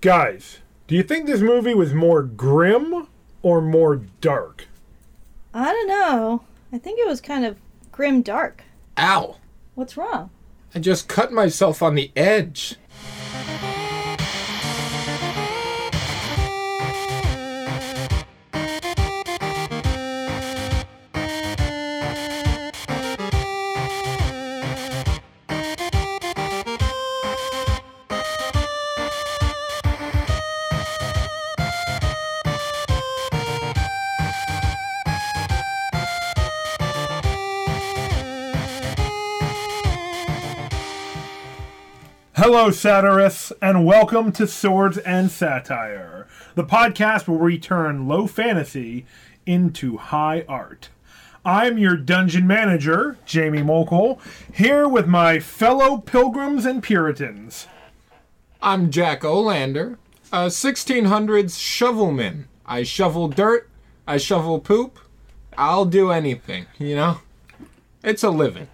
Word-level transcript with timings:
Guys, 0.00 0.60
do 0.86 0.94
you 0.94 1.02
think 1.02 1.26
this 1.26 1.42
movie 1.42 1.74
was 1.74 1.92
more 1.92 2.22
grim 2.22 3.06
or 3.42 3.60
more 3.60 3.96
dark? 4.22 4.66
I 5.52 5.70
don't 5.72 5.88
know. 5.88 6.42
I 6.72 6.78
think 6.78 6.98
it 6.98 7.06
was 7.06 7.20
kind 7.20 7.44
of 7.44 7.58
grim 7.92 8.22
dark. 8.22 8.62
Ow! 8.96 9.36
What's 9.74 9.98
wrong? 9.98 10.30
I 10.74 10.78
just 10.78 11.06
cut 11.06 11.32
myself 11.32 11.82
on 11.82 11.96
the 11.96 12.10
edge. 12.16 12.76
Hello, 42.60 42.70
satirists, 42.70 43.54
and 43.62 43.86
welcome 43.86 44.32
to 44.32 44.46
Swords 44.46 44.98
and 44.98 45.30
Satire, 45.30 46.26
the 46.54 46.62
podcast 46.62 47.26
where 47.26 47.38
we 47.38 47.58
turn 47.58 48.06
low 48.06 48.26
fantasy 48.26 49.06
into 49.46 49.96
high 49.96 50.44
art. 50.46 50.90
I'm 51.42 51.78
your 51.78 51.96
dungeon 51.96 52.46
manager, 52.46 53.16
Jamie 53.24 53.62
Mokel, 53.62 54.20
here 54.52 54.86
with 54.86 55.06
my 55.06 55.40
fellow 55.40 55.96
pilgrims 55.96 56.66
and 56.66 56.82
Puritans. 56.82 57.66
I'm 58.60 58.90
Jack 58.90 59.22
Olander, 59.22 59.96
a 60.30 60.48
1600s 60.48 61.56
shovelman. 61.56 62.44
I 62.66 62.82
shovel 62.82 63.28
dirt, 63.28 63.70
I 64.06 64.18
shovel 64.18 64.58
poop. 64.60 64.98
I'll 65.56 65.86
do 65.86 66.10
anything, 66.10 66.66
you 66.78 66.94
know? 66.94 67.22
It's 68.04 68.22
a 68.22 68.28
living. 68.28 68.68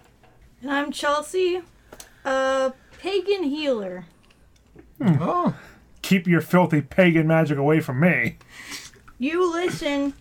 And 0.61 0.71
I'm 0.71 0.91
Chelsea, 0.91 1.61
a 2.25 2.73
pagan 2.99 3.43
healer. 3.43 4.05
Hmm. 5.01 5.15
Oh, 5.21 5.55
Keep 6.01 6.27
your 6.27 6.41
filthy 6.41 6.81
pagan 6.81 7.27
magic 7.27 7.57
away 7.57 7.79
from 7.81 7.99
me. 7.99 8.37
You 9.19 9.51
listen. 9.51 10.13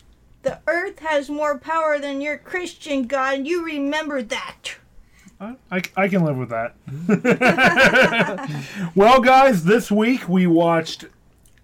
The 0.42 0.58
earth 0.66 1.00
has 1.00 1.28
more 1.28 1.58
power 1.58 1.98
than 1.98 2.20
your 2.20 2.38
Christian 2.38 3.06
God, 3.06 3.34
and 3.34 3.46
you 3.46 3.64
remember 3.64 4.22
that. 4.22 4.76
I, 5.40 5.56
I, 5.70 5.82
I 5.96 6.08
can 6.08 6.24
live 6.24 6.36
with 6.36 6.48
that. 6.48 6.74
well, 8.94 9.20
guys, 9.20 9.64
this 9.64 9.90
week 9.90 10.28
we 10.28 10.46
watched 10.46 11.04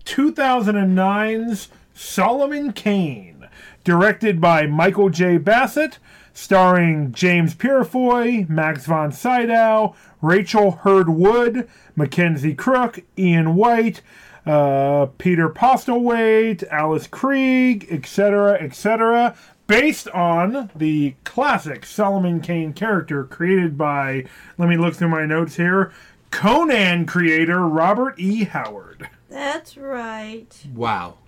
2009's 0.04 1.68
Solomon 1.94 2.72
Kane, 2.72 3.48
directed 3.84 4.40
by 4.40 4.66
Michael 4.66 5.08
J. 5.10 5.38
Bassett, 5.38 5.98
starring 6.32 7.12
James 7.12 7.54
Purefoy, 7.54 8.46
Max 8.48 8.86
von 8.86 9.12
Sydow, 9.12 9.94
Rachel 10.20 10.72
Hurd 10.82 11.08
Wood, 11.08 11.68
Mackenzie 11.96 12.54
Crook, 12.54 13.00
Ian 13.18 13.54
Whyte, 13.54 14.02
uh, 14.46 15.06
Peter 15.18 15.48
Postlethwaite, 15.48 16.64
Alice 16.70 17.06
Krige, 17.06 17.90
etc., 17.90 18.54
etc., 18.54 19.36
based 19.66 20.08
on 20.08 20.70
the 20.74 21.14
classic 21.24 21.86
Solomon 21.86 22.40
Kane 22.40 22.72
character 22.72 23.24
created 23.24 23.78
by, 23.78 24.24
let 24.58 24.68
me 24.68 24.76
look 24.76 24.94
through 24.94 25.08
my 25.08 25.24
notes 25.24 25.56
here, 25.56 25.92
Conan 26.30 27.06
creator 27.06 27.60
Robert 27.60 28.18
E. 28.18 28.44
Howard. 28.44 29.08
That's 29.28 29.76
right. 29.76 30.54
wow. 30.74 31.18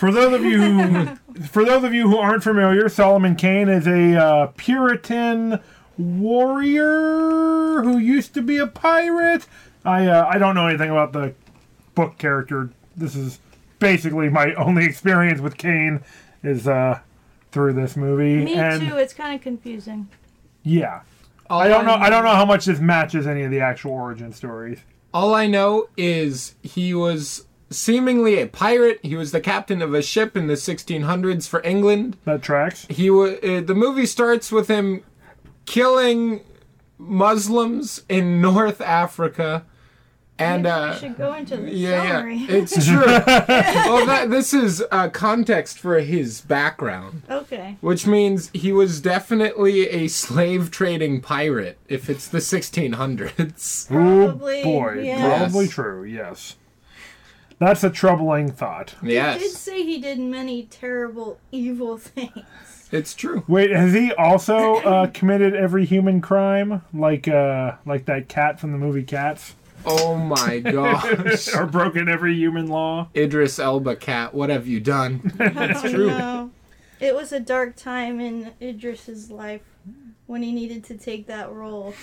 For 0.00 0.10
those 0.10 0.32
of 0.32 0.42
you 0.42 0.62
who, 0.62 1.14
for 1.48 1.62
those 1.62 1.84
of 1.84 1.92
you 1.92 2.08
who 2.08 2.16
aren't 2.16 2.42
familiar, 2.42 2.88
Solomon 2.88 3.36
Kane 3.36 3.68
is 3.68 3.86
a 3.86 4.16
uh, 4.16 4.46
Puritan 4.56 5.60
warrior 5.98 7.82
who 7.82 7.98
used 7.98 8.32
to 8.32 8.40
be 8.40 8.56
a 8.56 8.66
pirate. 8.66 9.44
I 9.84 10.06
uh, 10.06 10.26
I 10.26 10.38
don't 10.38 10.54
know 10.54 10.66
anything 10.68 10.88
about 10.88 11.12
the 11.12 11.34
book 11.94 12.16
character. 12.16 12.70
This 12.96 13.14
is 13.14 13.40
basically 13.78 14.30
my 14.30 14.54
only 14.54 14.86
experience 14.86 15.42
with 15.42 15.58
Kane 15.58 16.00
is 16.42 16.66
uh, 16.66 17.00
through 17.52 17.74
this 17.74 17.94
movie. 17.94 18.42
Me 18.42 18.54
and 18.54 18.80
too. 18.80 18.96
It's 18.96 19.12
kind 19.12 19.34
of 19.34 19.42
confusing. 19.42 20.08
Yeah, 20.62 21.02
All 21.50 21.60
I 21.60 21.68
don't 21.68 21.84
know. 21.84 21.92
I 21.92 22.08
don't 22.08 22.24
know 22.24 22.34
how 22.34 22.46
much 22.46 22.64
this 22.64 22.80
matches 22.80 23.26
any 23.26 23.42
of 23.42 23.50
the 23.50 23.60
actual 23.60 23.92
origin 23.92 24.32
stories. 24.32 24.78
All 25.12 25.34
I 25.34 25.46
know 25.46 25.90
is 25.98 26.54
he 26.62 26.94
was 26.94 27.44
seemingly 27.70 28.40
a 28.40 28.46
pirate. 28.46 28.98
He 29.02 29.16
was 29.16 29.32
the 29.32 29.40
captain 29.40 29.80
of 29.82 29.94
a 29.94 30.02
ship 30.02 30.36
in 30.36 30.46
the 30.48 30.54
1600s 30.54 31.48
for 31.48 31.62
England. 31.62 32.16
That 32.24 32.42
tracks. 32.42 32.86
He 32.90 33.10
wa 33.10 33.24
uh, 33.24 33.60
the 33.60 33.74
movie 33.74 34.06
starts 34.06 34.50
with 34.52 34.68
him 34.68 35.02
killing 35.66 36.40
Muslims 36.98 38.02
in 38.08 38.40
North 38.42 38.80
Africa, 38.80 39.64
and 40.38 40.62
Maybe 40.64 40.72
uh, 40.72 40.92
we 40.94 40.98
should 40.98 41.16
go 41.18 41.34
into 41.34 41.56
the 41.58 41.70
yeah, 41.70 42.12
summary. 42.16 42.36
yeah, 42.36 42.46
it's 42.50 42.86
true. 42.86 43.04
well, 43.06 44.06
that, 44.06 44.28
this 44.30 44.54
is 44.54 44.82
uh, 44.90 45.08
context 45.10 45.78
for 45.78 46.00
his 46.00 46.40
background, 46.40 47.22
okay. 47.30 47.76
which 47.80 48.06
means 48.06 48.50
he 48.54 48.72
was 48.72 49.00
definitely 49.00 49.88
a 49.88 50.08
slave 50.08 50.70
trading 50.70 51.20
pirate. 51.20 51.78
If 51.88 52.08
it's 52.08 52.26
the 52.28 52.38
1600s, 52.38 53.88
Probably, 53.88 54.60
oh 54.60 54.64
boy, 54.64 55.00
yeah. 55.02 55.38
probably 55.38 55.64
Yes. 55.66 55.74
true. 55.74 56.04
Yes, 56.04 56.56
that's 57.60 57.84
a 57.84 57.90
troubling 57.90 58.50
thought. 58.50 58.96
He 59.00 59.10
did 59.10 59.52
say 59.52 59.84
he 59.84 59.98
did 60.00 60.18
many 60.18 60.64
terrible, 60.64 61.38
evil 61.52 61.96
things. 61.98 62.88
it's 62.90 63.14
true. 63.14 63.44
Wait, 63.46 63.70
has 63.70 63.92
he 63.92 64.12
also 64.14 64.76
uh, 64.76 65.06
committed 65.14 65.54
every 65.54 65.84
human 65.84 66.20
crime, 66.20 66.82
like 66.92 67.28
uh, 67.28 67.76
like 67.86 68.06
that 68.06 68.28
cat 68.28 68.58
from 68.58 68.72
the 68.72 68.78
movie 68.78 69.04
Cats, 69.04 69.54
Oh 69.84 70.16
my 70.16 70.58
gosh, 70.64 71.54
or 71.54 71.66
broken 71.66 72.08
every 72.08 72.34
human 72.34 72.68
law? 72.68 73.08
Idris 73.14 73.58
Elba 73.58 73.96
cat, 73.96 74.34
what 74.34 74.50
have 74.50 74.66
you 74.66 74.80
done? 74.80 75.20
That's 75.36 75.82
true. 75.82 76.08
No. 76.08 76.50
It 76.98 77.14
was 77.14 77.32
a 77.32 77.40
dark 77.40 77.76
time 77.76 78.20
in 78.20 78.52
Idris's 78.60 79.30
life 79.30 79.62
when 80.26 80.42
he 80.42 80.52
needed 80.52 80.84
to 80.84 80.96
take 80.98 81.26
that 81.28 81.50
role. 81.50 81.94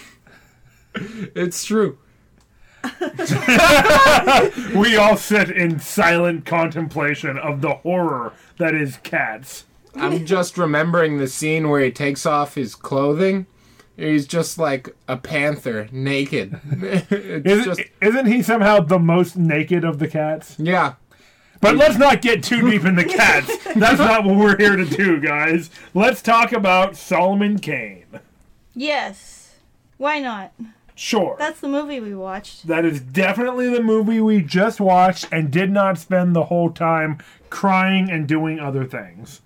It's 0.96 1.64
true. 1.66 2.00
We 4.76 4.96
all 4.96 5.18
sit 5.18 5.50
in 5.50 5.80
silent 5.80 6.46
contemplation 6.46 7.38
of 7.38 7.62
the 7.62 7.76
horror 7.76 8.34
that 8.58 8.74
is 8.76 8.98
Cats. 8.98 9.66
I'm 9.96 10.26
just 10.26 10.58
remembering 10.58 11.18
the 11.18 11.28
scene 11.28 11.70
where 11.70 11.82
he 11.82 11.92
takes 11.92 12.26
off 12.26 12.56
his 12.56 12.76
clothing. 12.76 13.48
He's 13.96 14.28
just 14.28 14.60
like 14.60 14.96
a 15.08 15.18
panther, 15.18 15.88
naked. 15.92 16.60
it's 16.72 17.46
Isn't, 17.46 17.64
just 17.66 17.82
isn't 18.00 18.26
he 18.28 18.44
somehow 18.44 18.80
the 18.82 19.00
most 19.00 19.36
naked 19.38 19.84
of 19.84 19.98
the 20.00 20.08
cats? 20.08 20.56
yeah. 20.60 20.94
But 21.60 21.76
let's 21.76 21.98
not 21.98 22.22
get 22.22 22.44
too 22.44 22.70
deep 22.70 22.86
in 22.86 22.94
the 22.96 23.04
cats. 23.04 23.58
That's 23.76 23.98
not 23.98 24.24
what 24.24 24.36
we're 24.38 24.58
here 24.58 24.76
to 24.76 24.86
do, 24.86 25.20
guys. 25.20 25.72
Let's 25.96 26.22
talk 26.22 26.52
about 26.52 26.96
Solomon 26.96 27.58
Kane. 27.58 28.06
Yes. 28.76 29.56
Why 29.98 30.20
not? 30.20 30.54
Sure. 30.98 31.36
That's 31.38 31.60
the 31.60 31.68
movie 31.68 32.00
we 32.00 32.16
watched. 32.16 32.66
That 32.66 32.84
is 32.84 33.00
definitely 33.00 33.70
the 33.70 33.84
movie 33.84 34.20
we 34.20 34.42
just 34.42 34.80
watched 34.80 35.28
and 35.32 35.52
did 35.52 35.70
not 35.70 36.00
spend 36.00 36.36
the 36.36 36.46
whole 36.46 36.72
time 36.72 37.20
crying 37.52 38.10
and 38.10 38.28
doing 38.28 38.60
other 38.60 38.84
things. 38.84 39.42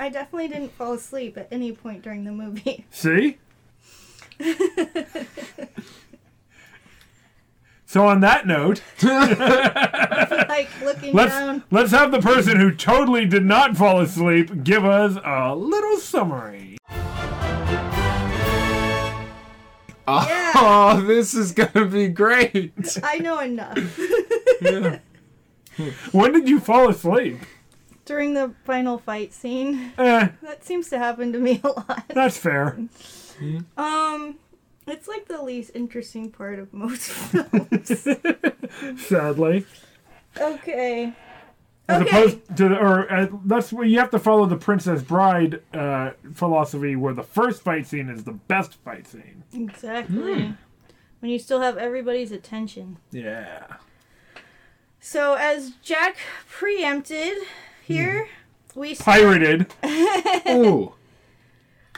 I 0.00 0.08
definitely 0.08 0.48
didn't 0.48 0.72
fall 0.72 0.94
asleep 0.94 1.38
at 1.38 1.46
any 1.52 1.70
point 1.70 2.02
during 2.02 2.24
the 2.24 2.32
movie. 2.32 2.84
See? 2.90 3.38
so 7.86 8.04
on 8.06 8.20
that 8.20 8.44
note, 8.44 8.82
like 10.48 10.68
looking 10.82 11.14
let's 11.14 11.32
down. 11.32 11.62
let's 11.70 11.92
have 11.92 12.10
the 12.10 12.20
person 12.20 12.58
who 12.58 12.72
totally 12.72 13.24
did 13.24 13.44
not 13.44 13.76
fall 13.76 14.00
asleep 14.00 14.64
give 14.64 14.84
us 14.84 15.16
a 15.24 15.54
little 15.54 15.96
summary. 15.98 16.77
Oh, 20.60 21.00
this 21.06 21.34
is 21.34 21.52
gonna 21.52 21.86
be 21.86 22.08
great. 22.08 22.72
I 23.02 23.18
know 23.18 23.38
enough. 23.40 23.78
When 26.12 26.32
did 26.32 26.48
you 26.48 26.58
fall 26.60 26.88
asleep? 26.88 27.38
during 28.04 28.32
the 28.32 28.54
final 28.64 28.96
fight 28.98 29.34
scene. 29.34 29.92
Eh, 29.98 30.28
That 30.42 30.64
seems 30.64 30.88
to 30.88 30.98
happen 30.98 31.30
to 31.34 31.38
me 31.38 31.60
a 31.62 31.68
lot. 31.68 32.04
that's 32.08 32.38
fair. 32.38 32.78
Um, 33.76 34.34
it's 34.88 35.06
like 35.06 35.28
the 35.28 35.40
least 35.42 35.70
interesting 35.74 36.32
part 36.32 36.58
of 36.58 36.72
most 36.72 37.02
films. 37.10 38.04
Sadly. 39.06 39.64
okay. 40.40 41.12
As 41.88 42.02
Okay. 42.02 42.10
opposed 42.10 42.56
to, 42.58 42.68
the, 42.68 42.76
or 42.78 43.10
uh, 43.10 43.28
that's 43.46 43.72
where 43.72 43.86
you 43.86 43.98
have 43.98 44.10
to 44.10 44.18
follow 44.18 44.44
the 44.44 44.56
Princess 44.58 45.02
Bride 45.02 45.62
uh, 45.72 46.10
philosophy, 46.34 46.96
where 46.96 47.14
the 47.14 47.22
first 47.22 47.62
fight 47.62 47.86
scene 47.86 48.10
is 48.10 48.24
the 48.24 48.32
best 48.32 48.74
fight 48.74 49.06
scene. 49.06 49.42
Exactly. 49.54 50.54
When 51.20 51.30
you 51.32 51.38
still 51.38 51.60
have 51.62 51.78
everybody's 51.78 52.30
attention. 52.30 52.98
Yeah. 53.10 53.64
So 55.00 55.34
as 55.34 55.70
Jack 55.82 56.16
preempted 56.48 57.38
here, 57.84 58.28
we 58.74 58.94
see 58.94 59.02
Pirated. 59.04 59.72
Ooh. 60.48 60.92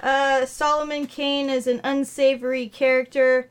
uh, 0.02 0.46
Solomon 0.46 1.06
Kane 1.06 1.50
is 1.50 1.66
an 1.66 1.81
unsavory 1.82 2.69
character, 2.69 3.50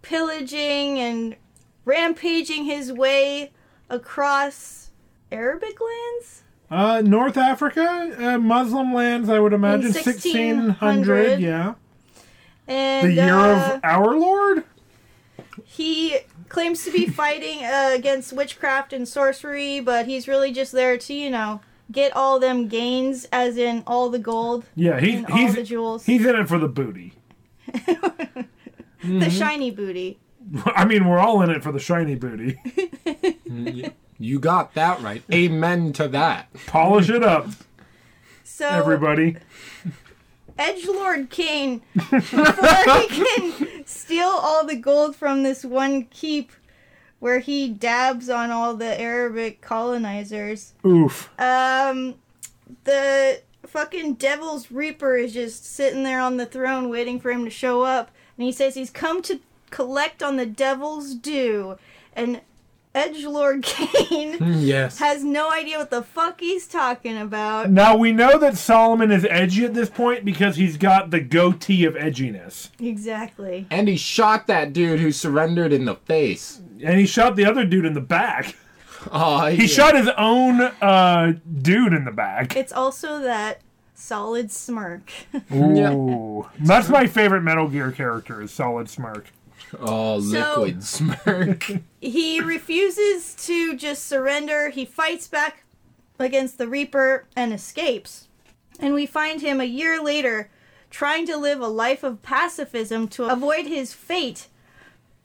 pillaging 0.00 0.98
and 0.98 1.36
rampaging 1.84 2.64
his 2.64 2.92
way 2.92 3.52
across 3.90 4.85
Arabic 5.32 5.76
lands. 5.80 6.42
Uh, 6.70 7.00
North 7.04 7.36
Africa, 7.36 8.14
uh, 8.18 8.38
Muslim 8.38 8.92
lands, 8.92 9.28
I 9.28 9.38
would 9.38 9.52
imagine. 9.52 9.92
1600, 9.92 10.66
1600. 10.80 11.40
yeah. 11.40 11.74
And 12.66 13.08
The 13.08 13.12
year 13.14 13.34
uh, 13.34 13.74
of 13.76 13.80
our 13.84 14.16
Lord? 14.16 14.64
he 15.64 16.18
claims 16.48 16.84
to 16.84 16.90
be 16.92 17.06
fighting 17.22 17.64
uh, 17.64 17.90
against 17.94 18.32
witchcraft 18.32 18.92
and 18.92 19.06
sorcery, 19.06 19.78
but 19.80 20.06
he's 20.06 20.26
really 20.26 20.50
just 20.52 20.72
there 20.72 20.96
to, 20.98 21.14
you 21.14 21.30
know, 21.30 21.60
get 21.92 22.14
all 22.16 22.40
them 22.40 22.66
gains, 22.66 23.26
as 23.30 23.56
in 23.56 23.84
all 23.86 24.08
the 24.10 24.18
gold 24.18 24.64
Yeah, 24.74 24.98
he, 24.98 25.16
and 25.16 25.26
all 25.26 25.36
he's, 25.36 25.54
the 25.54 25.62
jewels, 25.62 26.04
he's 26.06 26.26
in 26.26 26.34
it 26.34 26.48
for 26.48 26.58
the 26.58 26.68
booty. 26.68 27.12
the 29.04 29.30
shiny 29.30 29.70
booty. 29.70 30.18
I 30.66 30.84
mean, 30.84 31.06
we're 31.08 31.18
all 31.18 31.42
in 31.42 31.50
it 31.50 31.62
for 31.62 31.70
the 31.70 31.78
shiny 31.80 32.16
booty. 32.16 32.58
You 34.18 34.38
got 34.38 34.74
that 34.74 35.00
right. 35.02 35.22
Amen 35.32 35.92
to 35.94 36.08
that. 36.08 36.48
Polish 36.66 37.10
it 37.10 37.22
up, 37.22 37.48
So 38.44 38.66
everybody. 38.68 39.36
Edge 40.58 40.86
Lord 40.86 41.28
Kane, 41.28 41.82
before 41.94 42.18
he 42.98 43.08
can 43.08 43.84
steal 43.86 44.26
all 44.28 44.64
the 44.66 44.76
gold 44.76 45.14
from 45.14 45.42
this 45.42 45.64
one 45.64 46.04
keep 46.04 46.50
where 47.18 47.40
he 47.40 47.68
dabs 47.68 48.30
on 48.30 48.50
all 48.50 48.74
the 48.74 48.98
Arabic 49.00 49.60
colonizers, 49.60 50.72
Oof. 50.86 51.28
um, 51.38 52.14
the 52.84 53.42
fucking 53.66 54.14
Devil's 54.14 54.70
Reaper 54.70 55.16
is 55.16 55.34
just 55.34 55.66
sitting 55.66 56.02
there 56.04 56.20
on 56.20 56.38
the 56.38 56.46
throne 56.46 56.88
waiting 56.88 57.20
for 57.20 57.30
him 57.30 57.44
to 57.44 57.50
show 57.50 57.82
up. 57.82 58.10
And 58.38 58.44
he 58.46 58.52
says 58.52 58.74
he's 58.74 58.90
come 58.90 59.20
to 59.22 59.40
collect 59.70 60.22
on 60.22 60.36
the 60.36 60.46
Devil's 60.46 61.14
due. 61.14 61.76
And 62.14 62.40
Edgelord 62.96 63.62
Kane 63.62 64.38
Yes. 64.60 64.98
has 64.98 65.22
no 65.22 65.50
idea 65.50 65.78
what 65.78 65.90
the 65.90 66.02
fuck 66.02 66.40
he's 66.40 66.66
talking 66.66 67.18
about. 67.18 67.70
Now 67.70 67.96
we 67.96 68.10
know 68.10 68.38
that 68.38 68.56
Solomon 68.56 69.10
is 69.12 69.26
edgy 69.28 69.64
at 69.66 69.74
this 69.74 69.90
point 69.90 70.24
because 70.24 70.56
he's 70.56 70.76
got 70.78 71.10
the 71.10 71.20
goatee 71.20 71.84
of 71.84 71.94
edginess. 71.94 72.70
Exactly. 72.80 73.66
And 73.70 73.86
he 73.86 73.96
shot 73.96 74.46
that 74.46 74.72
dude 74.72 75.00
who 75.00 75.12
surrendered 75.12 75.72
in 75.72 75.84
the 75.84 75.94
face. 75.96 76.60
And 76.82 76.98
he 76.98 77.06
shot 77.06 77.36
the 77.36 77.44
other 77.44 77.64
dude 77.64 77.84
in 77.84 77.92
the 77.94 78.00
back. 78.00 78.56
Oh, 79.12 79.46
He 79.46 79.66
shot 79.68 79.94
his 79.94 80.08
own 80.18 80.60
uh, 80.60 81.34
dude 81.62 81.92
in 81.92 82.04
the 82.04 82.10
back. 82.10 82.56
It's 82.56 82.72
also 82.72 83.20
that 83.20 83.60
solid 83.94 84.50
smirk. 84.50 85.12
Ooh. 85.52 86.46
That's 86.60 86.88
my 86.88 87.06
favorite 87.06 87.42
Metal 87.42 87.68
Gear 87.68 87.92
character 87.92 88.42
is 88.42 88.50
Solid 88.50 88.88
Smirk. 88.88 89.26
Oh, 89.80 90.20
So- 90.20 90.60
liquid 90.62 90.84
smirk. 90.84 91.70
he 92.00 92.40
refuses 92.40 93.34
to 93.46 93.76
just 93.76 94.06
surrender. 94.06 94.70
He 94.70 94.84
fights 94.84 95.28
back 95.28 95.64
against 96.18 96.58
the 96.58 96.68
Reaper 96.68 97.26
and 97.34 97.52
escapes. 97.52 98.28
And 98.78 98.94
we 98.94 99.06
find 99.06 99.40
him 99.40 99.60
a 99.60 99.64
year 99.64 100.02
later 100.02 100.50
trying 100.90 101.26
to 101.26 101.36
live 101.36 101.60
a 101.60 101.66
life 101.68 102.02
of 102.02 102.22
pacifism 102.22 103.08
to 103.08 103.24
avoid 103.24 103.66
his 103.66 103.92
fate 103.92 104.48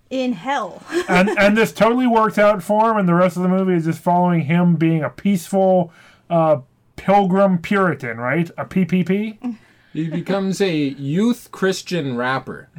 in 0.09 0.33
hell. 0.33 0.83
and 1.07 1.29
and 1.29 1.55
this 1.57 1.71
totally 1.71 2.07
works 2.07 2.37
out 2.37 2.61
for 2.61 2.91
him 2.91 2.97
and 2.97 3.07
the 3.07 3.13
rest 3.13 3.37
of 3.37 3.43
the 3.43 3.49
movie 3.49 3.73
is 3.75 3.85
just 3.85 3.99
following 3.99 4.41
him 4.41 4.75
being 4.75 5.03
a 5.03 5.09
peaceful 5.09 5.93
uh, 6.29 6.59
pilgrim 6.97 7.57
puritan 7.57 8.17
right 8.17 8.49
a 8.57 8.65
ppp 8.65 9.37
he 9.93 10.07
becomes 10.09 10.61
a 10.61 10.75
youth 10.75 11.49
Christian 11.51 12.15
rapper. 12.17 12.69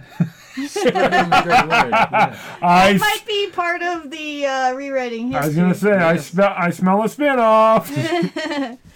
Spreading 0.67 1.31
the 1.31 1.43
good 1.45 1.69
word. 1.71 1.91
Yeah. 1.91 2.39
I, 2.63 2.93
Might 2.99 3.25
be 3.27 3.49
part 3.51 3.83
of 3.83 4.11
the 4.11 4.47
uh, 4.47 4.73
rewriting 4.75 5.29
history. 5.33 5.43
I 5.43 5.47
was 5.47 5.57
gonna 5.57 5.75
say 5.75 5.93
I 5.93 6.13
Yes. 6.15 6.27
smell 6.27 6.55
I 6.57 6.71
smell 6.71 7.03
a 7.03 7.07
spinoff. 7.07 8.79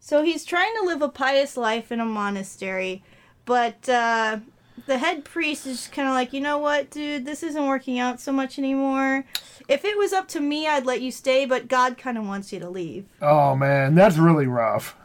So 0.00 0.22
he's 0.22 0.46
trying 0.46 0.72
to 0.80 0.86
live 0.86 1.02
a 1.02 1.08
pious 1.10 1.54
life 1.58 1.92
in 1.92 2.00
a 2.00 2.04
monastery, 2.06 3.02
but 3.44 3.86
uh, 3.90 4.38
the 4.86 4.96
head 4.96 5.22
priest 5.22 5.66
is 5.66 5.86
kind 5.88 6.08
of 6.08 6.14
like, 6.14 6.32
you 6.32 6.40
know 6.40 6.56
what, 6.56 6.88
dude, 6.90 7.26
this 7.26 7.42
isn't 7.42 7.66
working 7.66 7.98
out 7.98 8.18
so 8.18 8.32
much 8.32 8.58
anymore. 8.58 9.26
If 9.68 9.84
it 9.84 9.98
was 9.98 10.14
up 10.14 10.26
to 10.28 10.40
me, 10.40 10.66
I'd 10.66 10.86
let 10.86 11.02
you 11.02 11.10
stay, 11.12 11.44
but 11.44 11.68
God 11.68 11.98
kind 11.98 12.16
of 12.16 12.26
wants 12.26 12.54
you 12.54 12.60
to 12.60 12.70
leave. 12.70 13.04
oh 13.20 13.54
man, 13.54 13.94
that's 13.94 14.16
really 14.16 14.46
rough. 14.46 14.96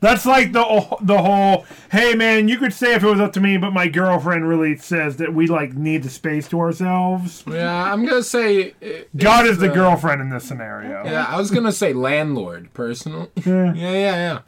That's 0.00 0.24
like 0.24 0.52
the 0.52 0.96
the 1.00 1.18
whole 1.18 1.66
hey 1.90 2.14
man, 2.14 2.48
you 2.48 2.56
could 2.58 2.72
say 2.72 2.94
if 2.94 3.02
it 3.02 3.06
was 3.06 3.20
up 3.20 3.32
to 3.32 3.40
me, 3.40 3.56
but 3.56 3.72
my 3.72 3.88
girlfriend 3.88 4.48
really 4.48 4.76
says 4.76 5.16
that 5.16 5.34
we 5.34 5.46
like 5.48 5.74
need 5.74 6.04
the 6.04 6.10
space 6.10 6.46
to 6.48 6.60
ourselves. 6.60 7.42
Yeah, 7.48 7.92
I'm 7.92 8.06
gonna 8.06 8.22
say 8.22 8.74
it- 8.80 9.08
God 9.16 9.46
is 9.46 9.58
the 9.58 9.70
uh, 9.70 9.74
girlfriend 9.74 10.20
in 10.20 10.30
this 10.30 10.44
scenario. 10.44 11.04
Yeah, 11.04 11.26
I 11.28 11.36
was 11.36 11.50
gonna 11.50 11.72
say 11.72 11.92
landlord, 11.92 12.72
personal. 12.74 13.30
Yeah. 13.44 13.72
Yeah, 13.74 13.90
yeah, 13.92 14.14
yeah. 14.14 14.38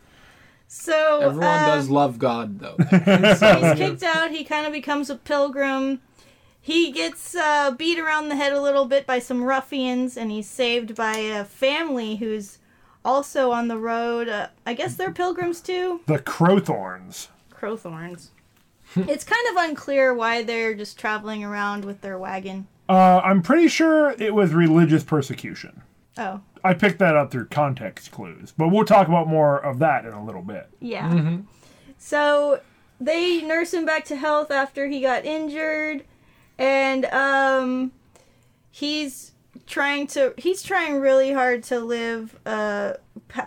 So 0.68 1.18
Everyone 1.22 1.48
uh, 1.48 1.66
does 1.66 1.90
love 1.90 2.18
God, 2.20 2.60
though. 2.60 2.76
he's 2.90 3.78
kicked 3.78 4.04
out. 4.04 4.30
He 4.30 4.44
kind 4.44 4.66
of 4.68 4.72
becomes 4.72 5.10
a 5.10 5.16
pilgrim. 5.16 6.00
He 6.60 6.92
gets 6.92 7.34
uh, 7.34 7.72
beat 7.72 7.98
around 7.98 8.28
the 8.28 8.36
head 8.36 8.52
a 8.52 8.60
little 8.60 8.84
bit 8.84 9.04
by 9.04 9.18
some 9.18 9.42
ruffians, 9.42 10.16
and 10.16 10.30
he's 10.30 10.48
saved 10.48 10.94
by 10.94 11.16
a 11.16 11.44
family 11.44 12.16
who's 12.16 12.58
also 13.04 13.50
on 13.52 13.68
the 13.68 13.78
road. 13.78 14.28
Uh, 14.28 14.48
I 14.66 14.74
guess 14.74 14.94
they're 14.96 15.12
pilgrims 15.12 15.60
too. 15.60 16.00
The 16.06 16.18
Crowthorns. 16.18 17.28
Crowthorns. 17.52 18.28
it's 18.96 19.24
kind 19.24 19.46
of 19.50 19.64
unclear 19.64 20.12
why 20.14 20.42
they're 20.42 20.74
just 20.74 20.98
traveling 20.98 21.44
around 21.44 21.84
with 21.84 22.00
their 22.00 22.18
wagon. 22.18 22.66
Uh, 22.88 23.20
I'm 23.22 23.42
pretty 23.42 23.68
sure 23.68 24.10
it 24.18 24.34
was 24.34 24.52
religious 24.52 25.04
persecution. 25.04 25.82
Oh, 26.18 26.40
I 26.64 26.74
picked 26.74 26.98
that 26.98 27.16
up 27.16 27.30
through 27.30 27.46
context 27.46 28.10
clues, 28.10 28.52
but 28.56 28.68
we'll 28.68 28.84
talk 28.84 29.06
about 29.06 29.28
more 29.28 29.58
of 29.64 29.78
that 29.78 30.04
in 30.04 30.12
a 30.12 30.24
little 30.24 30.42
bit. 30.42 30.68
yeah. 30.80 31.38
So 31.98 32.60
they 33.00 33.42
nurse 33.42 33.72
him 33.72 33.84
back 33.86 34.04
to 34.06 34.16
health 34.16 34.50
after 34.50 34.88
he 34.88 35.00
got 35.00 35.24
injured, 35.24 36.04
and 36.58 37.04
um, 37.06 37.92
he's 38.70 39.29
trying 39.66 40.06
to 40.08 40.34
he's 40.38 40.62
trying 40.62 41.00
really 41.00 41.32
hard 41.32 41.62
to 41.64 41.80
live 41.80 42.38
a, 42.46 42.96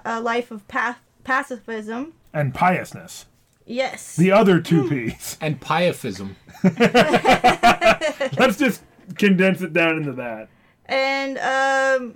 a 0.05 0.21
life 0.21 0.51
of 0.51 0.67
pa- 0.67 0.99
pacifism. 1.23 2.13
And 2.33 2.53
piousness. 2.53 3.25
Yes. 3.65 4.15
The 4.15 4.31
other 4.31 4.59
two 4.59 4.89
P's. 4.89 5.37
and 5.41 5.61
pietism. 5.61 6.35
Let's 6.63 8.57
just 8.57 8.81
condense 9.17 9.61
it 9.61 9.73
down 9.73 9.97
into 9.97 10.13
that. 10.13 10.49
and 10.85 11.37
um, 11.39 12.15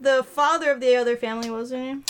the 0.00 0.22
father 0.24 0.70
of 0.70 0.80
the 0.80 0.96
other 0.96 1.16
family 1.16 1.50
what 1.50 1.60
was 1.60 1.70
her 1.70 1.76
name? 1.78 2.04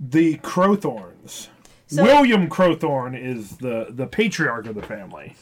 The 0.00 0.36
Crowthorns. 0.38 1.48
So- 1.86 2.02
William 2.02 2.48
Crowthorn 2.48 3.18
is 3.20 3.58
the, 3.58 3.86
the 3.90 4.06
patriarch 4.06 4.66
of 4.66 4.74
the 4.74 4.82
family. 4.82 5.36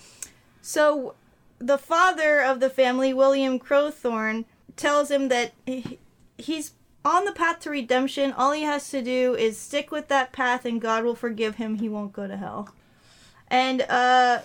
So, 0.62 1.14
the 1.58 1.78
father 1.78 2.40
of 2.40 2.60
the 2.60 2.70
family, 2.70 3.12
William 3.14 3.58
Crowthorne, 3.58 4.44
tells 4.76 5.10
him 5.10 5.28
that 5.28 5.52
he- 5.66 5.98
he's 6.38 6.72
on 7.04 7.24
the 7.24 7.32
path 7.32 7.60
to 7.60 7.70
redemption. 7.70 8.32
All 8.32 8.52
he 8.52 8.62
has 8.62 8.90
to 8.90 9.02
do 9.02 9.34
is 9.34 9.58
stick 9.58 9.90
with 9.90 10.08
that 10.08 10.32
path, 10.32 10.64
and 10.64 10.80
God 10.80 11.04
will 11.04 11.14
forgive 11.14 11.56
him. 11.56 11.76
He 11.76 11.88
won't 11.88 12.12
go 12.12 12.26
to 12.26 12.36
hell. 12.36 12.68
And 13.48 13.82
uh, 13.82 14.40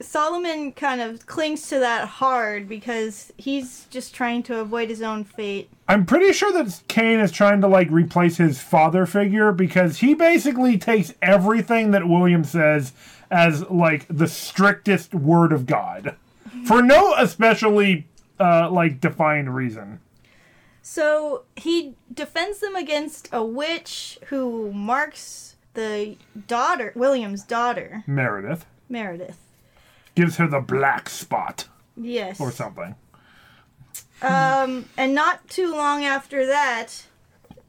Solomon 0.00 0.72
kind 0.72 1.00
of 1.00 1.26
clings 1.26 1.68
to 1.70 1.78
that 1.80 2.06
hard 2.06 2.68
because 2.68 3.32
he's 3.36 3.86
just 3.90 4.14
trying 4.14 4.42
to 4.44 4.60
avoid 4.60 4.90
his 4.90 5.02
own 5.02 5.24
fate. 5.24 5.68
I'm 5.88 6.06
pretty 6.06 6.32
sure 6.32 6.52
that 6.52 6.82
Kane 6.88 7.18
is 7.20 7.32
trying 7.32 7.60
to 7.62 7.68
like 7.68 7.90
replace 7.90 8.36
his 8.36 8.60
father 8.60 9.06
figure 9.06 9.50
because 9.50 9.98
he 9.98 10.14
basically 10.14 10.78
takes 10.78 11.14
everything 11.20 11.90
that 11.92 12.06
William 12.06 12.44
says 12.44 12.92
as 13.30 13.68
like 13.70 14.06
the 14.08 14.28
strictest 14.28 15.14
word 15.14 15.52
of 15.52 15.66
God 15.66 16.14
for 16.64 16.80
no 16.82 17.14
especially 17.16 18.06
uh, 18.40 18.70
like 18.70 19.00
defined 19.00 19.54
reason. 19.54 20.00
So 20.82 21.44
he 21.56 21.94
defends 22.12 22.60
them 22.60 22.74
against 22.76 23.28
a 23.32 23.44
witch 23.44 24.18
who 24.26 24.72
marks 24.72 25.56
the 25.74 26.16
daughter, 26.46 26.92
William's 26.96 27.42
daughter, 27.42 28.02
Meredith 28.06 28.64
Meredith. 28.88 29.36
gives 30.14 30.36
her 30.38 30.46
the 30.46 30.60
black 30.60 31.08
spot 31.08 31.66
Yes. 31.96 32.40
or 32.40 32.50
something. 32.50 32.94
Um, 34.22 34.86
and 34.96 35.14
not 35.14 35.48
too 35.48 35.70
long 35.70 36.04
after 36.04 36.46
that, 36.46 37.04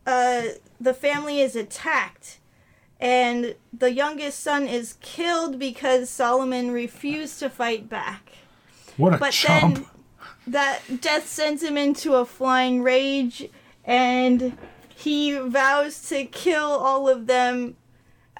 uh, 0.07 0.43
the 0.81 0.93
family 0.93 1.41
is 1.41 1.55
attacked, 1.55 2.39
and 2.99 3.55
the 3.77 3.91
youngest 3.91 4.39
son 4.39 4.67
is 4.67 4.95
killed 5.01 5.59
because 5.59 6.09
Solomon 6.09 6.71
refused 6.71 7.39
to 7.39 7.49
fight 7.49 7.87
back. 7.89 8.31
What 8.97 9.13
a 9.13 9.17
But 9.17 9.31
chump! 9.33 9.75
then 9.75 9.85
that 10.51 11.01
death 11.01 11.27
sends 11.27 11.63
him 11.63 11.77
into 11.77 12.15
a 12.15 12.25
flying 12.25 12.81
rage, 12.81 13.49
and 13.85 14.57
he 14.95 15.37
vows 15.37 16.07
to 16.09 16.25
kill 16.25 16.67
all 16.67 17.07
of 17.07 17.27
them 17.27 17.75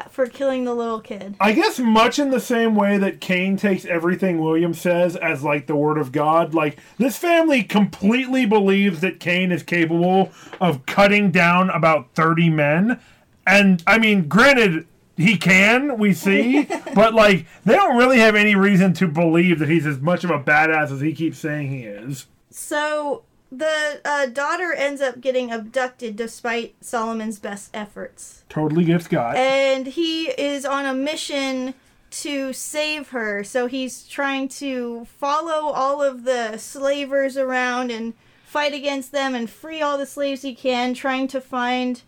for 0.10 0.28
killing 0.28 0.64
the 0.64 0.74
little 0.74 1.02
kid. 1.02 1.36
I 1.40 1.52
guess 1.52 1.80
much 1.80 2.20
in 2.20 2.30
the 2.30 2.40
same 2.40 2.76
way 2.76 2.98
that 2.98 3.20
Kane 3.20 3.58
takes 3.58 3.86
everything 3.86 4.42
William 4.42 4.74
says 4.74 5.16
as 5.16 5.44
like 5.44 5.68
the 5.68 5.76
word 5.76 5.98
of 5.98 6.12
God. 6.12 6.54
Like 6.54 6.80
this 6.98 7.18
family 7.18 7.64
completely 7.64 8.46
believes 8.46 9.02
that 9.02 9.20
Kane 9.20 9.52
is 9.52 9.64
capable 9.64 10.32
of 10.62 10.86
cutting 10.86 11.32
down 11.32 11.70
about 11.70 12.14
30 12.16 12.50
men. 12.50 13.00
And 13.46 13.84
I 13.86 13.98
mean, 13.98 14.28
granted, 14.28 14.88
he 15.20 15.38
can, 15.38 15.98
we 15.98 16.14
see, 16.14 16.64
but 16.96 17.14
like 17.14 17.46
they 17.66 17.76
don't 17.76 17.98
really 17.98 18.20
have 18.20 18.36
any 18.36 18.56
reason 18.56 18.94
to 18.94 19.08
believe 19.08 19.60
that 19.60 19.70
he's 19.70 19.86
as 19.86 20.00
much 20.00 20.24
of 20.24 20.30
a 20.30 20.40
badass 20.40 20.92
as 20.92 21.02
he 21.02 21.14
keeps 21.14 21.38
saying 21.38 21.70
he 21.70 21.84
is. 21.84 22.28
So 22.50 23.24
the 23.52 24.00
uh, 24.06 24.28
daughter 24.28 24.74
ends 24.74 25.02
up 25.02 25.20
getting 25.20 25.52
abducted 25.52 26.16
despite 26.16 26.76
Solomon's 26.82 27.38
best 27.38 27.70
efforts. 27.74 28.44
Totally 28.48 28.86
gets 28.86 29.08
got. 29.08 29.36
And 29.36 29.88
he 29.88 30.30
is 30.30 30.66
on 30.66 30.86
a 30.86 30.94
mission 30.94 31.74
to 32.12 32.54
save 32.54 33.10
her. 33.10 33.44
So 33.44 33.68
he's 33.68 34.08
trying 34.08 34.48
to 34.50 35.06
follow 35.06 35.72
all 35.72 36.02
of 36.02 36.24
the 36.24 36.58
slavers 36.58 37.38
around 37.38 37.92
and 37.92 38.14
fight 38.46 38.74
against 38.74 39.12
them 39.12 39.36
and 39.36 39.50
free 39.50 39.82
all 39.82 39.98
the 39.98 40.06
slaves 40.06 40.44
he 40.44 40.56
can, 40.56 40.94
trying 40.94 41.28
to 41.28 41.42
find. 41.42 42.04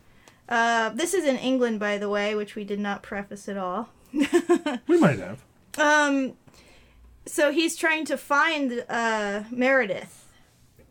Uh, 0.52 0.90
this 0.90 1.14
is 1.14 1.26
in 1.26 1.38
England, 1.38 1.80
by 1.80 1.98
the 1.98 2.10
way, 2.10 2.36
which 2.36 2.56
we 2.56 2.66
did 2.66 2.80
not 2.80 3.02
preface 3.02 3.48
at 3.48 3.58
all. 3.58 3.88
we 4.14 5.00
might 5.00 5.18
have. 5.18 5.42
Um, 5.78 6.34
so 7.26 7.54
he's 7.54 7.78
trying 7.78 8.04
to 8.06 8.18
find 8.18 8.84
uh, 8.90 9.44
Meredith 9.50 10.28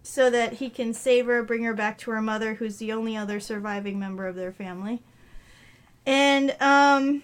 so 0.02 0.30
that 0.30 0.54
he 0.54 0.70
can 0.70 0.94
save 0.94 1.26
her, 1.26 1.42
bring 1.42 1.62
her 1.64 1.74
back 1.74 1.98
to 1.98 2.10
her 2.10 2.22
mother, 2.22 2.54
who's 2.54 2.78
the 2.78 2.90
only 2.90 3.18
other 3.18 3.38
surviving 3.38 3.98
member 3.98 4.26
of 4.26 4.34
their 4.34 4.50
family. 4.50 5.02
And 6.06 6.56
um, 6.58 7.22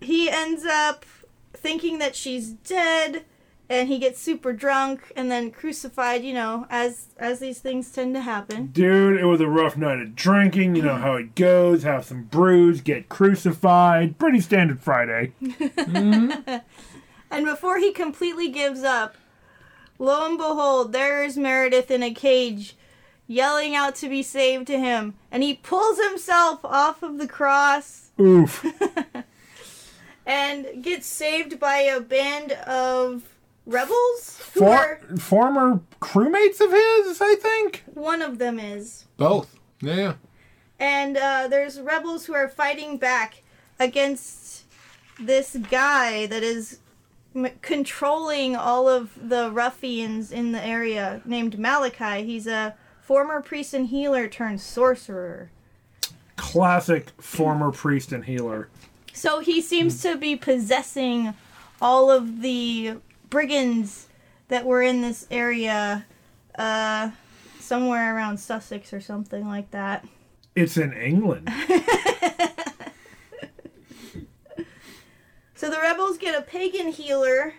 he 0.00 0.28
ends 0.28 0.64
up 0.64 1.06
thinking 1.52 1.98
that 2.00 2.16
she's 2.16 2.50
dead, 2.50 3.24
and 3.68 3.88
he 3.88 3.98
gets 3.98 4.20
super 4.20 4.52
drunk 4.52 5.12
and 5.16 5.30
then 5.30 5.50
crucified. 5.50 6.24
You 6.24 6.34
know, 6.34 6.66
as 6.70 7.08
as 7.18 7.40
these 7.40 7.60
things 7.60 7.90
tend 7.90 8.14
to 8.14 8.20
happen. 8.20 8.66
Dude, 8.66 9.20
it 9.20 9.26
was 9.26 9.40
a 9.40 9.48
rough 9.48 9.76
night 9.76 10.00
of 10.00 10.14
drinking. 10.14 10.76
You 10.76 10.82
know 10.82 10.96
how 10.96 11.14
it 11.14 11.34
goes. 11.34 11.82
Have 11.82 12.04
some 12.04 12.24
brews, 12.24 12.80
get 12.80 13.08
crucified. 13.08 14.18
Pretty 14.18 14.40
standard 14.40 14.80
Friday. 14.80 15.32
mm-hmm. 15.42 16.58
and 17.30 17.46
before 17.46 17.78
he 17.78 17.92
completely 17.92 18.48
gives 18.48 18.82
up, 18.82 19.16
Lo 19.98 20.26
and 20.26 20.36
behold, 20.36 20.92
there 20.92 21.24
is 21.24 21.36
Meredith 21.36 21.90
in 21.90 22.02
a 22.02 22.12
cage, 22.12 22.76
yelling 23.26 23.76
out 23.76 23.94
to 23.96 24.08
be 24.08 24.22
saved 24.22 24.66
to 24.66 24.78
him, 24.78 25.14
and 25.30 25.42
he 25.42 25.54
pulls 25.54 25.98
himself 26.00 26.64
off 26.64 27.02
of 27.02 27.18
the 27.18 27.28
cross. 27.28 28.10
Oof. 28.20 28.64
and 30.26 30.82
gets 30.82 31.06
saved 31.06 31.60
by 31.60 31.76
a 31.78 32.00
band 32.00 32.52
of 32.52 33.22
rebels 33.66 34.38
For, 34.38 34.68
are, 34.68 35.00
former 35.18 35.80
crewmates 36.00 36.60
of 36.60 36.70
his, 36.70 37.20
I 37.20 37.34
think. 37.36 37.84
One 37.94 38.22
of 38.22 38.38
them 38.38 38.58
is. 38.58 39.04
Both. 39.16 39.56
Yeah. 39.80 40.14
And 40.78 41.16
uh, 41.16 41.48
there's 41.48 41.80
rebels 41.80 42.26
who 42.26 42.34
are 42.34 42.48
fighting 42.48 42.98
back 42.98 43.42
against 43.78 44.64
this 45.18 45.56
guy 45.70 46.26
that 46.26 46.42
is 46.42 46.80
controlling 47.62 48.54
all 48.54 48.88
of 48.88 49.28
the 49.28 49.50
ruffians 49.50 50.30
in 50.30 50.52
the 50.52 50.64
area 50.64 51.20
named 51.24 51.58
Malachi. 51.58 52.24
He's 52.24 52.46
a 52.46 52.74
former 53.02 53.40
priest 53.40 53.74
and 53.74 53.88
healer 53.88 54.28
turned 54.28 54.60
sorcerer. 54.60 55.50
Classic 56.36 57.10
former 57.20 57.70
priest 57.72 58.12
and 58.12 58.24
healer. 58.24 58.68
So 59.12 59.40
he 59.40 59.60
seems 59.60 60.02
to 60.02 60.16
be 60.16 60.36
possessing 60.36 61.34
all 61.80 62.10
of 62.10 62.40
the 62.40 62.96
brigands 63.34 64.06
that 64.48 64.64
were 64.64 64.82
in 64.82 65.02
this 65.02 65.26
area, 65.30 66.06
uh, 66.58 67.10
somewhere 67.58 68.16
around 68.16 68.38
Sussex 68.38 68.92
or 68.92 69.00
something 69.00 69.46
like 69.46 69.70
that. 69.72 70.06
It's 70.54 70.76
in 70.76 70.92
England. 70.92 71.50
So 75.64 75.70
the 75.70 75.78
rebels 75.78 76.18
get 76.18 76.38
a 76.38 76.42
pagan 76.42 76.88
healer 76.88 77.54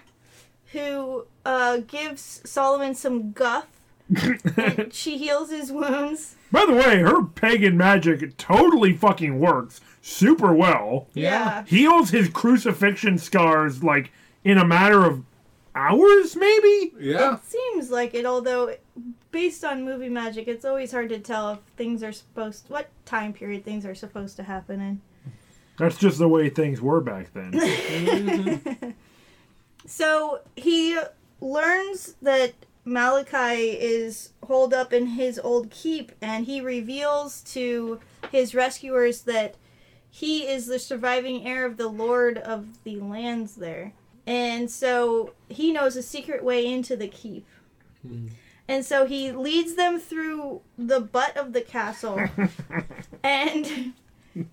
who 0.74 1.26
uh, 1.44 1.78
gives 1.78 2.42
Solomon 2.46 2.94
some 2.94 3.32
guff. 3.32 3.66
and 4.58 4.94
she 4.94 5.18
heals 5.18 5.50
his 5.50 5.72
wounds. 5.72 6.36
By 6.52 6.68
the 6.68 6.74
way, 6.74 7.00
her 7.00 7.24
pagan 7.24 7.76
magic 7.76 8.38
totally 8.38 8.94
fucking 8.94 9.40
works 9.40 9.82
super 10.04 10.54
well. 10.54 11.08
Yeah. 11.16 11.64
Heals 11.66 12.12
his 12.12 12.30
crucifixion 12.30 13.18
scars 13.18 13.84
like 13.84 14.12
in 14.44 14.60
a 14.60 14.66
matter 14.68 15.04
of 15.04 15.24
hours, 15.76 16.36
maybe? 16.36 16.94
Yeah. 17.00 17.36
It 17.36 17.46
seems 17.46 17.92
like 17.92 18.14
it, 18.14 18.26
although 18.26 18.76
based 19.32 19.64
on 19.66 19.84
movie 19.84 20.10
magic, 20.10 20.48
it's 20.48 20.66
always 20.66 20.92
hard 20.92 21.10
to 21.10 21.20
tell 21.20 21.52
if 21.52 21.60
things 21.76 22.02
are 22.02 22.12
supposed 22.12 22.70
what 22.70 22.90
time 23.06 23.34
period 23.34 23.66
things 23.66 23.86
are 23.86 23.96
supposed 23.96 24.38
to 24.38 24.44
happen 24.44 24.82
in. 24.82 25.02
That's 25.78 25.98
just 25.98 26.20
the 26.20 26.28
way 26.28 26.50
things 26.50 26.82
were 26.82 27.02
back 27.02 27.34
then. 27.34 28.96
so 29.86 30.40
he 30.56 30.98
learns 31.42 32.16
that 32.22 32.54
Malachi 32.86 33.72
is 33.72 34.30
holed 34.44 34.74
up 34.74 34.94
in 34.94 35.08
his 35.08 35.38
old 35.40 35.70
keep, 35.72 36.14
and 36.22 36.46
he 36.46 36.62
reveals 36.62 37.42
to 37.42 38.00
his 38.32 38.56
rescuers 38.56 39.24
that 39.24 39.56
he 40.10 40.48
is 40.48 40.68
the 40.68 40.80
surviving 40.80 41.46
heir 41.46 41.66
of 41.66 41.76
the 41.76 41.90
lord 41.90 42.38
of 42.38 42.84
the 42.84 43.02
lands 43.02 43.56
there. 43.56 43.92
And 44.28 44.70
so 44.72 45.34
he 45.50 45.72
knows 45.72 45.96
a 45.96 46.02
secret 46.02 46.44
way 46.44 46.66
into 46.66 46.96
the 46.96 47.08
keep. 47.08 47.46
Mm. 48.06 48.30
And 48.68 48.84
so 48.84 49.06
he 49.06 49.32
leads 49.32 49.76
them 49.76 50.00
through 50.00 50.62
the 50.78 51.00
butt 51.00 51.38
of 51.38 51.54
the 51.54 51.62
castle. 51.62 52.20
and 53.24 53.94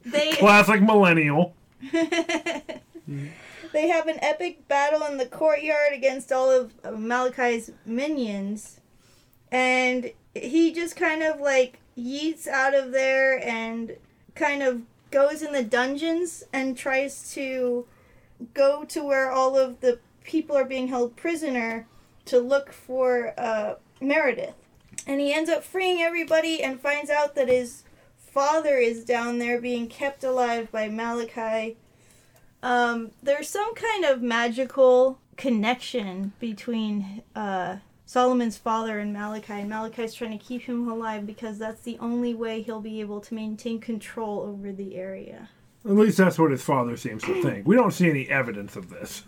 they 0.05 0.33
classic 0.39 0.83
millennial. 0.83 1.55
they 1.93 3.89
have 3.89 4.07
an 4.07 4.19
epic 4.23 4.69
battle 4.69 5.05
in 5.05 5.17
the 5.17 5.27
courtyard 5.27 5.93
against 5.95 6.31
all 6.31 6.51
of 6.51 6.75
Malachi's 6.99 7.73
minions, 7.85 8.81
and 9.51 10.13
he 10.35 10.73
just 10.73 10.95
kind 10.95 11.23
of 11.23 11.41
like 11.41 11.81
yeets 11.99 12.47
out 12.47 12.75
of 12.75 12.93
there 12.93 13.43
and 13.45 13.97
kind 14.35 14.63
of 14.63 14.83
goes 15.11 15.43
in 15.43 15.53
the 15.53 15.65
dungeons 15.65 16.45
and 16.53 16.77
tries 16.77 17.33
to 17.35 17.87
go 18.55 18.85
to 18.85 19.05
where 19.05 19.31
all 19.31 19.57
of 19.57 19.81
the 19.81 19.99
people 20.25 20.57
are 20.57 20.65
being 20.65 20.89
held 20.89 21.17
prisoner 21.17 21.87
to 22.27 22.39
look 22.39 22.73
for 22.73 23.35
uh, 23.39 23.75
Meredith. 24.01 24.55
And 25.07 25.21
he 25.21 25.33
ends 25.33 25.51
up 25.51 25.65
freeing 25.65 26.01
everybody 26.01 26.63
and 26.63 26.81
finds 26.81 27.11
out 27.11 27.35
that 27.35 27.49
his 27.49 27.85
father 28.17 28.77
is 28.77 29.05
down 29.05 29.39
there 29.39 29.61
being 29.61 29.89
kept 29.89 30.25
alive 30.25 30.71
by 30.71 30.89
Malachi. 30.89 31.77
Um, 32.63 33.11
there's 33.23 33.49
some 33.49 33.75
kind 33.75 34.05
of 34.05 34.23
magical 34.23 35.19
connection 35.37 36.33
between 36.39 37.23
uh, 37.35 37.79
Solomon's 38.07 38.59
father 38.59 38.99
and 38.99 39.13
Malachi, 39.13 39.55
and 39.55 39.69
Malachi's 39.69 40.15
trying 40.15 40.39
to 40.39 40.45
keep 40.45 40.63
him 40.63 40.89
alive 40.89 41.27
because 41.27 41.59
that's 41.59 41.81
the 41.81 41.99
only 41.99 42.35
way 42.35 42.63
he'll 42.63 42.81
be 42.81 43.01
able 43.01 43.21
to 43.23 43.35
maintain 43.35 43.81
control 43.81 44.41
over 44.41 44.73
the 44.73 44.97
area. 44.97 45.49
At 45.85 45.93
least 45.93 46.19
that's 46.19 46.39
what 46.39 46.51
his 46.51 46.63
father 46.63 46.97
seems 46.97 47.23
to 47.25 47.43
think. 47.43 47.67
We 47.67 47.75
don't 47.75 47.91
see 47.91 48.09
any 48.09 48.29
evidence 48.29 48.77
of 48.77 48.89
this. 48.91 49.25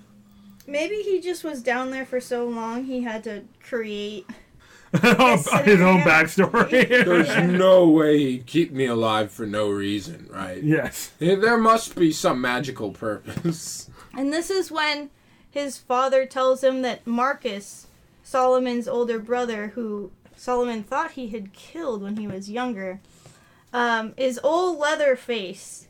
Maybe 0.67 0.97
he 0.97 1.21
just 1.21 1.45
was 1.45 1.63
down 1.63 1.91
there 1.91 2.07
for 2.07 2.21
so 2.21 2.47
long 2.47 2.85
he 2.85 3.03
had 3.03 3.25
to 3.25 3.43
create 3.61 4.27
his 4.93 5.81
own 5.81 6.01
backstory. 6.03 6.89
There's 6.89 7.53
no 7.53 7.89
way 7.89 8.19
he'd 8.19 8.47
keep 8.47 8.71
me 8.73 8.87
alive 8.87 9.33
for 9.33 9.45
no 9.45 9.69
reason, 9.69 10.29
right? 10.31 10.63
Yes. 10.63 11.11
There 11.19 11.59
must 11.59 11.97
be 11.97 12.13
some 12.13 12.41
magical 12.41 12.93
purpose. 12.93 13.91
And 14.17 14.33
this 14.33 14.51
is 14.51 14.71
when 14.71 15.11
his 15.51 15.77
father 15.79 16.27
tells 16.27 16.63
him 16.63 16.83
that 16.83 17.07
Marcus, 17.07 17.89
Solomon's 18.23 18.87
older 18.87 19.19
brother, 19.19 19.69
who 19.75 20.13
Solomon 20.37 20.85
thought 20.85 21.13
he 21.13 21.29
had 21.29 21.53
killed 21.53 22.01
when 22.03 22.17
he 22.17 22.29
was 22.29 22.49
younger, 22.51 23.01
um, 23.73 24.15
is 24.17 24.39
old 24.45 24.79
Leatherface, 24.79 25.89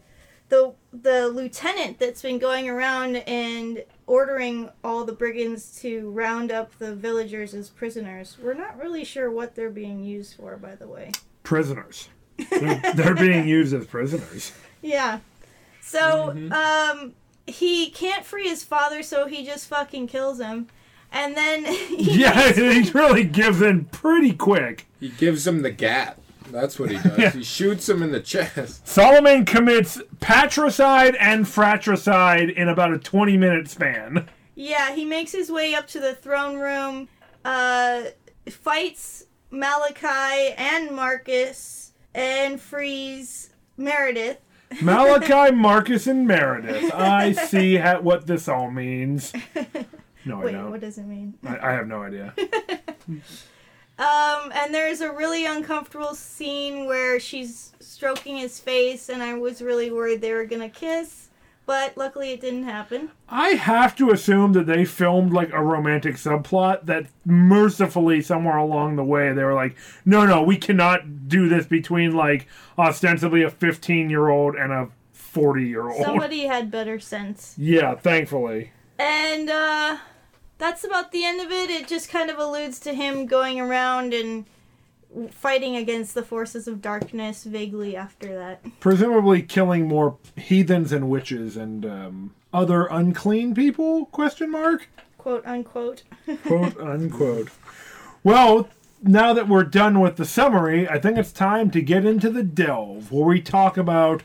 the 0.49 0.75
the 0.93 1.29
lieutenant 1.29 1.99
that's 1.99 2.23
been 2.23 2.39
going 2.39 2.69
around 2.69 3.17
and 3.17 3.85
ordering 4.07 4.71
all 4.83 5.05
the 5.05 5.13
brigands 5.13 5.81
to 5.81 6.11
round 6.11 6.53
up 6.53 6.79
the 6.79 6.95
villagers 6.95 7.55
as 7.55 7.71
prisoners. 7.71 8.37
We're 8.41 8.55
not 8.55 8.79
really 8.79 9.05
sure 9.05 9.31
what 9.31 9.55
they're 9.55 9.71
being 9.71 10.05
used 10.05 10.37
for, 10.37 10.57
by 10.57 10.75
the 10.75 10.87
way. 10.87 11.13
Prisoners. 11.43 12.09
They're, 12.51 12.81
they're 12.95 13.15
being 13.15 13.47
used 13.49 13.75
as 13.75 13.87
prisoners. 13.87 14.53
Yeah. 14.83 15.21
So, 15.81 16.35
mm-hmm. 16.35 16.53
um, 16.53 17.15
he 17.47 17.91
can't 17.91 18.25
free 18.25 18.49
his 18.49 18.65
father, 18.65 19.03
so 19.03 19.27
he 19.27 19.45
just 19.45 19.69
fucking 19.69 20.07
kills 20.07 20.41
him. 20.41 20.69
And 21.13 21.37
then 21.37 21.65
he 21.89 22.21
Yeah, 22.21 22.53
he 22.53 22.91
really 22.91 23.25
gives 23.25 23.63
in 23.63 23.87
pretty 23.87 24.33
quick. 24.33 24.87
He 25.01 25.11
gives 25.11 25.47
him 25.47 25.63
the 25.63 25.71
gat. 25.71 26.19
That's 26.55 26.79
what 26.79 26.91
he 26.91 26.97
does. 27.17 27.35
He 27.35 27.43
shoots 27.43 27.89
him 27.89 28.01
in 28.01 28.13
the 28.13 28.21
chest. 28.21 28.87
Solomon 28.87 29.45
commits 29.45 30.01
patricide 30.21 31.17
and 31.17 31.49
fratricide 31.49 32.49
in 32.49 32.69
about 32.69 32.93
a 32.93 32.99
20 32.99 33.37
minute 33.37 33.69
span. 33.69 34.29
Yeah, 34.55 34.95
he 34.95 35.05
makes 35.05 35.33
his 35.33 35.51
way 35.51 35.75
up 35.75 35.89
to 35.89 35.99
the 36.01 36.15
throne 36.15 36.59
room, 36.61 37.09
uh, 37.45 38.03
fights 38.49 39.25
Malachi 39.51 40.55
and 40.57 40.93
Marcus, 40.93 41.93
and 42.15 42.61
frees 42.61 43.51
Meredith. 43.77 44.39
Malachi, 44.81 45.53
Marcus, 45.55 46.07
and 46.07 46.25
Meredith. 46.27 46.95
I 46.95 47.33
see 47.49 47.77
ha- 47.77 47.99
what 47.99 48.29
this 48.29 48.47
all 48.47 48.71
means. 48.71 49.33
No, 50.25 50.41
I 50.47 50.53
don't. 50.53 50.71
what 50.71 50.81
does 50.81 50.99
it 50.99 51.05
mean? 51.07 51.35
I, 51.45 51.59
I 51.59 51.73
have 51.73 51.89
no 51.89 52.03
idea. 52.05 52.33
Um, 53.99 54.53
and 54.53 54.75
there's 54.75 55.01
a 55.01 55.13
really 55.13 55.47
uncomfortable 55.47 56.15
scene 56.15 56.87
where 56.87 57.21
she's 57.21 57.73
stroking 57.79 58.37
his 58.37 58.59
face, 58.59 59.09
and 59.09 59.23
I 59.23 59.35
was 59.35 59.63
really 59.63 59.91
worried 59.91 60.21
they 60.21 60.33
were 60.33 60.47
gonna 60.47 60.69
kiss, 60.69 61.29
but 61.65 61.97
luckily 61.97 62.33
it 62.33 62.41
didn't 62.41 62.65
happen. 62.65 63.11
I 63.29 63.51
have 63.51 63.95
to 63.97 64.11
assume 64.11 64.53
that 64.55 64.67
they 64.67 64.85
filmed 64.85 65.33
like 65.33 65.53
a 65.53 65.63
romantic 65.63 66.17
subplot 66.17 66.87
that 66.87 67.07
mercifully 67.25 68.21
somewhere 68.21 68.57
along 68.57 68.97
the 68.97 69.05
way 69.05 69.33
they 69.33 69.45
were 69.45 69.55
like, 69.55 69.77
no, 70.05 70.27
no, 70.27 70.43
we 70.43 70.57
cannot 70.57 71.29
do 71.29 71.49
this 71.49 71.67
between 71.67 72.17
like 72.17 72.49
ostensibly 72.77 73.43
a 73.43 73.51
15 73.51 74.11
year 74.11 74.29
old 74.29 74.57
and 74.57 74.73
a 74.73 74.89
40 75.13 75.65
year 75.65 75.89
old. 75.89 76.05
Somebody 76.05 76.47
had 76.47 76.71
better 76.71 76.99
sense. 76.99 77.55
Yeah, 77.57 77.95
thankfully. 77.95 78.73
And 78.99 79.51
uh, 79.51 79.99
that's 80.59 80.85
about 80.85 81.13
the 81.13 81.25
end 81.25 81.41
of 81.41 81.51
it. 81.51 81.71
It 81.71 81.89
just 81.89 82.09
kind 82.09 82.31
of 82.31 82.39
alludes 82.39 82.79
to 82.81 82.95
him 82.95 83.27
going 83.27 83.61
around 83.61 84.15
and 84.15 84.47
fighting 85.31 85.77
against 85.77 86.15
the 86.15 86.23
forces 86.23 86.67
of 86.67 86.83
darkness 86.83 87.45
vaguely 87.45 87.97
after 87.97 88.35
that. 88.35 88.65
Presumably 88.81 89.43
killing 89.43 89.87
more 89.87 90.19
heathens 90.37 90.93
and 90.93 91.09
witches 91.09 91.57
and 91.57 91.87
um, 91.87 92.35
other 92.53 92.87
unclean 92.87 93.55
people? 93.55 94.07
Question 94.07 94.51
mark. 94.51 94.89
Quote 95.19 95.47
unquote. 95.47 96.03
quote 96.47 96.79
unquote. 96.79 97.49
Well, 98.23 98.69
now 99.03 99.33
that 99.35 99.49
we're 99.49 99.65
done 99.65 100.01
with 100.01 100.17
the 100.17 100.25
summary, 100.25 100.89
I 100.89 100.99
think 100.99 101.19
it's 101.19 101.33
time 101.33 101.71
to 101.73 101.83
get 101.83 102.07
into 102.07 102.31
the 102.31 102.43
delve, 102.43 103.13
where 103.13 103.27
we 103.27 103.41
talk 103.41 103.77
about 103.77 104.23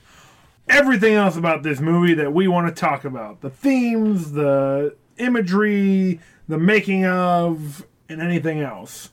everything 0.69 1.13
else 1.15 1.35
about 1.35 1.63
this 1.63 1.79
movie 1.79 2.13
that 2.13 2.33
we 2.33 2.47
want 2.47 2.67
to 2.67 2.79
talk 2.79 3.03
about 3.03 3.41
the 3.41 3.49
themes, 3.49 4.33
the 4.33 4.95
imagery, 5.19 6.19
the 6.47 6.57
making 6.57 7.05
of, 7.05 7.85
and 8.07 8.21
anything 8.21 8.61
else. 8.61 9.09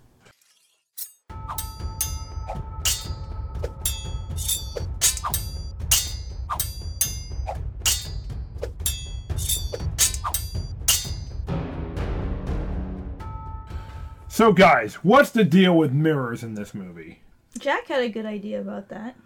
So, 14.28 14.52
guys, 14.52 14.96
what's 14.96 15.30
the 15.30 15.44
deal 15.44 15.76
with 15.76 15.92
mirrors 15.92 16.42
in 16.42 16.54
this 16.54 16.74
movie? 16.74 17.20
Jack 17.58 17.88
had 17.88 18.02
a 18.02 18.08
good 18.10 18.26
idea 18.26 18.60
about 18.60 18.90
that. 18.90 19.16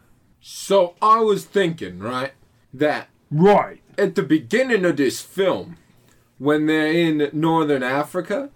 So 0.41 0.95
I 1.03 1.19
was 1.21 1.45
thinking, 1.45 1.99
right, 1.99 2.33
that 2.73 3.09
Right. 3.31 3.81
at 3.99 4.15
the 4.15 4.23
beginning 4.23 4.85
of 4.85 4.97
this 4.97 5.21
film, 5.21 5.77
when 6.41 6.67
they're 6.67 6.91
in 6.91 7.31
northern 7.33 7.85
Africa, 7.85 8.51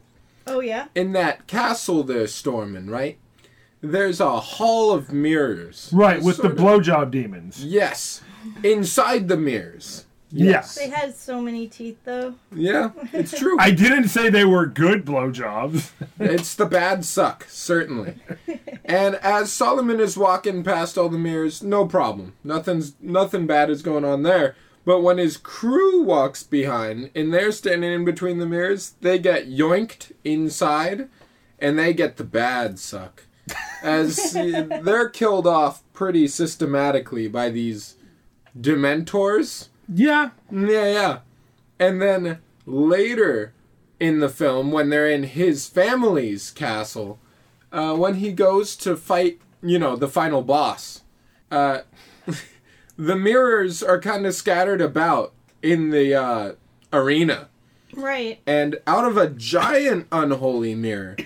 Oh, 0.49 0.59
yeah? 0.61 0.87
in 0.97 1.13
that 1.13 1.47
castle 1.47 2.03
they're 2.03 2.27
storming, 2.27 2.89
right? 2.89 3.19
There's 3.81 4.19
a 4.19 4.41
hall 4.41 4.91
of 4.93 5.13
mirrors. 5.13 5.91
Right, 5.93 6.23
with 6.23 6.39
the 6.39 6.43
Sort 6.49 6.53
of- 6.55 6.59
blowjob 6.59 7.11
demons. 7.13 7.65
Yes. 7.65 8.23
Inside 8.63 9.29
the 9.29 9.37
mirrors. 9.37 10.07
Yes. 10.37 10.75
They 10.75 10.89
had 10.89 11.15
so 11.15 11.41
many 11.41 11.69
teeth, 11.69 11.99
though. 12.05 12.35
Yeah, 12.53 12.91
it's 13.13 13.31
true. 13.39 13.57
I 13.61 13.71
didn't 13.71 14.09
say 14.09 14.31
they 14.31 14.45
were 14.45 14.67
good 14.67 15.05
blowjobs. 15.05 15.91
It's 16.19 16.55
the 16.57 16.67
bad 16.67 17.05
suck, 17.05 17.47
certainly. 17.49 18.15
and 18.85 19.15
as 19.17 19.53
Solomon 19.53 20.01
is 20.01 20.17
walking 20.17 20.65
past 20.65 20.97
all 20.99 21.09
the 21.09 21.19
mirrors, 21.19 21.63
no 21.63 21.87
problem. 21.87 22.33
Nothing's 22.43 22.95
nothing 23.01 23.47
bad 23.47 23.71
is 23.71 23.83
going 23.83 24.05
on 24.05 24.23
there. 24.25 24.57
But 24.85 25.01
when 25.01 25.19
his 25.19 25.37
crew 25.37 26.03
walks 26.03 26.43
behind 26.43 27.11
and 27.15 27.33
they're 27.33 27.53
standing 27.53 27.93
in 27.93 28.05
between 28.05 28.39
the 28.39 28.47
mirrors, 28.47 28.95
they 29.01 29.19
get 29.19 29.49
yoinked 29.49 30.13
inside 30.25 31.09
and 31.59 31.79
they 31.79 31.95
get 31.95 32.17
the 32.17 32.25
bad 32.25 32.79
suck. 32.79 33.25
As 33.83 34.33
they're 34.33 35.09
killed 35.09 35.47
off 35.47 35.83
pretty 35.93 36.29
systematically 36.29 37.29
by 37.29 37.51
these 37.51 37.97
dementors. 38.59 39.69
yeah. 39.93 40.31
Yeah, 40.51 40.93
yeah. 40.93 41.19
And 41.79 42.01
then 42.01 42.39
later 42.67 43.53
in 43.99 44.21
the 44.21 44.29
film, 44.29 44.71
when 44.71 44.91
they're 44.91 45.09
in 45.11 45.25
his 45.25 45.67
family's 45.69 46.51
castle, 46.51 47.19
uh, 47.73 47.95
when 47.95 48.15
he 48.15 48.33
goes 48.33 48.77
to 48.77 48.97
fight, 48.97 49.41
you 49.63 49.79
know, 49.79 49.97
the 49.97 50.09
final 50.09 50.43
boss, 50.43 51.03
uh, 51.51 51.81
the 52.97 53.17
mirrors 53.17 53.83
are 53.83 54.01
kind 54.01 54.27
of 54.27 54.35
scattered 54.35 54.81
about 54.81 55.33
in 55.63 55.91
the 55.91 56.15
uh, 56.15 56.53
arena. 56.93 57.49
Right. 57.95 58.41
And 58.47 58.81
out 58.87 59.05
of 59.05 59.17
a 59.17 59.29
giant 59.31 60.07
unholy 60.11 60.75
mirror, 60.75 61.17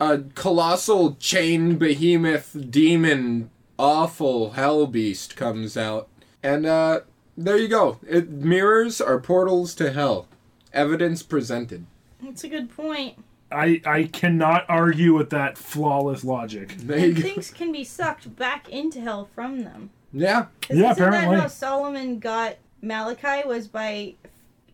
a 0.00 0.18
colossal 0.34 1.16
chain 1.16 1.76
behemoth 1.78 2.56
demon, 2.70 3.50
awful 3.78 4.50
hell 4.52 4.86
beast 4.86 5.36
comes 5.36 5.76
out. 5.76 6.08
And 6.42 6.66
uh, 6.66 7.00
there 7.36 7.56
you 7.56 7.68
go. 7.68 7.98
It, 8.08 8.30
mirrors 8.30 9.00
are 9.00 9.18
portals 9.20 9.74
to 9.76 9.92
hell. 9.92 10.28
Evidence 10.72 11.22
presented. 11.22 11.86
That's 12.22 12.44
a 12.44 12.48
good 12.48 12.74
point. 12.74 13.16
I, 13.50 13.82
I 13.84 14.04
cannot 14.04 14.64
argue 14.68 15.14
with 15.14 15.28
that 15.30 15.58
flawless 15.58 16.24
logic. 16.24 16.74
There 16.78 16.98
you 16.98 17.04
And 17.06 17.16
go. 17.16 17.22
things 17.22 17.50
can 17.50 17.70
be 17.70 17.84
sucked 17.84 18.34
back 18.36 18.68
into 18.70 19.00
hell 19.00 19.28
from 19.34 19.64
them. 19.64 19.90
Yeah. 20.12 20.46
'Cause 20.68 20.78
Yeah, 20.78 20.90
isn't 20.92 21.04
apparently. 21.06 21.36
that 21.36 21.42
how 21.42 21.48
Solomon 21.48 22.18
got 22.18 22.56
Malachi 22.82 23.46
was 23.46 23.68
by... 23.68 24.14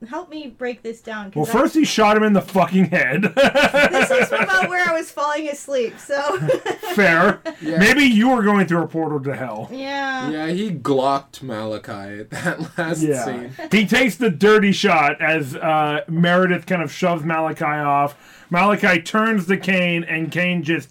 Help 0.08 0.30
me 0.30 0.46
break 0.46 0.82
this 0.82 1.00
down. 1.00 1.32
Well, 1.34 1.44
I- 1.44 1.50
first 1.50 1.74
he 1.74 1.84
shot 1.84 2.16
him 2.16 2.22
in 2.22 2.32
the 2.32 2.40
fucking 2.40 2.84
head. 2.86 3.22
this 3.34 4.10
is 4.12 4.28
about 4.30 4.68
where 4.68 4.88
I 4.88 4.92
was 4.92 5.10
falling 5.10 5.48
asleep, 5.48 5.98
so... 5.98 6.38
Fair. 6.94 7.40
Yeah. 7.60 7.78
Maybe 7.78 8.04
you 8.04 8.28
were 8.28 8.44
going 8.44 8.66
through 8.68 8.82
a 8.84 8.86
portal 8.86 9.18
to 9.24 9.34
hell. 9.34 9.68
yeah. 9.72 10.30
Yeah, 10.30 10.46
he 10.50 10.70
glocked 10.70 11.42
Malachi 11.42 12.20
at 12.20 12.30
that 12.30 12.60
last 12.78 13.02
Yeah. 13.02 13.24
scene. 13.24 13.52
he 13.72 13.86
takes 13.86 14.14
the 14.14 14.30
dirty 14.30 14.70
shot 14.70 15.20
as 15.20 15.56
uh, 15.56 16.02
Meredith 16.08 16.66
kind 16.66 16.80
of 16.82 16.92
shoves 16.92 17.24
Malachi 17.24 17.64
off. 17.64 18.16
Malachi 18.50 19.02
turns 19.02 19.46
to 19.48 19.56
Kane, 19.56 20.04
and 20.04 20.30
Kane 20.30 20.62
just 20.62 20.90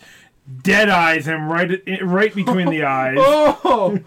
dead 0.63 0.89
eyes 0.89 1.25
him 1.27 1.49
right 1.49 1.81
right 2.01 2.35
between 2.35 2.69
the 2.69 2.83
eyes. 2.83 3.15
Oh! 3.19 3.99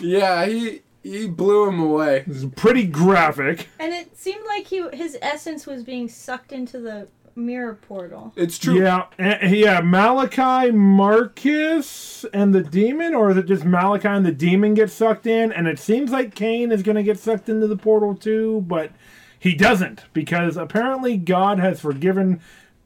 Yeah, 0.00 0.46
he 0.46 0.82
he 1.02 1.28
blew 1.28 1.68
him 1.68 1.80
away. 1.80 2.24
This 2.26 2.38
is 2.38 2.46
pretty 2.56 2.86
graphic. 2.86 3.68
And 3.78 3.92
it 3.92 4.16
seemed 4.16 4.44
like 4.46 4.66
he 4.66 4.88
his 4.92 5.16
essence 5.22 5.66
was 5.66 5.82
being 5.82 6.08
sucked 6.08 6.52
into 6.52 6.80
the 6.80 7.08
mirror 7.36 7.74
portal. 7.74 8.32
It's 8.34 8.58
true. 8.58 8.80
Yeah, 8.80 9.06
eh, 9.18 9.48
yeah. 9.48 9.80
Malachi, 9.80 10.72
Marcus, 10.72 12.24
and 12.32 12.54
the 12.54 12.62
demon, 12.62 13.14
or 13.14 13.30
is 13.30 13.36
it 13.36 13.46
just 13.46 13.64
Malachi 13.64 14.08
and 14.08 14.26
the 14.26 14.32
demon 14.32 14.74
get 14.74 14.90
sucked 14.90 15.26
in? 15.26 15.52
And 15.52 15.68
it 15.68 15.78
seems 15.78 16.10
like 16.10 16.34
Kane 16.34 16.72
is 16.72 16.82
going 16.82 16.96
to 16.96 17.02
get 17.02 17.18
sucked 17.18 17.48
into 17.48 17.66
the 17.66 17.76
portal 17.76 18.14
too, 18.14 18.64
but 18.66 18.92
he 19.38 19.54
doesn't 19.54 20.04
because 20.12 20.56
apparently 20.56 21.16
God 21.16 21.58
has 21.58 21.80
forgiven 21.80 22.40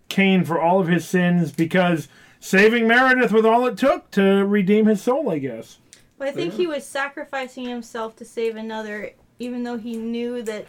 Kane 0.08 0.44
for 0.44 0.60
all 0.60 0.80
of 0.80 0.88
his 0.88 1.08
sins 1.08 1.52
because 1.52 2.08
saving 2.40 2.88
Meredith 2.88 3.32
was 3.32 3.44
all 3.44 3.66
it 3.66 3.78
took 3.78 4.10
to 4.12 4.44
redeem 4.44 4.86
his 4.86 5.00
soul. 5.00 5.30
I 5.30 5.38
guess. 5.38 5.78
But 6.20 6.28
I 6.28 6.32
think 6.32 6.52
he 6.52 6.66
was 6.66 6.84
sacrificing 6.84 7.64
himself 7.64 8.14
to 8.16 8.26
save 8.26 8.54
another, 8.54 9.12
even 9.38 9.62
though 9.62 9.78
he 9.78 9.96
knew 9.96 10.42
that 10.42 10.66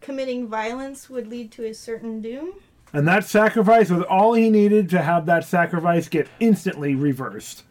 committing 0.00 0.48
violence 0.48 1.10
would 1.10 1.26
lead 1.26 1.52
to 1.52 1.66
a 1.66 1.74
certain 1.74 2.22
doom. 2.22 2.54
And 2.94 3.06
that 3.06 3.26
sacrifice 3.26 3.90
was 3.90 4.04
all 4.04 4.32
he 4.32 4.48
needed 4.48 4.88
to 4.88 5.02
have 5.02 5.26
that 5.26 5.44
sacrifice 5.44 6.08
get 6.08 6.28
instantly 6.40 6.94
reversed. 6.94 7.64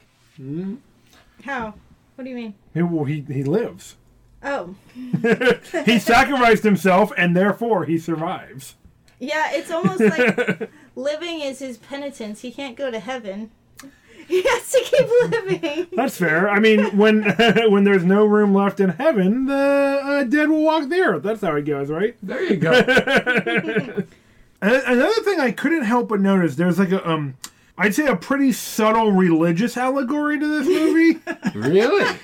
How? 1.44 1.74
What 2.14 2.26
do 2.26 2.30
you 2.30 2.36
mean? 2.36 2.54
He, 2.76 2.84
well, 2.84 3.06
he, 3.06 3.22
he 3.22 3.44
lives. 3.44 3.96
Oh. 4.44 4.76
he 5.84 5.98
sacrificed 5.98 6.64
himself, 6.64 7.12
and 7.18 7.36
therefore 7.36 7.86
he 7.86 7.98
survives. 7.98 8.76
Yeah, 9.18 9.52
it's 9.52 9.72
almost 9.72 10.00
like 10.00 10.70
living 10.96 11.42
is 11.42 11.58
his 11.58 11.80
penitence. 11.80 12.42
He 12.42 12.52
can't 12.52 12.78
go 12.78 12.92
to 12.92 13.00
heaven. 13.00 13.50
He 14.28 14.42
has 14.42 14.72
to 14.72 14.82
keep 14.84 15.08
living. 15.32 15.88
That's 15.94 16.18
fair. 16.18 16.50
I 16.50 16.60
mean, 16.60 16.98
when 16.98 17.24
when 17.70 17.84
there's 17.84 18.04
no 18.04 18.26
room 18.26 18.54
left 18.54 18.80
in 18.80 18.90
heaven, 18.90 19.46
the 19.46 20.02
uh, 20.04 20.24
dead 20.24 20.50
will 20.50 20.64
walk 20.64 20.90
the 20.90 21.00
earth. 21.00 21.24
That's 21.24 21.42
how 21.42 21.56
it 21.56 21.64
goes, 21.64 21.90
right? 21.90 22.16
There 22.24 22.44
you 22.44 22.58
go. 22.58 22.72
Another 24.62 25.22
thing 25.22 25.40
I 25.40 25.52
couldn't 25.52 25.84
help 25.84 26.10
but 26.10 26.22
notice, 26.22 26.56
there's 26.56 26.80
like 26.80 26.92
a 26.92 27.08
um, 27.08 27.36
I'd 27.78 27.94
say 27.94 28.08
a 28.08 28.16
pretty 28.16 28.52
subtle 28.52 29.12
religious 29.12 29.78
allegory 29.78 30.40
to 30.40 30.48
this 30.48 30.68
movie. 30.68 31.20
Really? 31.54 32.18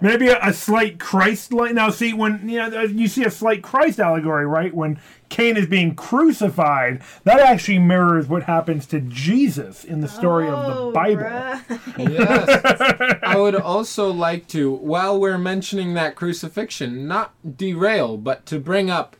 Maybe 0.00 0.28
a, 0.28 0.38
a 0.42 0.52
slight 0.52 0.98
Christ 0.98 1.52
like 1.52 1.74
now. 1.74 1.90
See 1.90 2.12
when 2.12 2.48
you 2.48 2.58
know 2.58 2.80
uh, 2.80 2.82
you 2.82 3.08
see 3.08 3.24
a 3.24 3.30
slight 3.30 3.62
Christ 3.62 3.98
allegory, 3.98 4.46
right? 4.46 4.74
When 4.74 5.00
Kane 5.28 5.56
is 5.56 5.66
being 5.66 5.94
crucified, 5.94 7.02
that 7.24 7.40
actually 7.40 7.78
mirrors 7.78 8.28
what 8.28 8.44
happens 8.44 8.86
to 8.86 9.00
Jesus 9.00 9.84
in 9.84 10.00
the 10.00 10.08
story 10.08 10.46
of 10.48 10.66
the 10.66 10.74
Oh, 10.78 10.92
Bible. 10.92 11.22
right. 11.22 11.62
yes. 11.98 13.18
I 13.22 13.36
would 13.36 13.54
also 13.56 14.12
like 14.12 14.46
to, 14.48 14.70
while 14.70 15.18
we're 15.18 15.38
mentioning 15.38 15.94
that 15.94 16.14
crucifixion, 16.14 17.08
not 17.08 17.32
derail, 17.56 18.16
but 18.16 18.46
to 18.46 18.60
bring 18.60 18.88
up 18.90 19.16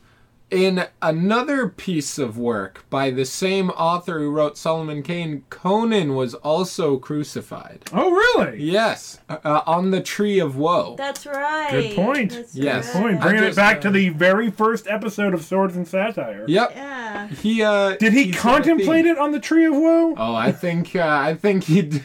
in 0.51 0.87
another 1.03 1.69
piece 1.69 2.19
of 2.19 2.39
work 2.39 2.85
by 2.89 3.11
the 3.11 3.25
same 3.25 3.71
author 3.71 4.21
who 4.21 4.31
wrote 4.31 4.57
Solomon 4.57 5.03
Kane, 5.03 5.43
Conan 5.51 6.15
was 6.15 6.35
also 6.35 6.99
crucified. 6.99 7.83
Oh, 7.93 8.11
really? 8.13 8.63
Yes, 8.63 9.19
uh, 9.29 9.63
on 9.67 9.91
the 9.91 10.01
Tree 10.01 10.39
of 10.39 10.57
Woe. 10.57 10.95
That's 10.97 11.27
right. 11.27 11.71
Good 11.73 11.97
point. 11.97 12.33
That's 12.33 12.55
Yes. 12.55 12.95
right. 12.95 13.03
Point. 13.03 13.19
I 13.19 13.23
Bringing 13.23 13.43
just, 13.43 13.59
it 13.59 13.61
back 13.61 13.79
uh, 13.79 13.81
to 13.81 13.91
the 13.91 14.11
very 14.11 14.51
first 14.51 14.87
episode 14.87 15.35
of 15.35 15.45
Swords 15.45 15.75
and 15.77 15.87
Satire. 15.87 16.45
Yep. 16.47 16.71
Yeah. 16.77 17.27
He 17.29 17.63
uh 17.65 17.97
Did 17.97 18.13
he 18.13 18.25
he's 18.27 18.35
got 18.37 18.41
a 18.41 18.43
contemplate 18.63 19.05
it 19.07 19.19
on 19.19 19.33
the 19.33 19.41
Tree 19.41 19.65
of 19.67 19.75
Woe? 19.75 20.15
Oh, 20.17 20.35
I 20.35 20.53
think 20.53 20.95
uh, 20.95 21.01
I 21.05 21.35
think 21.35 21.65
he 21.65 22.03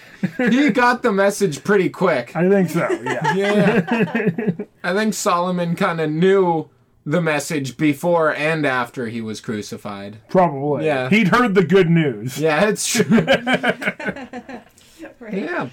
he 0.50 0.70
got 0.72 1.04
the 1.04 1.12
message 1.12 1.64
pretty 1.64 1.90
quick. 1.90 2.36
I 2.36 2.50
think 2.50 2.70
so. 2.72 2.90
Yeah. 3.04 3.34
Yeah. 3.36 4.52
I 4.84 4.94
think 4.94 5.14
Solomon 5.14 5.76
kind 5.76 6.02
of 6.02 6.10
knew 6.10 6.70
the 7.06 7.22
message 7.22 7.78
before 7.78 8.34
and 8.36 8.66
after 8.66 9.08
he 9.08 9.22
was 9.22 9.42
crucified. 9.42 10.18
Probably. 10.30 10.86
Yeah. 10.86 11.10
He'd 11.10 11.30
heard 11.30 11.56
the 11.56 11.64
good 11.64 11.90
news. 11.90 12.38
Yeah, 12.38 12.68
it's 12.70 12.88
true. 12.88 13.26
Right. 15.20 15.34
yeah. 15.34 15.70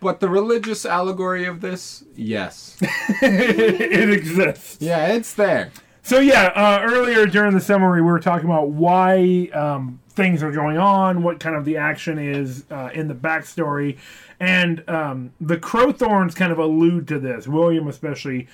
But 0.00 0.20
the 0.20 0.28
religious 0.28 0.84
allegory 0.84 1.46
of 1.46 1.62
this, 1.62 2.04
yes. 2.14 2.76
it 3.22 4.10
exists. 4.10 4.78
Yeah, 4.80 5.08
it's 5.08 5.32
there. 5.32 5.72
So 6.02 6.20
yeah, 6.20 6.52
uh, 6.54 6.80
earlier 6.84 7.26
during 7.26 7.54
the 7.54 7.60
summary, 7.60 8.02
we 8.02 8.10
were 8.10 8.20
talking 8.20 8.46
about 8.46 8.68
why 8.68 9.50
um, 9.52 10.00
things 10.10 10.42
are 10.42 10.52
going 10.52 10.78
on, 10.78 11.22
what 11.22 11.40
kind 11.40 11.56
of 11.56 11.64
the 11.64 11.78
action 11.78 12.18
is 12.18 12.64
uh, 12.70 12.90
in 12.94 13.08
the 13.08 13.14
backstory, 13.14 13.98
and 14.38 14.88
um, 14.88 15.32
the 15.40 15.56
Crowthorns 15.56 16.36
kind 16.36 16.52
of 16.52 16.58
allude 16.58 17.08
to 17.08 17.18
this. 17.18 17.48
William 17.48 17.88
especially 17.88 18.46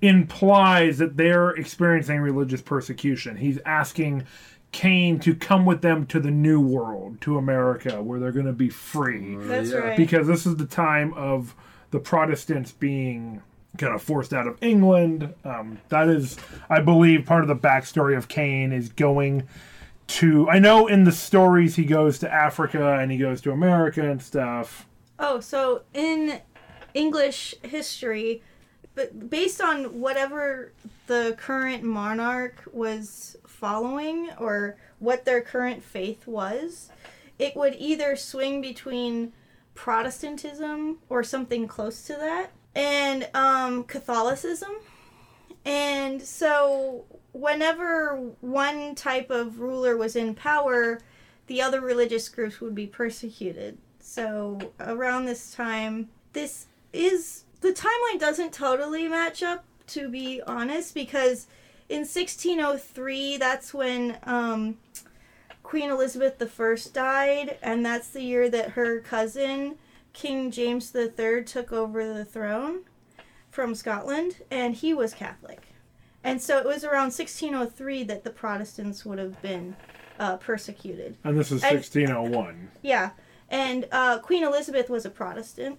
implies 0.00 0.98
that 0.98 1.16
they're 1.16 1.50
experiencing 1.50 2.20
religious 2.20 2.62
persecution. 2.62 3.36
He's 3.36 3.58
asking 3.66 4.24
Kane 4.72 5.18
to 5.20 5.34
come 5.34 5.64
with 5.66 5.80
them 5.82 6.06
to 6.06 6.20
the 6.20 6.30
New 6.30 6.60
World, 6.60 7.20
to 7.22 7.38
America, 7.38 8.02
where 8.02 8.20
they're 8.20 8.32
going 8.32 8.46
to 8.46 8.52
be 8.52 8.68
free 8.68 9.36
That's 9.36 9.70
Yeah. 9.70 9.78
right. 9.78 9.96
because 9.96 10.26
this 10.26 10.46
is 10.46 10.56
the 10.56 10.66
time 10.66 11.12
of 11.14 11.54
the 11.90 11.98
Protestants 11.98 12.72
being 12.72 13.42
kind 13.78 13.94
of 13.94 14.02
forced 14.02 14.32
out 14.34 14.46
of 14.46 14.56
England. 14.60 15.32
Um, 15.44 15.78
that 15.88 16.08
is, 16.08 16.36
I 16.68 16.80
believe, 16.80 17.24
part 17.26 17.42
of 17.42 17.48
the 17.48 17.56
backstory 17.56 18.16
of 18.16 18.28
Kane 18.28 18.72
is 18.72 18.88
going 18.90 19.48
to. 20.08 20.48
I 20.48 20.58
know 20.58 20.86
in 20.86 21.04
the 21.04 21.12
stories 21.12 21.76
he 21.76 21.84
goes 21.84 22.18
to 22.20 22.32
Africa 22.32 22.94
and 22.98 23.10
he 23.10 23.18
goes 23.18 23.40
to 23.42 23.52
America 23.52 24.08
and 24.08 24.20
stuff. 24.22 24.86
Oh, 25.18 25.40
so 25.40 25.82
in 25.94 26.40
English 26.94 27.54
history, 27.62 28.42
but 28.98 29.30
based 29.30 29.60
on 29.60 30.00
whatever 30.00 30.72
the 31.06 31.36
current 31.38 31.84
monarch 31.84 32.64
was 32.72 33.36
following 33.46 34.28
or 34.40 34.76
what 34.98 35.24
their 35.24 35.40
current 35.40 35.84
faith 35.84 36.26
was, 36.26 36.90
it 37.38 37.54
would 37.54 37.76
either 37.78 38.16
swing 38.16 38.60
between 38.60 39.32
Protestantism 39.76 40.98
or 41.08 41.22
something 41.22 41.68
close 41.68 42.02
to 42.08 42.14
that 42.14 42.50
and 42.74 43.28
um, 43.34 43.84
Catholicism. 43.84 44.72
And 45.64 46.20
so, 46.20 47.04
whenever 47.30 48.16
one 48.40 48.96
type 48.96 49.30
of 49.30 49.60
ruler 49.60 49.96
was 49.96 50.16
in 50.16 50.34
power, 50.34 50.98
the 51.46 51.62
other 51.62 51.80
religious 51.80 52.28
groups 52.28 52.60
would 52.60 52.74
be 52.74 52.88
persecuted. 52.88 53.78
So, 54.00 54.58
around 54.80 55.26
this 55.26 55.54
time, 55.54 56.08
this 56.32 56.66
is 56.92 57.44
the 57.60 57.72
timeline 57.72 58.18
doesn't 58.20 58.52
totally 58.52 59.08
match 59.08 59.42
up, 59.42 59.64
to 59.88 60.08
be 60.08 60.40
honest, 60.46 60.94
because 60.94 61.46
in 61.88 62.00
1603, 62.00 63.36
that's 63.38 63.72
when 63.74 64.18
um, 64.24 64.76
Queen 65.62 65.90
Elizabeth 65.90 66.40
I 66.60 66.76
died, 66.92 67.58
and 67.62 67.84
that's 67.84 68.08
the 68.08 68.22
year 68.22 68.48
that 68.50 68.70
her 68.70 69.00
cousin, 69.00 69.76
King 70.12 70.50
James 70.50 70.94
III, 70.94 71.44
took 71.44 71.72
over 71.72 72.12
the 72.12 72.24
throne 72.24 72.80
from 73.50 73.74
Scotland, 73.74 74.36
and 74.50 74.74
he 74.74 74.94
was 74.94 75.14
Catholic. 75.14 75.62
And 76.24 76.42
so 76.42 76.58
it 76.58 76.66
was 76.66 76.84
around 76.84 77.12
1603 77.12 78.02
that 78.04 78.24
the 78.24 78.30
Protestants 78.30 79.04
would 79.06 79.18
have 79.18 79.40
been 79.40 79.76
uh, 80.18 80.36
persecuted. 80.36 81.16
And 81.24 81.38
this 81.38 81.50
is 81.52 81.62
And- 81.64 81.76
1601. 81.76 82.70
Yeah, 82.82 83.10
and 83.48 83.88
uh, 83.92 84.18
Queen 84.18 84.44
Elizabeth 84.44 84.90
was 84.90 85.06
a 85.06 85.10
Protestant, 85.10 85.78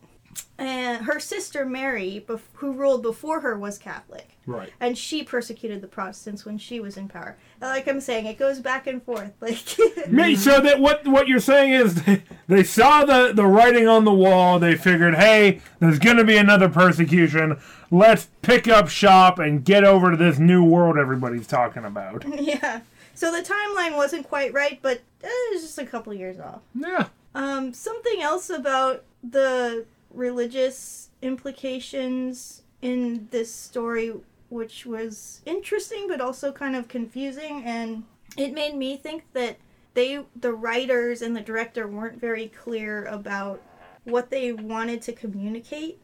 and 0.58 1.06
her 1.06 1.20
sister 1.20 1.66
Mary, 1.66 2.24
bef- 2.28 2.42
who 2.54 2.74
ruled 2.74 3.02
before 3.02 3.40
her, 3.40 3.58
was 3.58 3.78
Catholic, 3.78 4.38
Right. 4.46 4.70
and 4.80 4.98
she 4.98 5.24
persecuted 5.24 5.82
the 5.82 5.88
Protestants 5.88 6.46
when 6.46 6.58
she 6.58 6.80
was 6.82 6.98
in 6.98 7.08
power. 7.08 7.38
Like 7.62 7.88
I'm 7.88 8.02
saying, 8.02 8.26
it 8.26 8.38
goes 8.38 8.60
back 8.60 8.86
and 8.88 9.02
forth. 9.02 9.32
Like, 9.42 9.60
Me- 10.10 10.36
So 10.36 10.60
that 10.60 10.80
what 10.80 11.08
what 11.08 11.28
you're 11.28 11.40
saying 11.40 11.72
is 11.74 12.04
they, 12.04 12.24
they 12.48 12.64
saw 12.64 13.06
the 13.06 13.32
the 13.34 13.46
writing 13.46 13.88
on 13.88 14.04
the 14.06 14.14
wall. 14.14 14.60
They 14.60 14.76
figured, 14.76 15.16
hey, 15.16 15.62
there's 15.80 16.00
going 16.00 16.18
to 16.18 16.26
be 16.26 16.38
another 16.38 16.68
persecution. 16.70 17.60
Let's 17.92 18.28
pick 18.42 18.68
up 18.68 18.90
shop 18.90 19.40
and 19.40 19.64
get 19.64 19.84
over 19.84 20.12
to 20.12 20.18
this 20.18 20.38
new 20.40 20.64
world 20.64 20.98
everybody's 20.98 21.48
talking 21.48 21.86
about. 21.86 22.24
yeah. 22.40 22.82
So 23.16 23.32
the 23.32 23.42
timeline 23.42 23.96
wasn't 23.98 24.28
quite 24.28 24.54
right, 24.54 24.80
but 24.82 24.98
uh, 25.24 25.28
it 25.28 25.54
was 25.54 25.62
just 25.64 25.78
a 25.78 25.86
couple 25.86 26.14
years 26.14 26.40
off. 26.40 26.62
Yeah. 26.74 27.08
Um, 27.36 27.74
something 27.74 28.22
else 28.22 28.50
about 28.50 29.04
the 29.24 29.86
religious 30.14 31.10
implications 31.22 32.64
in 32.82 33.28
this 33.32 33.54
story, 33.54 34.14
which 34.50 34.86
was 34.86 35.42
interesting 35.46 36.08
but 36.08 36.22
also 36.22 36.52
kind 36.52 36.76
of 36.76 36.88
confusing, 36.88 37.64
and 37.66 38.04
it 38.38 38.54
made 38.54 38.76
me 38.76 38.98
think 38.98 39.24
that 39.34 39.58
they, 39.94 40.24
the 40.40 40.54
writers 40.54 41.22
and 41.22 41.36
the 41.36 41.42
director, 41.42 41.88
weren't 41.88 42.20
very 42.20 42.48
clear 42.48 43.06
about 43.06 43.62
what 44.04 44.30
they 44.30 44.52
wanted 44.52 45.02
to 45.04 45.14
communicate, 45.14 46.00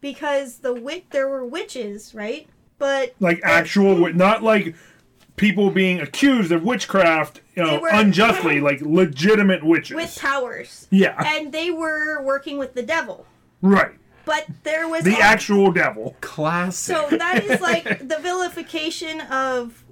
because 0.00 0.58
the 0.58 0.74
wit 0.74 1.10
there 1.10 1.28
were 1.28 1.44
witches, 1.46 2.14
right? 2.14 2.48
But 2.78 3.14
Like 3.20 3.40
actual, 3.44 4.12
not 4.12 4.42
like 4.42 4.74
people 5.36 5.70
being 5.70 6.00
accused 6.00 6.52
of 6.52 6.62
witchcraft 6.62 7.40
you 7.54 7.62
know, 7.62 7.86
unjustly, 7.90 8.60
like 8.68 8.80
legitimate 8.80 9.64
witches. 9.64 9.94
with 9.94 10.18
powers, 10.18 10.88
yeah, 10.90 11.22
and 11.24 11.52
they 11.52 11.70
were 11.70 12.22
working 12.22 12.58
with 12.58 12.74
the 12.74 12.82
devil. 12.82 13.26
Right. 13.62 13.92
But 14.24 14.46
there 14.62 14.86
was 14.88 15.02
The 15.04 15.16
al- 15.16 15.22
actual 15.22 15.72
devil. 15.72 16.14
Classic. 16.20 16.94
So 16.96 17.16
that 17.16 17.42
is 17.42 17.60
like 17.60 18.06
the 18.06 18.18
vilification 18.20 19.20
of, 19.22 19.82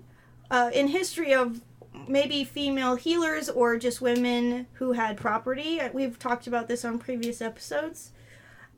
uh, 0.50 0.70
in 0.72 0.86
history 0.88 1.32
of 1.34 1.62
maybe 2.06 2.44
female 2.44 2.94
healers 2.94 3.48
or 3.48 3.76
just 3.76 4.00
women 4.00 4.66
who 4.74 4.92
had 4.92 5.16
property. 5.16 5.80
We've 5.92 6.16
talked 6.18 6.46
about 6.46 6.68
this 6.68 6.84
on 6.84 6.98
previous 7.00 7.40
episodes. 7.42 8.12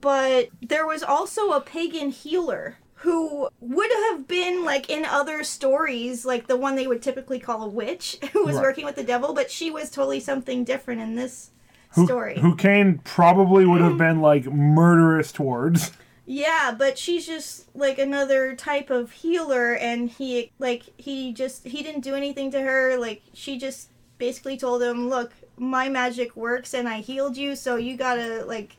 But 0.01 0.49
there 0.61 0.87
was 0.87 1.03
also 1.03 1.51
a 1.53 1.61
pagan 1.61 2.11
healer 2.11 2.79
who 2.95 3.49
would 3.61 3.91
have 4.11 4.27
been 4.27 4.65
like 4.65 4.89
in 4.89 5.05
other 5.05 5.45
stories, 5.45 6.25
like 6.25 6.47
the 6.47 6.57
one 6.57 6.77
they 6.77 6.87
would 6.87 7.03
typically 7.03 7.39
call 7.39 7.63
a 7.63 7.69
witch, 7.69 8.17
who 8.33 8.45
was 8.45 8.57
Right. 8.57 8.63
working 8.63 8.85
with 8.85 8.97
the 8.97 9.05
devil, 9.05 9.35
but 9.35 9.51
she 9.51 9.71
was 9.71 9.91
totally 9.91 10.21
something 10.21 10.65
different 10.65 11.01
in 11.01 11.15
this 11.15 11.51
Who, 11.95 12.07
story. 12.07 12.39
who 12.39 12.57
Kane 12.57 13.01
probably 13.05 13.67
would 13.67 13.81
have 13.83 13.99
been 13.99 14.21
like 14.21 14.47
murderous 14.47 15.33
towards. 15.33 15.93
Yeah, 16.25 16.75
but 16.77 16.97
she's 16.99 17.27
just 17.27 17.75
like 17.75 17.99
another 17.99 18.55
type 18.55 18.91
of 18.91 19.11
healer 19.11 19.75
and 19.75 20.09
he 20.09 20.53
like 20.59 20.85
he 20.97 21.33
just 21.33 21.67
he 21.67 21.83
didn't 21.83 22.03
do 22.03 22.15
anything 22.15 22.51
to 22.53 22.61
her, 22.61 22.97
like 22.97 23.23
she 23.35 23.59
just 23.59 23.91
basically 24.19 24.57
told 24.57 24.83
him, 24.83 25.09
"Look, 25.09 25.33
my 25.57 25.89
magic 25.89 26.37
works 26.37 26.75
and 26.75 26.89
I 26.89 27.01
healed 27.01 27.37
you, 27.37 27.57
so 27.57 27.77
you 27.77 27.97
got 27.97 28.15
to 28.15 28.45
like 28.45 28.77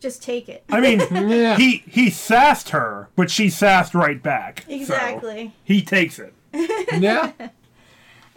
just 0.00 0.22
take 0.22 0.48
it." 0.48 0.64
I 0.70 0.80
mean, 0.80 1.00
yeah. 1.30 1.56
he 1.56 1.84
he 1.86 2.10
sassed 2.10 2.70
her, 2.70 3.10
but 3.14 3.30
she 3.30 3.50
sassed 3.50 3.94
right 3.94 4.22
back. 4.22 4.64
So 4.66 4.72
exactly. 4.74 5.54
he 5.62 5.82
takes 5.82 6.18
it. 6.18 6.34
yeah. 6.98 7.32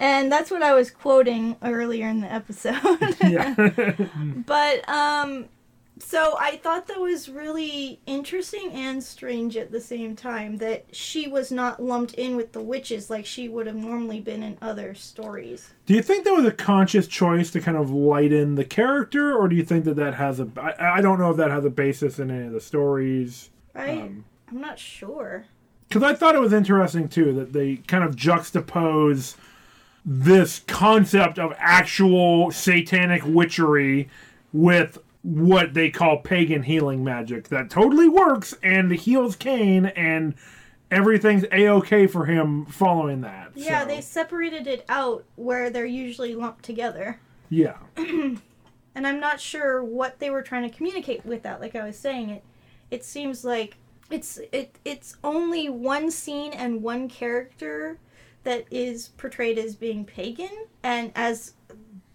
And 0.02 0.32
that's 0.32 0.50
what 0.52 0.64
I 0.64 0.74
was 0.74 0.90
quoting 0.92 1.56
earlier 1.64 2.08
in 2.10 2.22
the 2.22 2.32
episode. 2.34 2.76
Yeah. 3.24 3.56
but 4.46 4.90
um 4.90 5.46
So 6.00 6.36
I 6.40 6.58
thought 6.58 6.88
that 6.88 7.00
was 7.00 7.30
really 7.30 8.00
interesting 8.08 8.72
and 8.74 9.04
strange 9.04 9.56
at 9.56 9.72
the 9.72 9.80
same 9.80 10.16
time 10.16 10.58
that 10.58 10.86
she 10.92 11.28
was 11.28 11.52
not 11.52 11.82
lumped 11.82 12.16
in 12.16 12.36
with 12.36 12.52
the 12.54 12.62
witches 12.62 13.12
like 13.12 13.26
she 13.28 13.48
would 13.48 13.68
have 13.68 13.76
normally 13.76 14.20
been 14.20 14.42
in 14.42 14.58
other 14.62 14.96
stories. 14.96 15.70
Do 15.86 15.94
you 15.94 16.02
think 16.02 16.24
that 16.26 16.34
was 16.34 16.46
a 16.46 16.52
conscious 16.52 17.08
choice 17.08 17.52
to 17.52 17.62
kind 17.62 17.78
of 17.78 17.92
lighten 17.92 18.56
the 18.56 18.66
character, 18.66 19.38
or 19.38 19.48
do 19.48 19.56
you 19.56 19.64
think 19.64 19.86
that 19.86 19.98
that 19.98 20.16
has 20.16 20.40
a? 20.40 20.48
I, 20.58 20.98
I 20.98 21.02
don't 21.02 21.20
know 21.20 21.30
if 21.30 21.38
that 21.38 21.52
has 21.52 21.64
a 21.66 21.70
basis 21.70 22.18
in 22.18 22.32
any 22.32 22.48
of 22.48 22.54
the 22.54 22.62
stories. 22.62 23.52
I 23.76 23.92
Um, 23.92 24.26
I'm 24.50 24.60
not 24.60 24.80
sure. 24.80 25.46
because 25.88 26.02
I 26.04 26.16
thought 26.16 26.34
it 26.36 26.42
was 26.42 26.54
interesting 26.54 27.08
too 27.08 27.32
that 27.34 27.54
they 27.54 27.76
kind 27.88 28.04
of 28.04 28.16
juxtapose 28.16 29.36
this 30.06 30.60
concept 30.68 31.38
of 31.38 31.54
actual 31.58 32.52
satanic 32.52 33.24
witchery 33.26 34.10
with 34.52 34.98
what 35.24 35.74
they 35.76 35.90
call 35.92 36.18
pagan 36.18 36.64
healing 36.64 37.04
magic 37.04 37.50
that 37.50 37.70
totally 37.70 38.10
works 38.10 38.56
and 38.64 38.92
heals 38.92 39.36
Kane 39.36 39.86
and 39.88 40.34
everything's 40.90 41.46
a 41.52 41.68
okay 41.70 42.08
for 42.08 42.26
him 42.26 42.66
following 42.66 43.22
that. 43.22 43.52
Yeah, 43.54 43.82
So, 43.82 43.88
they 43.88 44.02
separated 44.02 44.66
it 44.66 44.84
out 44.90 45.24
where 45.36 45.70
they're 45.70 45.86
usually 45.86 46.34
lumped 46.34 46.66
together. 46.66 47.20
yeah. 47.50 47.78
and 47.98 48.42
I'm 48.96 49.20
not 49.20 49.40
sure 49.40 49.84
what 49.84 50.20
they 50.20 50.30
were 50.32 50.42
trying 50.42 50.70
to 50.70 50.76
communicate 50.76 51.24
with 51.26 51.44
that. 51.44 51.62
Like 51.62 51.76
I 51.76 51.86
was 51.86 51.98
saying, 51.98 52.30
it 52.32 52.44
it 52.90 53.06
seems 53.06 53.46
like 53.46 53.78
it's 54.10 54.40
it 54.52 54.78
it's 54.84 55.16
only 55.24 55.70
one 55.70 56.12
scene 56.12 56.52
and 56.52 56.82
one 56.82 57.08
character 57.08 57.98
that 58.44 58.66
is 58.72 59.10
portrayed 59.10 59.58
as 59.58 59.76
being 59.76 60.06
pagan 60.06 60.66
and 60.84 61.12
as 61.16 61.54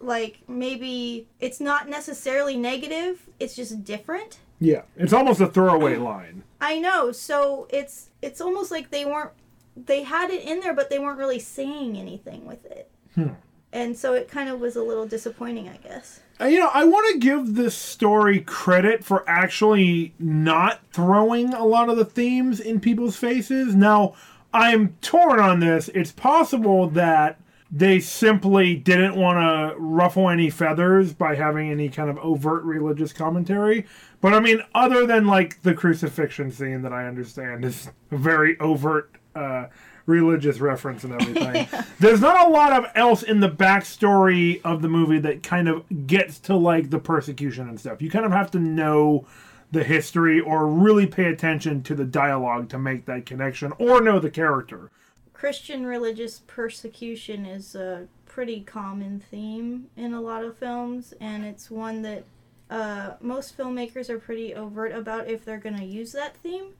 like 0.00 0.38
maybe 0.48 1.26
it's 1.40 1.60
not 1.60 1.88
necessarily 1.88 2.56
negative. 2.56 3.26
It's 3.40 3.54
just 3.54 3.84
different. 3.84 4.38
Yeah. 4.58 4.82
It's 4.96 5.12
almost 5.12 5.40
a 5.40 5.46
throwaway 5.46 5.96
line. 5.96 6.42
I 6.60 6.78
know. 6.78 7.12
So 7.12 7.66
it's 7.70 8.10
it's 8.22 8.40
almost 8.40 8.70
like 8.70 8.90
they 8.90 9.04
weren't 9.04 9.32
they 9.76 10.02
had 10.02 10.30
it 10.30 10.42
in 10.42 10.60
there, 10.60 10.74
but 10.74 10.90
they 10.90 10.98
weren't 10.98 11.18
really 11.18 11.38
saying 11.38 11.96
anything 11.96 12.46
with 12.46 12.64
it. 12.66 12.90
Hmm. 13.14 13.30
And 13.72 13.96
so 13.96 14.14
it 14.14 14.28
kind 14.28 14.48
of 14.48 14.58
was 14.58 14.76
a 14.76 14.82
little 14.82 15.06
disappointing, 15.06 15.68
I 15.68 15.76
guess. 15.76 16.20
Uh, 16.40 16.46
you 16.46 16.58
know, 16.58 16.70
I 16.72 16.84
want 16.84 17.12
to 17.12 17.18
give 17.18 17.54
this 17.54 17.74
story 17.74 18.40
credit 18.40 19.04
for 19.04 19.28
actually 19.28 20.14
not 20.18 20.80
throwing 20.92 21.52
a 21.52 21.64
lot 21.64 21.88
of 21.88 21.96
the 21.96 22.04
themes 22.04 22.60
in 22.60 22.80
people's 22.80 23.16
faces. 23.16 23.74
Now, 23.74 24.14
I'm 24.56 24.96
torn 25.02 25.38
on 25.38 25.60
this. 25.60 25.90
It's 25.92 26.12
possible 26.12 26.88
that 26.90 27.38
they 27.70 28.00
simply 28.00 28.74
didn't 28.74 29.14
want 29.14 29.36
to 29.36 29.78
ruffle 29.78 30.30
any 30.30 30.48
feathers 30.48 31.12
by 31.12 31.34
having 31.34 31.70
any 31.70 31.90
kind 31.90 32.08
of 32.08 32.16
overt 32.18 32.64
religious 32.64 33.12
commentary. 33.12 33.84
But 34.22 34.32
I 34.32 34.40
mean, 34.40 34.62
other 34.74 35.06
than 35.06 35.26
like 35.26 35.60
the 35.60 35.74
crucifixion 35.74 36.50
scene 36.50 36.80
that 36.82 36.92
I 36.94 37.06
understand 37.06 37.66
is 37.66 37.90
a 38.10 38.16
very 38.16 38.58
overt 38.58 39.10
uh, 39.34 39.66
religious 40.06 40.58
reference 40.58 41.04
and 41.04 41.20
everything, 41.20 41.68
there's 42.00 42.22
not 42.22 42.46
a 42.46 42.50
lot 42.50 42.72
of 42.72 42.90
else 42.94 43.22
in 43.22 43.40
the 43.40 43.50
backstory 43.50 44.62
of 44.64 44.80
the 44.80 44.88
movie 44.88 45.18
that 45.18 45.42
kind 45.42 45.68
of 45.68 45.84
gets 46.06 46.38
to 46.40 46.56
like 46.56 46.88
the 46.88 46.98
persecution 46.98 47.68
and 47.68 47.78
stuff. 47.78 48.00
You 48.00 48.10
kind 48.10 48.24
of 48.24 48.32
have 48.32 48.50
to 48.52 48.58
know 48.58 49.26
the 49.70 49.84
history 49.84 50.40
or 50.40 50.66
really 50.66 51.06
pay 51.06 51.24
attention 51.24 51.82
to 51.82 51.94
the 51.94 52.04
dialogue 52.04 52.68
to 52.70 52.78
make 52.78 53.06
that 53.06 53.26
connection 53.26 53.72
or 53.78 54.00
know 54.00 54.18
the 54.18 54.30
character. 54.30 54.90
Christian 55.32 55.84
religious 55.84 56.42
persecution 56.46 57.44
is 57.44 57.74
a 57.74 58.08
pretty 58.24 58.60
common 58.60 59.20
theme 59.20 59.86
in 59.96 60.14
a 60.14 60.20
lot 60.20 60.44
of 60.44 60.56
films, 60.56 61.12
and 61.20 61.44
it's 61.44 61.70
one 61.70 62.02
that 62.02 62.24
uh, 62.70 63.12
most 63.20 63.56
filmmakers 63.56 64.08
are 64.08 64.18
pretty 64.18 64.54
overt 64.54 64.92
about 64.92 65.28
if 65.28 65.44
they're 65.44 65.58
going 65.58 65.76
to 65.76 65.84
use 65.84 66.12
that 66.12 66.36
theme. 66.38 66.74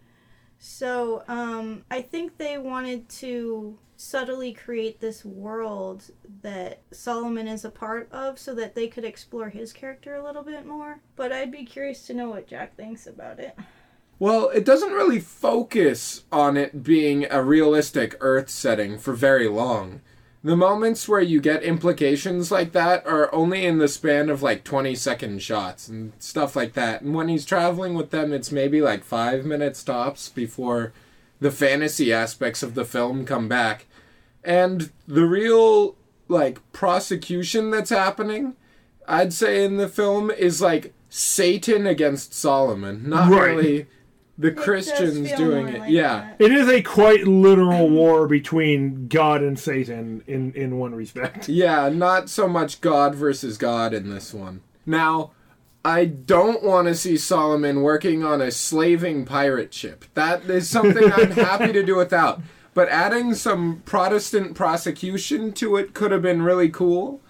So 0.59 1.23
um, 1.29 1.85
I 1.91 2.03
think 2.03 2.39
they 2.39 2.59
wanted 2.59 3.09
to 3.11 3.79
subtly 3.97 4.53
create 4.53 5.01
this 5.01 5.25
world 5.25 6.11
that 6.43 6.83
Solomon 6.91 7.49
is 7.49 7.65
a 7.65 7.71
part 7.71 8.11
of 8.13 8.39
so 8.39 8.55
that 8.55 8.75
they 8.75 8.89
could 8.89 9.05
explore 9.05 9.49
his 9.49 9.73
character 9.73 10.15
a 10.15 10.25
little 10.25 10.43
bit 10.43 10.67
more. 10.67 11.01
But 11.17 11.33
I'd 11.33 11.51
be 11.51 11.65
curious 11.65 12.07
to 12.07 12.15
know 12.15 12.31
what 12.31 12.47
Jack 12.47 12.77
thinks 12.77 13.07
about 13.07 13.41
it. 13.41 13.57
Well, 14.19 14.49
it 14.49 14.65
doesn't 14.65 14.93
really 14.93 15.21
focus 15.21 16.25
on 16.33 16.57
it 16.57 16.83
being 16.83 17.27
a 17.31 17.43
realistic 17.43 18.17
Earth 18.21 18.49
setting 18.49 18.99
for 18.99 19.13
very 19.13 19.49
long. 19.49 20.01
The 20.43 20.57
moments 20.57 21.09
where 21.09 21.21
you 21.21 21.41
get 21.41 21.63
implications 21.63 22.53
like 22.53 22.73
that 22.73 23.05
are 23.07 23.35
only 23.35 23.67
in 23.67 23.79
the 23.79 23.89
span 23.89 24.31
of 24.31 24.43
like 24.43 24.63
20 24.63 24.95
second 24.95 25.43
shots 25.43 25.89
and 25.89 26.13
stuff 26.19 26.55
like 26.55 26.75
that. 26.75 27.03
And 27.03 27.15
when 27.15 27.29
he's 27.29 27.45
traveling 27.45 27.95
with 27.95 28.11
them, 28.11 28.33
it's 28.33 28.53
maybe 28.53 28.81
like 28.81 29.03
five 29.03 29.45
minutes 29.45 29.83
tops 29.83 30.29
before 30.29 30.93
the 31.41 31.51
fantasy 31.51 32.13
aspects 32.13 32.63
of 32.63 32.75
the 32.75 32.85
film 32.85 33.25
come 33.25 33.49
back. 33.49 33.87
And 34.45 34.91
the 35.07 35.27
real, 35.27 35.97
like, 36.29 36.61
prosecution 36.73 37.71
that's 37.71 37.91
happening, 37.91 38.55
I'd 39.09 39.33
say 39.33 39.65
in 39.65 39.77
the 39.77 39.89
film, 39.89 40.31
is 40.31 40.61
like 40.63 40.93
Satan 41.09 41.87
against 41.87 42.35
Solomon, 42.35 43.09
not 43.09 43.31
Right. 43.31 43.57
really 43.57 43.87
the 44.39 44.51
does 44.51 44.65
Christians 44.65 45.33
doing 45.33 45.69
it. 45.69 45.81
like 45.81 45.91
yeah. 45.91 46.35
that. 46.39 46.45
It 46.45 46.53
is 46.53 46.69
a 46.69 46.83
quite 46.83 47.27
literal 47.27 47.89
war 47.89 48.27
between 48.29 49.09
God 49.09 49.43
and 49.43 49.59
Satan 49.59 50.23
in 50.27 50.53
in 50.53 50.79
one 50.79 50.95
respect. 50.95 51.49
Yeah, 51.49 51.89
not 51.89 52.29
so 52.29 52.47
much 52.47 52.81
God 52.81 53.15
versus 53.15 53.57
God 53.57 53.95
in 53.95 54.11
this 54.11 54.35
one. 54.35 54.61
Now, 54.85 55.31
I 55.87 56.05
don't 56.07 56.65
want 56.65 56.89
to 56.89 56.97
see 56.97 57.17
Solomon 57.17 57.81
working 57.81 58.25
on 58.25 58.43
a 58.43 58.51
slaving 58.51 59.25
pirate 59.25 59.73
ship. 59.73 60.05
That 60.15 60.43
is 60.51 60.69
something 60.69 61.13
I'm 61.13 61.31
happy 61.31 61.73
to 61.73 61.85
do 61.85 61.95
without. 61.95 62.43
But 62.75 62.89
adding 62.89 63.35
some 63.35 63.83
Protestant 63.85 64.57
prosecution 64.57 65.53
to 65.53 65.77
it 65.77 65.95
could 65.95 66.11
have 66.11 66.23
been 66.23 66.43
really 66.43 66.71
cool. 66.71 67.21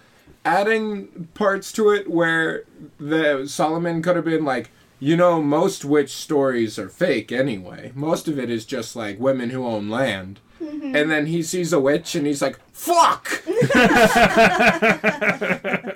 Adding 0.43 1.29
parts 1.35 1.71
to 1.73 1.91
it 1.91 2.11
where 2.11 2.65
the 2.99 3.47
Solomon 3.47 4.01
could 4.01 4.17
have 4.17 4.25
been 4.25 4.47
like, 4.47 4.71
you 5.01 5.19
know, 5.19 5.43
most 5.43 5.85
witch 5.85 6.17
stories 6.17 6.79
are 6.79 6.89
fake 6.89 7.31
anyway. 7.31 7.93
Most 7.95 8.27
of 8.27 8.39
it 8.39 8.49
is 8.49 8.65
just 8.65 8.97
like 8.97 9.21
women 9.21 9.51
who 9.51 9.67
own 9.67 9.91
land. 9.91 10.41
Mm-hmm. 10.63 10.97
And 10.97 11.11
then 11.11 11.27
he 11.27 11.43
sees 11.43 11.75
a 11.75 11.79
witch 11.79 12.15
and 12.15 12.27
he's 12.27 12.41
like, 12.41 12.59
fuck! 12.73 13.43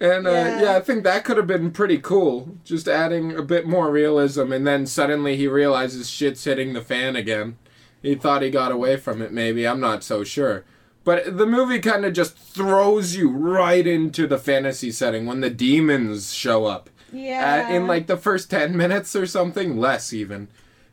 And 0.00 0.26
uh, 0.26 0.30
Yeah. 0.30 0.62
yeah. 0.62 0.76
I 0.76 0.80
think 0.80 1.04
that 1.04 1.24
could 1.24 1.36
have 1.36 1.46
been 1.46 1.70
pretty 1.70 1.98
cool. 1.98 2.56
Just 2.64 2.88
adding 2.88 3.34
a 3.36 3.42
bit 3.42 3.66
more 3.66 3.90
realism, 3.90 4.52
and 4.52 4.66
then 4.66 4.86
suddenly 4.86 5.36
he 5.36 5.46
realizes 5.46 6.10
shit's 6.10 6.44
hitting 6.44 6.72
the 6.72 6.80
fan 6.82 7.16
again. 7.16 7.56
He 8.02 8.14
thought 8.14 8.42
he 8.42 8.50
got 8.50 8.72
away 8.72 8.96
from 8.96 9.22
it, 9.22 9.32
maybe. 9.32 9.66
I'm 9.66 9.80
not 9.80 10.04
so 10.04 10.24
sure. 10.24 10.64
But 11.04 11.36
the 11.38 11.46
movie 11.46 11.78
kind 11.80 12.04
of 12.04 12.12
just 12.12 12.36
throws 12.36 13.14
you 13.14 13.30
right 13.30 13.86
into 13.86 14.26
the 14.26 14.38
fantasy 14.38 14.90
setting 14.90 15.26
when 15.26 15.40
the 15.40 15.50
demons 15.50 16.32
show 16.32 16.64
up. 16.66 16.90
Yeah. 17.12 17.66
Uh, 17.68 17.72
in 17.74 17.86
like 17.86 18.06
the 18.06 18.16
first 18.16 18.50
10 18.50 18.76
minutes 18.76 19.14
or 19.14 19.26
something, 19.26 19.78
less 19.78 20.12
even. 20.12 20.48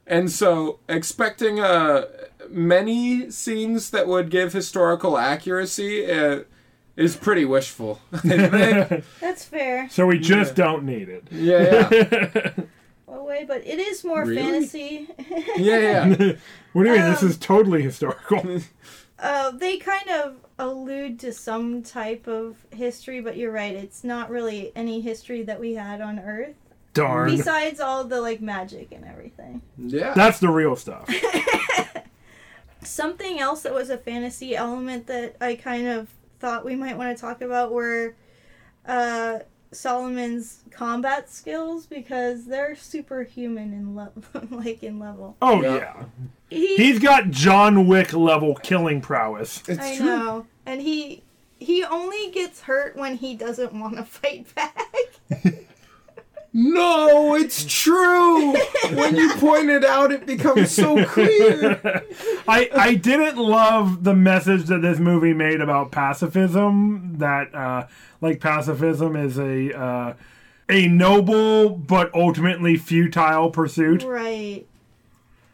And 0.05 0.29
so, 0.31 0.79
expecting 0.89 1.59
uh, 1.59 2.05
many 2.49 3.29
scenes 3.31 3.89
that 3.91 4.07
would 4.07 4.29
give 4.29 4.51
historical 4.53 5.17
accuracy 5.17 6.09
uh, 6.11 6.41
is 6.95 7.15
pretty 7.15 7.45
wishful. 7.45 7.99
That's 8.23 9.43
fair. 9.45 9.89
So 9.89 10.05
we 10.07 10.19
just 10.19 10.55
don't 10.55 10.83
need 10.83 11.09
it. 11.09 11.27
Yeah, 11.31 11.89
yeah, 11.91 12.51
Well, 13.07 13.25
wait, 13.25 13.47
but 13.47 13.65
it 13.67 13.79
is 13.79 14.03
more 14.05 14.23
Really? 14.23 14.41
fantasy. 14.41 15.07
yeah, 15.57 15.77
yeah. 15.79 16.33
What 16.73 16.83
do 16.83 16.89
you 16.89 16.95
mean? 16.95 17.11
this 17.11 17.21
Um, 17.23 17.29
is 17.29 17.37
totally 17.37 17.81
historical. 17.81 18.61
uh, 19.19 19.51
they 19.51 19.77
kind 19.77 20.09
of 20.09 20.35
allude 20.59 21.19
to 21.19 21.33
some 21.33 21.83
type 21.83 22.27
of 22.27 22.55
history, 22.71 23.19
but 23.19 23.35
you're 23.35 23.51
right. 23.51 23.75
It's 23.75 24.03
not 24.05 24.29
really 24.29 24.71
any 24.75 25.01
history 25.01 25.43
that 25.43 25.59
we 25.59 25.73
had 25.73 25.99
on 25.99 26.19
Earth, 26.19 26.55
Darn. 26.93 27.35
besides 27.35 27.79
all 27.81 28.05
the 28.05 28.21
like 28.21 28.39
magic 28.41 28.93
and 28.93 29.03
everything. 29.03 29.61
Yeah. 29.77 30.13
That's 30.13 30.39
the 30.39 30.49
real 30.49 30.75
stuff. 30.77 31.09
Something 32.83 33.39
else 33.39 33.61
that 33.63 33.73
was 33.73 33.89
a 33.91 33.97
fantasy 33.97 34.55
element 34.55 35.05
that 35.07 35.35
I 35.39 35.55
kind 35.55 35.87
of 35.87 36.07
thought 36.41 36.65
we 36.65 36.75
might 36.75 36.97
want 36.97 37.15
to 37.15 37.21
talk 37.21 37.41
about 37.41 37.71
were 37.71 38.15
uh, 38.87 39.39
Solomon's 39.71 40.63
combat 40.71 41.29
skills 41.29 41.85
because 41.85 42.45
they're 42.45 42.75
superhuman 42.75 43.71
in 43.73 43.95
level, 43.95 44.23
like 44.57 44.83
in 44.83 44.99
level. 44.99 45.37
Oh 45.41 45.61
Yeah. 45.61 45.75
yeah. 45.75 46.03
He, 46.49 46.75
He's 46.75 46.99
got 46.99 47.29
John 47.29 47.87
Wick 47.87 48.11
level 48.11 48.55
killing 48.55 48.99
prowess. 48.99 49.63
it's 49.69 49.79
I 49.79 49.95
true. 49.95 50.05
know, 50.05 50.47
and 50.65 50.81
he 50.81 51.23
he 51.59 51.83
only 51.83 52.31
gets 52.31 52.61
hurt 52.61 52.97
when 52.97 53.15
he 53.17 53.35
doesn't 53.35 53.71
want 53.73 53.95
to 53.97 54.03
fight 54.19 54.53
back. 54.55 54.75
No, 56.53 57.35
it's 57.35 57.63
true. 57.63 58.53
when 58.93 59.15
you 59.15 59.33
point 59.35 59.69
it 59.69 59.85
out, 59.85 60.11
it 60.11 60.25
becomes 60.25 60.71
so 60.71 61.05
clear. 61.05 61.79
I 62.47 62.69
I 62.73 62.95
didn't 62.95 63.37
love 63.37 64.03
the 64.03 64.13
message 64.13 64.65
that 64.65 64.81
this 64.81 64.99
movie 64.99 65.33
made 65.33 65.61
about 65.61 65.91
pacifism. 65.91 67.15
That 67.19 67.55
uh, 67.55 67.87
like 68.19 68.41
pacifism 68.41 69.15
is 69.15 69.37
a 69.39 69.77
uh, 69.77 70.13
a 70.67 70.87
noble 70.87 71.69
but 71.69 72.13
ultimately 72.13 72.75
futile 72.75 73.49
pursuit. 73.49 74.03
Right. 74.03 74.67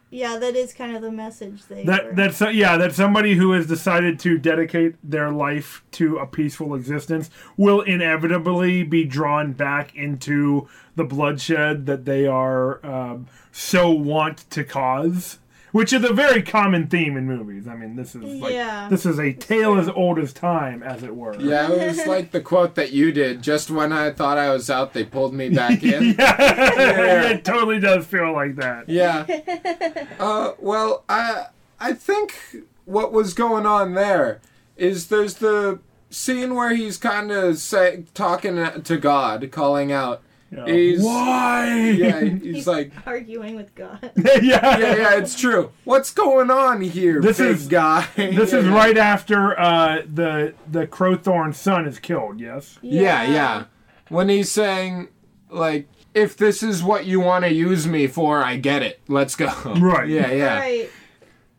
Yeah, 0.10 0.38
that 0.38 0.56
is 0.56 0.74
kind 0.74 0.96
of 0.96 1.02
the 1.02 1.12
message 1.12 1.66
they. 1.66 1.84
were- 1.84 1.86
That 1.86 2.16
that's 2.16 2.40
yeah, 2.56 2.78
that 2.78 2.94
somebody 2.94 3.36
who 3.36 3.52
has 3.52 3.68
decided 3.68 4.20
to 4.22 4.38
dedicate 4.38 4.96
their 5.04 5.32
life 5.32 5.84
to 5.94 6.18
a 6.18 6.26
peaceful 6.26 6.76
existence 6.76 7.30
will 7.58 7.82
inevitably 7.82 8.84
be 8.84 9.04
drawn 9.04 9.52
back 9.52 9.94
into 9.96 10.68
the 10.96 11.04
bloodshed 11.04 11.86
that 11.88 12.06
they 12.06 12.26
are 12.26 12.84
um, 12.86 13.28
so 13.52 13.90
want 13.92 14.50
to 14.52 14.64
cause, 14.64 15.40
which 15.72 15.92
is 15.94 16.04
a 16.04 16.14
very 16.14 16.42
common 16.42 16.88
theme 16.88 17.18
in 17.18 17.26
movies. 17.26 17.68
I 17.68 17.76
mean, 17.76 17.96
this 17.96 18.16
is 18.16 18.24
like 18.24 18.54
Yeah. 18.54 18.88
this 18.90 19.06
is 19.06 19.20
a 19.20 19.34
tale 19.34 19.78
as 19.78 19.90
old 19.90 20.18
as 20.20 20.34
time, 20.34 20.82
as 20.84 21.04
it 21.04 21.16
were. 21.16 21.36
Yeah, 21.40 21.72
it 21.72 21.88
was 21.98 22.08
like 22.08 22.32
the 22.32 22.42
quote 22.42 22.76
that 22.76 22.92
you 22.94 23.12
did. 23.12 23.42
Just 23.42 23.70
when 23.70 23.92
I 23.92 24.12
thought 24.12 24.38
I 24.38 24.50
was 24.52 24.70
out, 24.70 24.94
they 24.94 25.04
pulled 25.04 25.34
me 25.34 25.50
back 25.50 25.84
in. 25.84 26.16
yeah, 26.18 27.30
it 27.32 27.44
totally 27.46 27.80
does 27.80 28.06
feel 28.06 28.34
like 28.34 28.56
that. 28.58 28.88
Yeah. 28.90 29.26
Uh, 30.20 30.54
well, 30.60 31.04
I 31.08 31.48
I 31.80 31.94
think 31.94 32.40
what 32.86 33.12
was 33.12 33.34
going 33.34 33.66
on 33.66 33.94
there 33.94 34.42
is 34.76 35.08
there's 35.08 35.36
the 35.36 35.80
scene 36.10 36.56
where 36.56 36.74
he's 36.76 36.98
kind 36.98 37.32
of 37.32 37.58
say, 37.58 38.06
talking 38.14 38.56
to 38.82 38.98
God, 38.98 39.50
calling 39.52 39.92
out. 39.92 40.22
He's 40.66 41.04
Why? 41.04 41.90
yeah, 41.92 42.22
he's 42.42 42.68
like 42.68 42.92
arguing 43.06 43.56
with 43.56 43.76
God. 43.76 44.00
yeah, 44.16 44.40
yeah, 44.42 44.78
yeah, 44.96 45.18
it's 45.18 45.40
true. 45.40 45.72
What's 45.84 46.12
going 46.14 46.50
on 46.50 46.82
here, 46.82 47.22
This 47.22 47.38
big 47.40 47.48
is- 47.52 47.68
guy? 47.68 48.08
This 48.16 48.54
is 48.54 48.66
right 48.68 48.98
after 48.98 49.60
uh, 49.60 50.04
the 50.06 50.54
the 50.72 50.88
Crowthorn 50.88 51.54
son 51.54 51.86
is 51.86 52.00
killed. 52.00 52.40
Yes. 52.40 52.80
Yeah, 52.82 53.24
yeah. 53.24 53.66
When 54.10 54.30
he's 54.30 54.50
saying 54.52 55.10
like, 55.50 55.88
if 56.14 56.38
this 56.38 56.64
is 56.64 56.82
what 56.82 57.06
you 57.06 57.20
want 57.20 57.44
to 57.46 57.54
use 57.54 57.86
me 57.86 58.08
for, 58.08 58.42
I 58.42 58.56
get 58.56 58.82
it. 58.84 59.02
Let's 59.10 59.36
go. 59.36 59.48
Right. 59.66 60.08
Yeah, 60.08 60.32
yeah. 60.32 60.60
Right. 60.60 60.90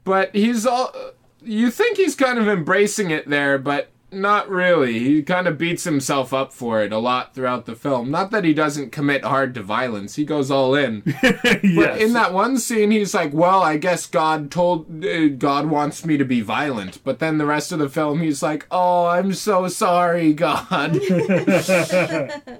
But 0.04 0.34
he's 0.34 0.64
all. 0.66 0.94
You 1.42 1.70
think 1.70 1.98
he's 1.98 2.14
kind 2.16 2.38
of 2.38 2.48
embracing 2.48 3.10
it 3.10 3.28
there, 3.28 3.58
but 3.58 3.90
not 4.10 4.48
really. 4.48 4.98
He 4.98 5.22
kind 5.22 5.46
of 5.46 5.58
beats 5.58 5.84
himself 5.84 6.32
up 6.32 6.52
for 6.52 6.82
it 6.82 6.92
a 6.92 6.98
lot 6.98 7.34
throughout 7.34 7.66
the 7.66 7.74
film. 7.74 8.10
Not 8.10 8.30
that 8.30 8.44
he 8.44 8.54
doesn't 8.54 8.90
commit 8.92 9.24
hard 9.24 9.54
to 9.54 9.62
violence, 9.62 10.16
he 10.16 10.24
goes 10.24 10.50
all 10.50 10.74
in. 10.74 11.02
yes. 11.22 11.74
But 11.76 12.00
in 12.00 12.12
that 12.14 12.32
one 12.32 12.58
scene, 12.58 12.90
he's 12.90 13.14
like, 13.14 13.32
"Well, 13.32 13.62
I 13.62 13.76
guess 13.76 14.06
God 14.06 14.50
told 14.50 15.04
uh, 15.04 15.28
God 15.28 15.66
wants 15.66 16.04
me 16.04 16.16
to 16.16 16.24
be 16.24 16.40
violent." 16.40 17.02
But 17.04 17.18
then 17.18 17.38
the 17.38 17.46
rest 17.46 17.72
of 17.72 17.78
the 17.78 17.88
film, 17.88 18.20
he's 18.20 18.42
like, 18.42 18.66
"Oh, 18.70 19.06
I'm 19.06 19.32
so 19.34 19.68
sorry, 19.68 20.32
God." 20.32 20.96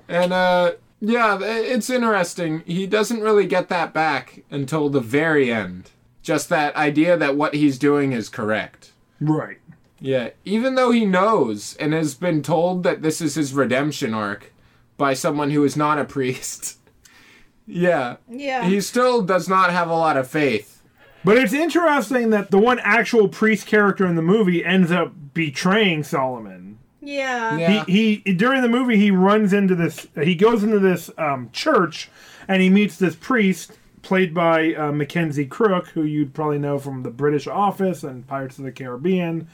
and 0.09 0.33
uh, 0.33 0.73
yeah, 1.01 1.39
it's 1.41 1.91
interesting. 1.91 2.63
He 2.67 2.87
doesn't 2.87 3.21
really 3.21 3.47
get 3.47 3.69
that 3.69 3.95
back 3.95 4.43
until 4.51 4.89
the 4.89 5.01
very 5.01 5.53
end. 5.53 5.91
Just 6.23 6.49
that 6.51 6.77
idea 6.77 7.17
that 7.17 7.37
what 7.37 7.55
he's 7.55 7.79
doing 7.79 8.13
is 8.13 8.29
correct. 8.29 8.93
right. 9.21 9.59
Yeah, 10.01 10.31
even 10.45 10.75
though 10.77 10.91
he 10.91 11.05
knows 11.05 11.75
and 11.77 11.93
has 11.93 12.15
been 12.15 12.43
told 12.43 12.83
that 12.85 13.03
this 13.03 13.21
is 13.21 13.35
his 13.35 13.53
redemption 13.53 14.15
arc 14.15 14.53
by 14.97 15.15
someone 15.15 15.51
who 15.51 15.65
is 15.65 15.77
not 15.77 15.99
a 15.99 16.05
priest. 16.05 16.79
yeah, 17.67 18.17
Yeah. 18.29 18.65
he 18.65 18.81
still 18.81 19.23
does 19.23 19.49
not 19.49 19.71
have 19.71 19.89
a 19.91 19.95
lot 19.97 20.17
of 20.17 20.29
faith. 20.29 20.83
But 21.25 21.37
it's 21.37 21.53
interesting 21.53 22.31
that 22.31 22.51
the 22.51 22.59
one 22.59 22.79
actual 22.83 23.29
priest 23.29 23.67
character 23.67 24.07
in 24.07 24.15
the 24.15 24.23
movie 24.23 24.65
ends 24.65 24.91
up 24.93 25.13
betraying 25.35 26.05
Solomon. 26.05 26.79
yeah. 27.03 27.57
Yeah. 27.57 27.85
He 27.87 28.23
he 28.25 28.33
during 28.35 28.63
the 28.63 28.69
movie 28.69 28.97
he 28.97 29.11
runs 29.11 29.53
into 29.53 29.75
this 29.75 30.07
he 30.23 30.35
goes 30.37 30.63
into 30.63 30.79
this 30.79 31.11
um, 31.19 31.51
church 31.53 32.09
and 32.47 32.63
he 32.63 32.71
meets 32.71 32.97
this 32.97 33.17
priest 33.17 33.73
played 34.03 34.33
by 34.33 34.75
uh, 34.75 34.93
Mackenzie 34.93 35.45
Crook 35.47 35.89
who 35.89 36.03
you'd 36.05 36.35
probably 36.35 36.59
know 36.59 36.79
from 36.79 37.03
the 37.03 37.11
British 37.11 37.47
Office 37.49 38.05
and 38.05 38.27
Pirates 38.27 38.59
of 38.59 38.65
the 38.65 38.73
Caribbean. 38.73 39.49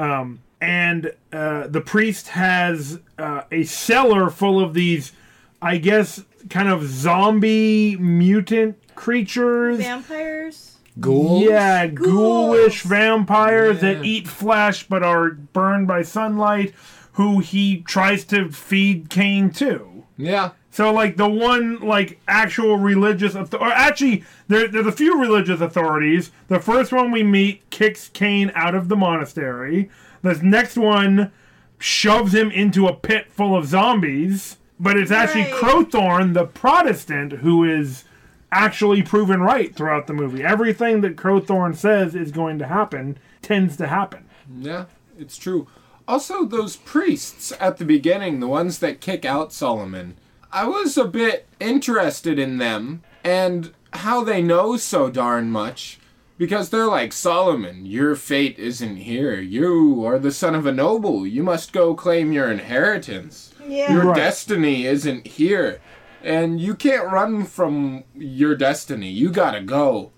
Um, 0.00 0.40
and 0.60 1.12
uh, 1.32 1.66
the 1.66 1.80
priest 1.80 2.28
has 2.28 3.00
uh, 3.18 3.42
a 3.50 3.64
cellar 3.64 4.30
full 4.30 4.62
of 4.62 4.74
these, 4.74 5.12
I 5.60 5.76
guess, 5.76 6.24
kind 6.48 6.68
of 6.68 6.84
zombie 6.86 7.96
mutant 7.96 8.76
creatures. 8.94 9.78
Vampires. 9.78 10.76
Ghouls? 10.98 11.44
Yeah, 11.44 11.86
ghoulish 11.86 12.82
Ghouls. 12.82 12.90
vampires 12.90 13.80
that 13.80 14.04
eat 14.04 14.26
flesh 14.26 14.86
but 14.88 15.02
are 15.02 15.30
burned 15.30 15.86
by 15.86 16.02
sunlight, 16.02 16.74
who 17.12 17.40
he 17.40 17.82
tries 17.82 18.24
to 18.26 18.50
feed 18.50 19.08
Kane 19.10 19.50
to. 19.50 20.04
Yeah. 20.16 20.50
So, 20.70 20.92
like 20.92 21.16
the 21.16 21.28
one, 21.28 21.80
like 21.80 22.20
actual 22.28 22.76
religious, 22.76 23.34
author- 23.34 23.56
or 23.58 23.72
actually, 23.72 24.24
there, 24.48 24.68
there's 24.68 24.86
a 24.86 24.92
few 24.92 25.20
religious 25.20 25.60
authorities. 25.60 26.30
The 26.48 26.60
first 26.60 26.92
one 26.92 27.10
we 27.10 27.22
meet 27.24 27.68
kicks 27.70 28.08
Kane 28.08 28.52
out 28.54 28.74
of 28.76 28.88
the 28.88 28.96
monastery. 28.96 29.90
The 30.22 30.34
next 30.34 30.76
one 30.76 31.32
shoves 31.78 32.34
him 32.34 32.50
into 32.50 32.86
a 32.86 32.94
pit 32.94 33.30
full 33.32 33.56
of 33.56 33.66
zombies. 33.66 34.58
But 34.78 34.96
it's 34.96 35.10
actually 35.10 35.42
Right. 35.42 35.52
Crowthorn, 35.52 36.32
the 36.34 36.46
Protestant, 36.46 37.32
who 37.32 37.64
is 37.64 38.04
actually 38.50 39.02
proven 39.02 39.40
right 39.42 39.74
throughout 39.74 40.06
the 40.06 40.14
movie. 40.14 40.42
Everything 40.42 41.02
that 41.02 41.16
Crowthorn 41.16 41.76
says 41.76 42.14
is 42.14 42.30
going 42.32 42.58
to 42.60 42.66
happen 42.66 43.18
tends 43.42 43.76
to 43.76 43.88
happen. 43.88 44.24
Yeah, 44.58 44.86
it's 45.18 45.36
true. 45.36 45.66
Also, 46.08 46.44
those 46.46 46.76
priests 46.76 47.52
at 47.60 47.76
the 47.76 47.84
beginning, 47.84 48.40
the 48.40 48.48
ones 48.48 48.78
that 48.78 49.00
kick 49.02 49.24
out 49.26 49.52
Solomon, 49.52 50.16
I 50.52 50.66
was 50.66 50.96
a 50.96 51.04
bit 51.04 51.46
interested 51.60 52.38
in 52.38 52.58
them 52.58 53.02
and 53.24 53.72
how 53.92 54.24
they 54.24 54.42
know 54.42 54.76
so 54.76 55.10
darn 55.10 55.50
much. 55.50 55.98
Because 56.38 56.70
they're 56.70 56.86
like, 56.86 57.12
Solomon, 57.12 57.84
your 57.84 58.14
fate 58.16 58.58
isn't 58.58 58.96
here. 58.96 59.38
You 59.38 60.06
are 60.06 60.18
the 60.18 60.32
son 60.32 60.54
of 60.54 60.64
a 60.64 60.72
noble. 60.72 61.26
You 61.26 61.42
must 61.42 61.70
go 61.70 61.94
claim 61.94 62.32
your 62.32 62.50
inheritance. 62.50 63.52
Yeah. 63.68 63.92
Your 63.92 64.06
Right. 64.06 64.16
destiny 64.16 64.86
isn't 64.86 65.26
here. 65.26 65.80
And 66.24 66.58
you 66.58 66.74
can't 66.74 67.12
run 67.12 67.44
from 67.44 68.04
your 68.14 68.54
destiny. 68.54 69.10
You 69.10 69.28
gotta 69.30 69.60
go. 69.60 70.12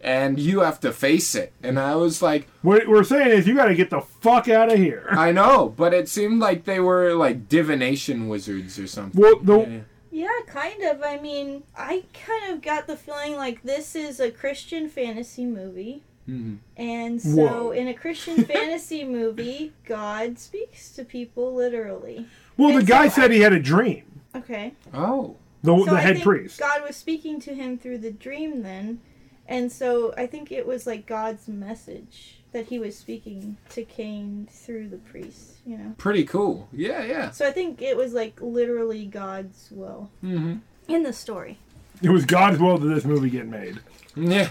And 0.00 0.38
you 0.38 0.60
have 0.60 0.78
to 0.80 0.92
face 0.92 1.34
it. 1.34 1.52
And 1.62 1.78
I 1.78 1.96
was 1.96 2.22
like, 2.22 2.46
What 2.62 2.86
we're 2.86 3.02
saying 3.04 3.30
is, 3.36 3.46
you 3.48 3.56
got 3.56 3.64
to 3.66 3.74
get 3.74 3.90
the 3.90 4.00
fuck 4.00 4.48
out 4.48 4.72
of 4.72 4.78
here. 4.78 5.06
I 5.10 5.32
know, 5.32 5.74
but 5.76 5.92
it 5.92 6.08
seemed 6.08 6.38
like 6.40 6.64
they 6.64 6.78
were 6.80 7.14
like 7.14 7.48
divination 7.48 8.28
wizards 8.28 8.78
or 8.78 8.86
something. 8.86 9.20
Well, 9.20 9.40
the, 9.40 9.82
Yeah, 10.12 10.28
kind 10.46 10.82
of. 10.84 11.02
I 11.02 11.18
mean, 11.18 11.64
I 11.76 12.04
kind 12.14 12.52
of 12.54 12.62
got 12.62 12.86
the 12.86 12.96
feeling 12.96 13.34
like 13.34 13.62
this 13.64 13.96
is 13.96 14.20
a 14.20 14.30
Christian 14.30 14.88
fantasy 14.88 15.44
movie. 15.44 16.02
Mhm. 16.30 16.58
And 16.76 17.20
so, 17.20 17.30
Whoa. 17.34 17.70
in 17.72 17.88
a 17.88 17.94
Christian 17.94 18.44
fantasy 18.52 19.02
movie, 19.02 19.72
God 19.84 20.38
speaks 20.38 20.90
to 20.90 21.04
people 21.04 21.54
literally. 21.54 22.26
well, 22.56 22.72
the 22.76 22.84
guy 22.84 23.08
so 23.08 23.22
said 23.22 23.30
I- 23.30 23.34
he 23.34 23.40
had 23.40 23.52
a 23.52 23.58
dream. 23.60 24.04
Okay. 24.36 24.74
Oh, 24.94 25.36
The, 25.62 25.76
So 25.76 25.84
the 25.86 25.92
I 25.92 26.00
head 26.00 26.14
think 26.16 26.24
priest. 26.24 26.60
God 26.60 26.82
was 26.86 26.94
speaking 26.96 27.40
to 27.40 27.54
him 27.54 27.78
through 27.78 27.98
the 27.98 28.10
dream 28.12 28.62
then. 28.62 29.00
And 29.48 29.72
so 29.72 30.12
I 30.16 30.26
think 30.26 30.52
it 30.52 30.66
was 30.66 30.86
like 30.86 31.06
God's 31.06 31.48
message 31.48 32.40
that 32.52 32.66
he 32.66 32.78
was 32.78 32.96
speaking 32.96 33.56
to 33.70 33.82
Kane 33.84 34.46
through 34.50 34.88
the 34.88 34.98
priest, 34.98 35.56
you 35.66 35.76
know. 35.76 35.94
pretty 35.98 36.24
cool. 36.24 36.68
Yeah, 36.72 37.02
yeah. 37.04 37.30
So 37.30 37.46
I 37.46 37.52
think 37.52 37.82
it 37.82 37.96
was 37.96 38.12
like 38.12 38.40
literally 38.40 39.06
God's 39.06 39.68
will 39.70 40.10
hmm 40.20 40.56
in 40.86 41.02
the 41.02 41.12
story. 41.12 41.58
It 42.02 42.08
was 42.08 42.24
God's 42.24 42.58
will 42.58 42.78
that 42.78 42.88
this 42.94 43.04
movie 43.04 43.30
get 43.30 43.46
made. 43.46 43.80
Yeah. 44.16 44.48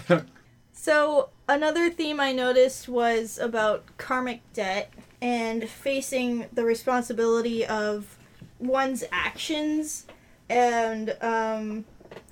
So 0.72 1.30
another 1.48 1.90
theme 1.90 2.20
I 2.20 2.32
noticed 2.32 2.88
was 2.88 3.38
about 3.38 3.84
karmic 3.98 4.40
debt 4.52 4.92
and 5.20 5.68
facing 5.68 6.46
the 6.52 6.64
responsibility 6.64 7.66
of 7.66 8.16
one's 8.60 9.02
actions 9.10 10.06
and 10.48 11.16
um, 11.20 11.84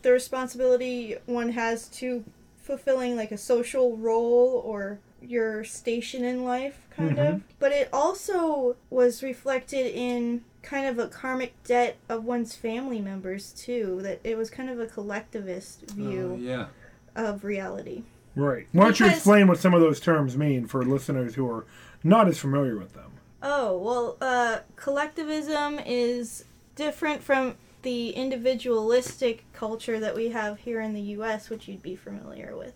the 0.02 0.12
responsibility 0.12 1.16
one 1.26 1.50
has 1.50 1.88
to 1.88 2.24
fulfilling 2.66 3.16
like 3.16 3.30
a 3.32 3.38
social 3.38 3.96
role 3.96 4.60
or 4.64 4.98
your 5.22 5.64
station 5.64 6.24
in 6.24 6.44
life 6.44 6.86
kind 6.90 7.18
of 7.18 7.40
but 7.58 7.72
it 7.72 7.88
also 7.92 8.76
was 8.90 9.22
reflected 9.22 9.86
in 9.94 10.42
kind 10.62 10.86
of 10.86 10.98
a 10.98 11.08
karmic 11.08 11.52
debt 11.64 11.96
of 12.08 12.24
one's 12.24 12.54
family 12.54 13.00
members 13.00 13.52
too 13.52 14.00
that 14.02 14.20
it 14.24 14.36
was 14.36 14.50
kind 14.50 14.68
of 14.68 14.78
a 14.80 14.86
collectivist 14.86 15.90
view 15.92 16.32
Oh, 16.34 16.36
yeah. 16.38 16.66
of 17.14 17.44
reality 17.44 18.02
Right. 18.34 18.66
Why 18.72 18.84
don't 18.84 19.00
you 19.00 19.06
explain 19.06 19.46
what 19.48 19.58
some 19.58 19.72
of 19.72 19.80
those 19.80 19.98
terms 19.98 20.36
mean 20.36 20.66
for 20.66 20.84
listeners 20.84 21.36
who 21.36 21.48
are 21.50 21.64
not 22.04 22.28
as 22.28 22.38
familiar 22.38 22.76
with 22.78 22.92
them? 22.92 23.12
Oh, 23.42 23.78
well, 23.78 24.16
uh, 24.20 24.58
collectivism 24.76 25.80
is 25.86 26.44
different 26.74 27.22
from 27.22 27.54
the 27.82 28.10
individualistic 28.10 29.44
culture 29.52 30.00
that 30.00 30.14
we 30.14 30.30
have 30.30 30.58
here 30.58 30.80
in 30.80 30.94
the 30.94 31.00
U.S., 31.00 31.50
which 31.50 31.68
you'd 31.68 31.82
be 31.82 31.96
familiar 31.96 32.56
with. 32.56 32.74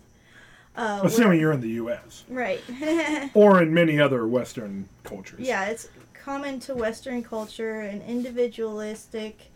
Uh, 0.75 1.01
Assuming 1.03 1.39
you're 1.39 1.51
in 1.51 1.61
the 1.61 1.69
U.S. 1.69 2.23
Right. 2.29 2.61
or 3.33 3.61
in 3.61 3.73
many 3.73 3.99
other 3.99 4.25
Western 4.27 4.87
cultures. 5.03 5.39
yeah, 5.41 5.65
it's 5.65 5.89
common 6.13 6.59
to 6.61 6.75
Western 6.75 7.23
culture, 7.23 7.81
an 7.81 8.01
individualistic, 8.03 9.51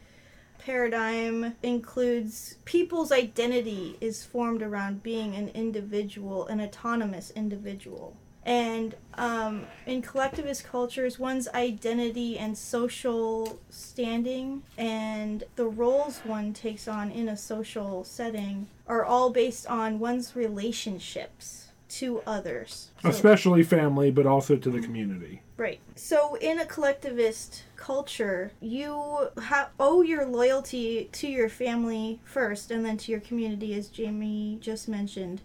paradigm 0.65 1.55
includes 1.61 2.55
people's 2.65 3.11
identity 3.11 3.95
is 4.01 4.23
formed 4.25 4.63
around 4.63 5.03
being 5.03 5.35
an 5.35 5.49
individual, 5.49 6.47
an 6.47 6.59
autonomous 6.59 7.31
individual. 7.31 8.17
And 8.45 8.95
um, 9.15 9.65
in 9.87 10.03
collectivist 10.03 10.65
cultures, 10.65 11.17
one's 11.17 11.47
identity 11.49 12.37
and 12.37 12.55
social 12.55 13.59
standing 13.69 14.61
and 14.77 15.43
the 15.55 15.65
roles 15.65 16.19
one 16.19 16.53
takes 16.53 16.87
on 16.87 17.09
in 17.11 17.27
a 17.27 17.37
social 17.37 18.03
setting 18.03 18.67
are 18.87 19.03
all 19.03 19.31
based 19.31 19.65
on 19.65 19.97
one's 19.97 20.35
relationships 20.35 21.69
to 21.87 22.21
others. 22.27 22.91
Especially 23.03 23.63
family, 23.63 24.11
but 24.11 24.25
also 24.25 24.55
to 24.55 24.69
the 24.69 24.81
community. 24.81 25.41
Right. 25.57 25.79
So 25.95 26.35
in 26.35 26.59
a 26.59 26.65
collectivist 26.65 27.63
culture, 27.77 28.51
you 28.59 29.29
ha- 29.37 29.69
owe 29.79 30.01
your 30.01 30.25
loyalty 30.25 31.09
to 31.13 31.27
your 31.27 31.47
family 31.47 32.19
first 32.25 32.71
and 32.71 32.83
then 32.83 32.97
to 32.97 33.11
your 33.11 33.21
community, 33.21 33.73
as 33.75 33.87
Jamie 33.87 34.57
just 34.59 34.87
mentioned. 34.89 35.41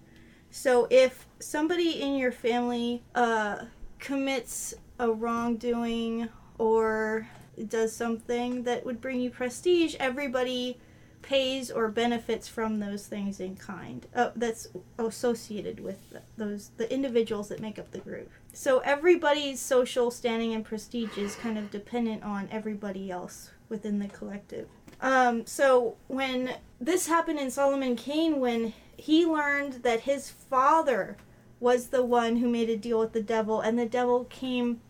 So 0.50 0.86
if 0.90 1.26
somebody 1.38 2.00
in 2.02 2.16
your 2.16 2.32
family 2.32 3.02
uh, 3.14 3.64
commits 3.98 4.74
a 4.98 5.10
wrongdoing 5.10 6.28
or 6.58 7.28
does 7.68 7.94
something 7.94 8.64
that 8.64 8.84
would 8.84 9.00
bring 9.00 9.20
you 9.20 9.30
prestige, 9.30 9.94
everybody 9.98 10.78
pays 11.22 11.70
or 11.70 11.88
benefits 11.88 12.48
from 12.48 12.80
those 12.80 13.06
things 13.06 13.40
in 13.40 13.56
kind. 13.56 14.06
Uh, 14.14 14.30
that's 14.36 14.68
associated 14.98 15.80
with 15.80 15.98
those 16.36 16.70
the 16.76 16.92
individuals 16.92 17.48
that 17.48 17.60
make 17.60 17.78
up 17.78 17.90
the 17.90 17.98
group. 17.98 18.30
So 18.52 18.78
everybody's 18.80 19.60
social 19.60 20.10
standing 20.10 20.54
and 20.54 20.64
prestige 20.64 21.16
is 21.16 21.36
kind 21.36 21.58
of 21.58 21.70
dependent 21.70 22.22
on 22.22 22.48
everybody 22.50 23.10
else 23.10 23.50
within 23.68 23.98
the 23.98 24.08
collective. 24.08 24.68
Um, 25.00 25.46
so 25.46 25.96
when 26.08 26.54
this 26.80 27.06
happened 27.06 27.38
in 27.38 27.50
Solomon 27.50 27.96
Kane, 27.96 28.40
when 28.40 28.72
he 29.00 29.24
learned 29.24 29.82
that 29.82 30.00
his 30.00 30.30
father 30.30 31.16
was 31.58 31.88
the 31.88 32.04
one 32.04 32.36
who 32.36 32.48
made 32.48 32.70
a 32.70 32.76
deal 32.76 32.98
with 32.98 33.12
the 33.12 33.22
devil, 33.22 33.60
and 33.60 33.78
the 33.78 33.86
devil 33.86 34.24
came 34.24 34.80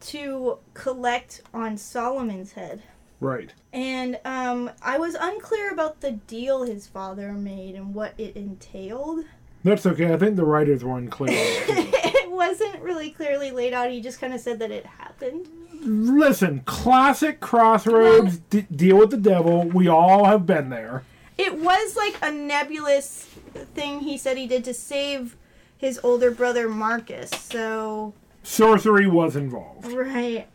to 0.00 0.58
collect 0.74 1.42
on 1.52 1.76
Solomon's 1.76 2.52
head. 2.52 2.82
Right. 3.20 3.52
And 3.72 4.18
um, 4.24 4.70
I 4.82 4.98
was 4.98 5.14
unclear 5.18 5.72
about 5.72 6.00
the 6.00 6.12
deal 6.12 6.64
his 6.64 6.86
father 6.86 7.32
made 7.32 7.74
and 7.74 7.94
what 7.94 8.12
it 8.18 8.36
entailed. 8.36 9.24
That's 9.64 9.86
okay. 9.86 10.12
I 10.12 10.18
think 10.18 10.36
the 10.36 10.44
writers 10.44 10.84
were 10.84 10.98
unclear. 10.98 11.34
it 11.36 12.30
wasn't 12.30 12.80
really 12.82 13.10
clearly 13.10 13.50
laid 13.50 13.72
out. 13.72 13.90
He 13.90 14.00
just 14.00 14.20
kind 14.20 14.34
of 14.34 14.40
said 14.40 14.58
that 14.58 14.70
it 14.70 14.84
happened. 14.84 15.48
Listen, 15.80 16.60
classic 16.66 17.40
Crossroads 17.40 18.38
d- 18.38 18.66
deal 18.74 18.98
with 18.98 19.10
the 19.10 19.16
devil. 19.16 19.64
We 19.64 19.88
all 19.88 20.26
have 20.26 20.46
been 20.46 20.68
there. 20.68 21.04
It 21.38 21.58
was 21.58 21.96
like 21.96 22.16
a 22.22 22.30
nebulous 22.30 23.28
thing 23.64 24.00
he 24.00 24.18
said 24.18 24.36
he 24.36 24.46
did 24.46 24.64
to 24.64 24.74
save 24.74 25.36
his 25.76 25.98
older 26.02 26.30
brother 26.30 26.68
Marcus. 26.68 27.30
So, 27.30 28.14
Sorcery 28.42 29.06
was 29.06 29.36
involved. 29.36 29.86
right. 29.92 30.46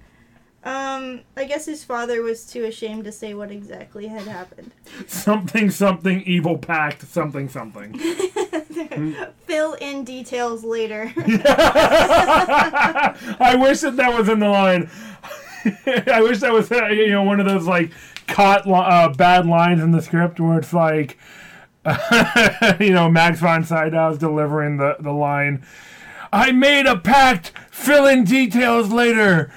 Um, 0.63 1.21
I 1.35 1.45
guess 1.45 1.65
his 1.65 1.83
father 1.83 2.21
was 2.21 2.45
too 2.45 2.65
ashamed 2.65 3.05
to 3.05 3.11
say 3.11 3.33
what 3.33 3.49
exactly 3.49 4.07
had 4.07 4.27
happened. 4.27 4.71
Something, 5.07 5.71
something, 5.71 6.21
evil 6.21 6.59
pact, 6.59 7.01
something, 7.07 7.49
something. 7.49 7.97
Fill 9.47 9.73
in 9.73 10.03
details 10.03 10.63
later. 10.63 11.11
I 11.17 11.25
wish 13.59 13.79
that 13.81 13.95
that 13.97 14.15
was 14.15 14.29
in 14.29 14.37
the 14.37 14.49
line. 14.49 14.87
I 16.07 16.21
wish 16.21 16.39
that 16.39 16.53
was 16.53 16.71
uh, 16.71 16.87
you 16.87 17.09
know 17.09 17.23
one 17.23 17.39
of 17.39 17.47
those 17.47 17.65
like 17.65 17.91
caught 18.27 18.67
uh, 18.67 19.09
bad 19.09 19.47
lines 19.47 19.81
in 19.81 19.91
the 19.91 20.01
script 20.01 20.39
where 20.39 20.59
it's 20.59 20.73
like 20.73 21.17
you 22.79 22.91
know 22.91 23.09
Max 23.09 23.39
von 23.39 23.63
Sydow's 23.63 24.17
delivering 24.17 24.77
the 24.77 24.95
the 24.99 25.11
line. 25.11 25.65
I 26.31 26.51
made 26.51 26.85
a 26.85 26.97
pact. 26.97 27.51
Fill 27.71 28.05
in 28.05 28.23
details 28.23 28.91
later. 28.91 29.51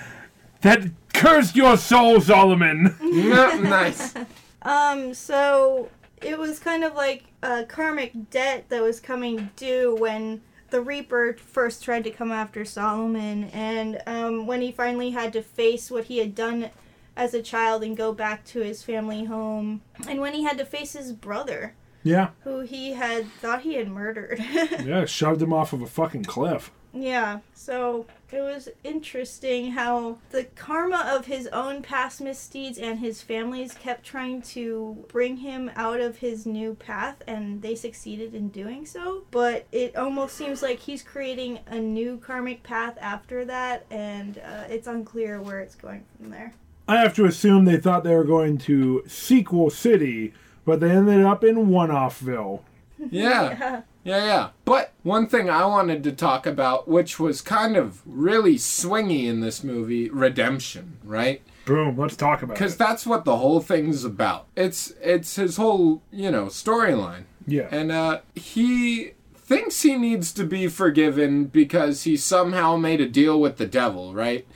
That 0.62 0.90
cursed 1.12 1.54
your 1.54 1.76
soul, 1.76 2.20
Solomon. 2.20 2.96
Nice. 3.00 4.14
Um, 4.66 5.12
so 5.12 5.90
it 6.22 6.38
was 6.38 6.58
kind 6.58 6.84
of 6.84 6.94
like 6.94 7.24
a 7.42 7.64
karmic 7.64 8.30
debt 8.30 8.64
that 8.70 8.80
was 8.80 8.98
coming 8.98 9.50
due 9.56 9.94
when 9.94 10.40
the 10.70 10.80
Reaper 10.80 11.34
first 11.34 11.84
tried 11.84 12.04
to 12.04 12.10
come 12.10 12.32
after 12.32 12.64
Solomon, 12.64 13.44
and 13.52 14.00
um, 14.06 14.46
when 14.46 14.62
he 14.62 14.72
finally 14.72 15.10
had 15.10 15.34
to 15.34 15.42
face 15.42 15.90
what 15.90 16.04
he 16.04 16.16
had 16.16 16.34
done 16.34 16.70
as 17.14 17.34
a 17.34 17.42
child 17.42 17.84
and 17.84 17.94
go 17.94 18.14
back 18.14 18.44
to 18.46 18.60
his 18.60 18.82
family 18.82 19.24
home, 19.24 19.82
and 20.08 20.20
when 20.20 20.32
he 20.32 20.44
had 20.44 20.56
to 20.56 20.64
face 20.64 20.94
his 20.94 21.12
brother, 21.12 21.74
Yeah, 22.04 22.30
who 22.44 22.60
he 22.60 22.92
had 22.92 23.26
thought 23.40 23.62
he 23.62 23.74
had 23.74 23.88
murdered. 23.88 24.38
yeah, 24.84 25.04
shoved 25.06 25.42
him 25.42 25.52
off 25.52 25.72
of 25.72 25.82
a 25.82 25.86
fucking 25.86 26.24
cliff. 26.24 26.70
Yeah, 26.94 27.40
so 27.54 28.06
it 28.30 28.40
was 28.40 28.68
interesting 28.84 29.72
how 29.72 30.18
the 30.30 30.44
karma 30.44 31.12
of 31.16 31.26
his 31.26 31.48
own 31.48 31.82
past 31.82 32.20
misdeeds 32.20 32.78
and 32.78 33.00
his 33.00 33.20
family's 33.20 33.74
kept 33.74 34.04
trying 34.04 34.42
to 34.42 35.04
bring 35.08 35.38
him 35.38 35.72
out 35.74 36.00
of 36.00 36.18
his 36.18 36.46
new 36.46 36.74
path, 36.74 37.22
and 37.26 37.62
they 37.62 37.74
succeeded 37.74 38.34
in 38.34 38.48
doing 38.48 38.86
so. 38.86 39.24
But 39.32 39.66
it 39.72 39.96
almost 39.96 40.36
seems 40.36 40.62
like 40.62 40.78
he's 40.78 41.02
creating 41.02 41.58
a 41.66 41.80
new 41.80 42.18
karmic 42.18 42.62
path 42.62 42.96
after 43.00 43.44
that, 43.44 43.86
and 43.90 44.38
uh, 44.38 44.64
it's 44.68 44.86
unclear 44.86 45.42
where 45.42 45.60
it's 45.60 45.74
going 45.74 46.04
from 46.16 46.30
there. 46.30 46.54
I 46.86 46.98
have 46.98 47.14
to 47.16 47.24
assume 47.24 47.64
they 47.64 47.78
thought 47.78 48.04
they 48.04 48.14
were 48.14 48.24
going 48.24 48.58
to 48.58 49.02
Sequel 49.08 49.70
City, 49.70 50.34
but 50.64 50.80
they 50.80 50.90
ended 50.90 51.24
up 51.24 51.44
in 51.44 51.68
One 51.68 51.90
Offville. 51.90 52.60
Yeah. 53.10 53.82
Yeah, 54.02 54.24
yeah. 54.24 54.48
But 54.64 54.92
one 55.02 55.26
thing 55.26 55.50
I 55.50 55.66
wanted 55.66 56.02
to 56.04 56.12
talk 56.12 56.46
about, 56.46 56.88
which 56.88 57.18
was 57.18 57.42
kind 57.42 57.76
of 57.76 58.00
really 58.06 58.54
swingy 58.56 59.24
in 59.26 59.40
this 59.40 59.62
movie, 59.64 60.08
redemption, 60.08 60.98
right? 61.04 61.42
Boom, 61.66 61.98
let's 61.98 62.16
talk 62.16 62.42
about 62.42 62.52
it. 62.54 62.58
Because 62.58 62.76
that's 62.76 63.06
what 63.06 63.24
the 63.24 63.36
whole 63.36 63.60
thing's 63.60 64.04
about. 64.04 64.46
It's 64.56 64.92
it's 65.02 65.36
his 65.36 65.56
whole 65.56 66.02
you 66.12 66.30
know 66.30 66.46
storyline, 66.46 67.24
Yeah. 67.46 67.68
and 67.70 67.90
uh, 67.92 68.20
he 68.34 69.12
thinks 69.34 69.82
he 69.82 69.96
needs 69.96 70.32
to 70.32 70.44
be 70.44 70.68
forgiven 70.68 71.44
because 71.46 72.04
he 72.04 72.16
somehow 72.16 72.76
made 72.76 73.00
a 73.02 73.08
deal 73.08 73.38
with 73.40 73.56
the 73.58 73.66
devil, 73.66 74.14
right? 74.14 74.46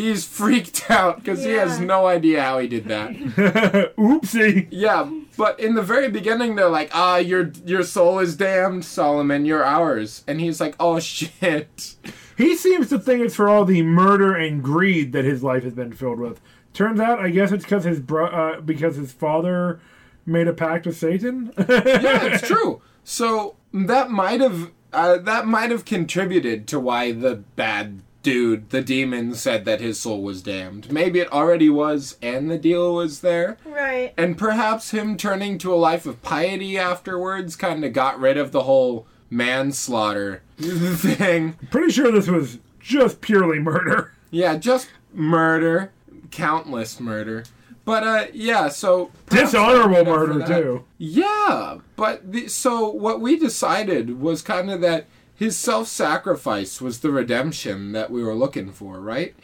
He's 0.00 0.26
freaked 0.26 0.90
out 0.90 1.18
because 1.18 1.42
he 1.44 1.52
has 1.52 1.80
no 1.80 2.06
idea 2.06 2.42
how 2.42 2.58
he 2.58 2.68
did 2.68 2.84
that. 2.86 3.12
Oopsie. 3.96 4.68
Yeah, 4.70 5.10
but 5.38 5.58
in 5.58 5.74
the 5.74 5.82
very 5.82 6.10
beginning, 6.10 6.54
they're 6.56 6.68
like, 6.68 6.90
"Ah, 6.92 7.16
your 7.16 7.50
your 7.64 7.82
soul 7.82 8.18
is 8.18 8.36
damned, 8.36 8.84
Solomon. 8.84 9.46
You're 9.46 9.64
ours." 9.64 10.22
And 10.28 10.40
he's 10.40 10.60
like, 10.60 10.74
"Oh 10.78 10.98
shit." 11.00 11.94
He 12.36 12.54
seems 12.56 12.90
to 12.90 12.98
think 12.98 13.22
it's 13.22 13.34
for 13.34 13.48
all 13.48 13.64
the 13.64 13.82
murder 13.82 14.34
and 14.34 14.62
greed 14.62 15.12
that 15.12 15.24
his 15.24 15.42
life 15.42 15.62
has 15.64 15.72
been 15.72 15.92
filled 15.94 16.20
with. 16.20 16.40
Turns 16.74 17.00
out, 17.00 17.18
I 17.18 17.30
guess 17.30 17.50
it's 17.52 17.64
because 17.64 17.84
his 17.84 18.00
bro- 18.00 18.26
uh, 18.26 18.60
because 18.60 18.96
his 18.96 19.12
father 19.12 19.80
made 20.26 20.46
a 20.46 20.52
pact 20.52 20.84
with 20.86 20.98
Satan. 20.98 21.52
Yeah, 21.56 22.24
it's 22.26 22.46
true. 22.46 22.82
So 23.04 23.56
that 23.72 24.10
might 24.10 24.42
have 24.42 24.70
uh, 24.92 25.16
that 25.18 25.46
might 25.46 25.70
have 25.70 25.86
contributed 25.86 26.66
to 26.68 26.78
why 26.78 27.12
the 27.12 27.36
bad 27.36 28.02
dude, 28.26 28.70
the 28.70 28.82
demon, 28.82 29.32
said 29.34 29.64
that 29.64 29.80
his 29.80 30.00
soul 30.00 30.20
was 30.20 30.42
damned. 30.42 30.90
Maybe 30.90 31.20
it 31.20 31.32
already 31.32 31.70
was, 31.70 32.16
and 32.20 32.50
the 32.50 32.58
deal 32.58 32.92
was 32.92 33.20
there. 33.20 33.56
Right. 33.64 34.12
And 34.16 34.36
perhaps 34.36 34.90
him 34.90 35.16
turning 35.16 35.58
to 35.58 35.72
a 35.72 35.76
life 35.76 36.06
of 36.06 36.20
piety 36.22 36.76
afterwards 36.76 37.54
kind 37.54 37.84
of 37.84 37.92
got 37.92 38.18
rid 38.18 38.36
of 38.36 38.50
the 38.50 38.64
whole 38.64 39.06
manslaughter 39.30 40.42
thing. 40.58 41.52
Pretty 41.70 41.92
sure 41.92 42.10
this 42.10 42.26
was 42.26 42.58
just 42.80 43.20
purely 43.20 43.60
murder. 43.60 44.12
Yeah, 44.32 44.56
just 44.56 44.88
murder, 45.14 45.92
countless 46.32 46.98
murder. 46.98 47.44
But 47.84 48.02
uh, 48.02 48.26
yeah, 48.32 48.70
so 48.70 49.12
Dishonorable 49.30 50.04
murder 50.04 50.44
too. 50.44 50.84
Yeah, 50.98 51.78
but 51.94 52.32
the, 52.32 52.48
so 52.48 52.88
what 52.88 53.20
we 53.20 53.38
decided 53.38 54.20
was 54.20 54.42
kind 54.42 54.68
of 54.68 54.80
that 54.80 55.06
his 55.36 55.56
self-sacrifice 55.56 56.80
was 56.80 57.00
the 57.00 57.10
redemption 57.10 57.92
that 57.92 58.10
we 58.10 58.24
were 58.24 58.34
looking 58.34 58.72
for, 58.72 59.00
right? 59.00 59.34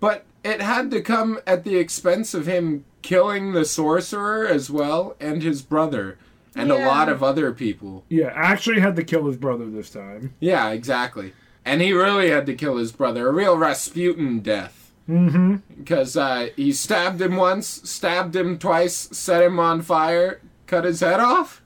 But 0.00 0.24
it 0.42 0.60
had 0.60 0.90
to 0.90 1.00
come 1.00 1.38
at 1.46 1.62
the 1.62 1.76
expense 1.76 2.34
of 2.34 2.46
him 2.46 2.84
killing 3.02 3.52
the 3.52 3.64
sorcerer 3.64 4.46
as 4.46 4.70
well 4.70 5.14
and 5.20 5.42
his 5.42 5.62
brother 5.62 6.18
and 6.54 6.70
a 6.70 6.86
lot 6.86 7.08
of 7.08 7.22
other 7.22 7.52
people. 7.52 8.04
Yeah, 8.08 8.32
actually 8.34 8.80
had 8.80 8.96
to 8.96 9.04
kill 9.04 9.26
his 9.26 9.36
brother 9.36 9.70
this 9.70 9.90
time. 9.90 10.34
Yeah, 10.40 10.70
exactly. 10.70 11.32
And 11.64 11.80
he 11.80 11.92
really 11.92 12.30
had 12.30 12.46
to 12.46 12.54
kill 12.54 12.76
his 12.76 12.92
brother, 12.92 13.28
a 13.28 13.32
real 13.32 13.56
Rasputin 13.56 14.40
death. 14.40 14.92
Mm-hmm. 15.08 15.56
Because 15.78 16.16
uh, 16.16 16.48
he 16.56 16.72
stabbed 16.72 17.20
him 17.20 17.36
once, 17.36 17.66
stabbed 17.88 18.36
him 18.36 18.58
twice, 18.58 19.08
set 19.12 19.42
him 19.42 19.58
on 19.58 19.82
fire, 19.82 20.40
cut 20.66 20.84
his 20.84 21.00
head 21.00 21.20
off. 21.20 21.61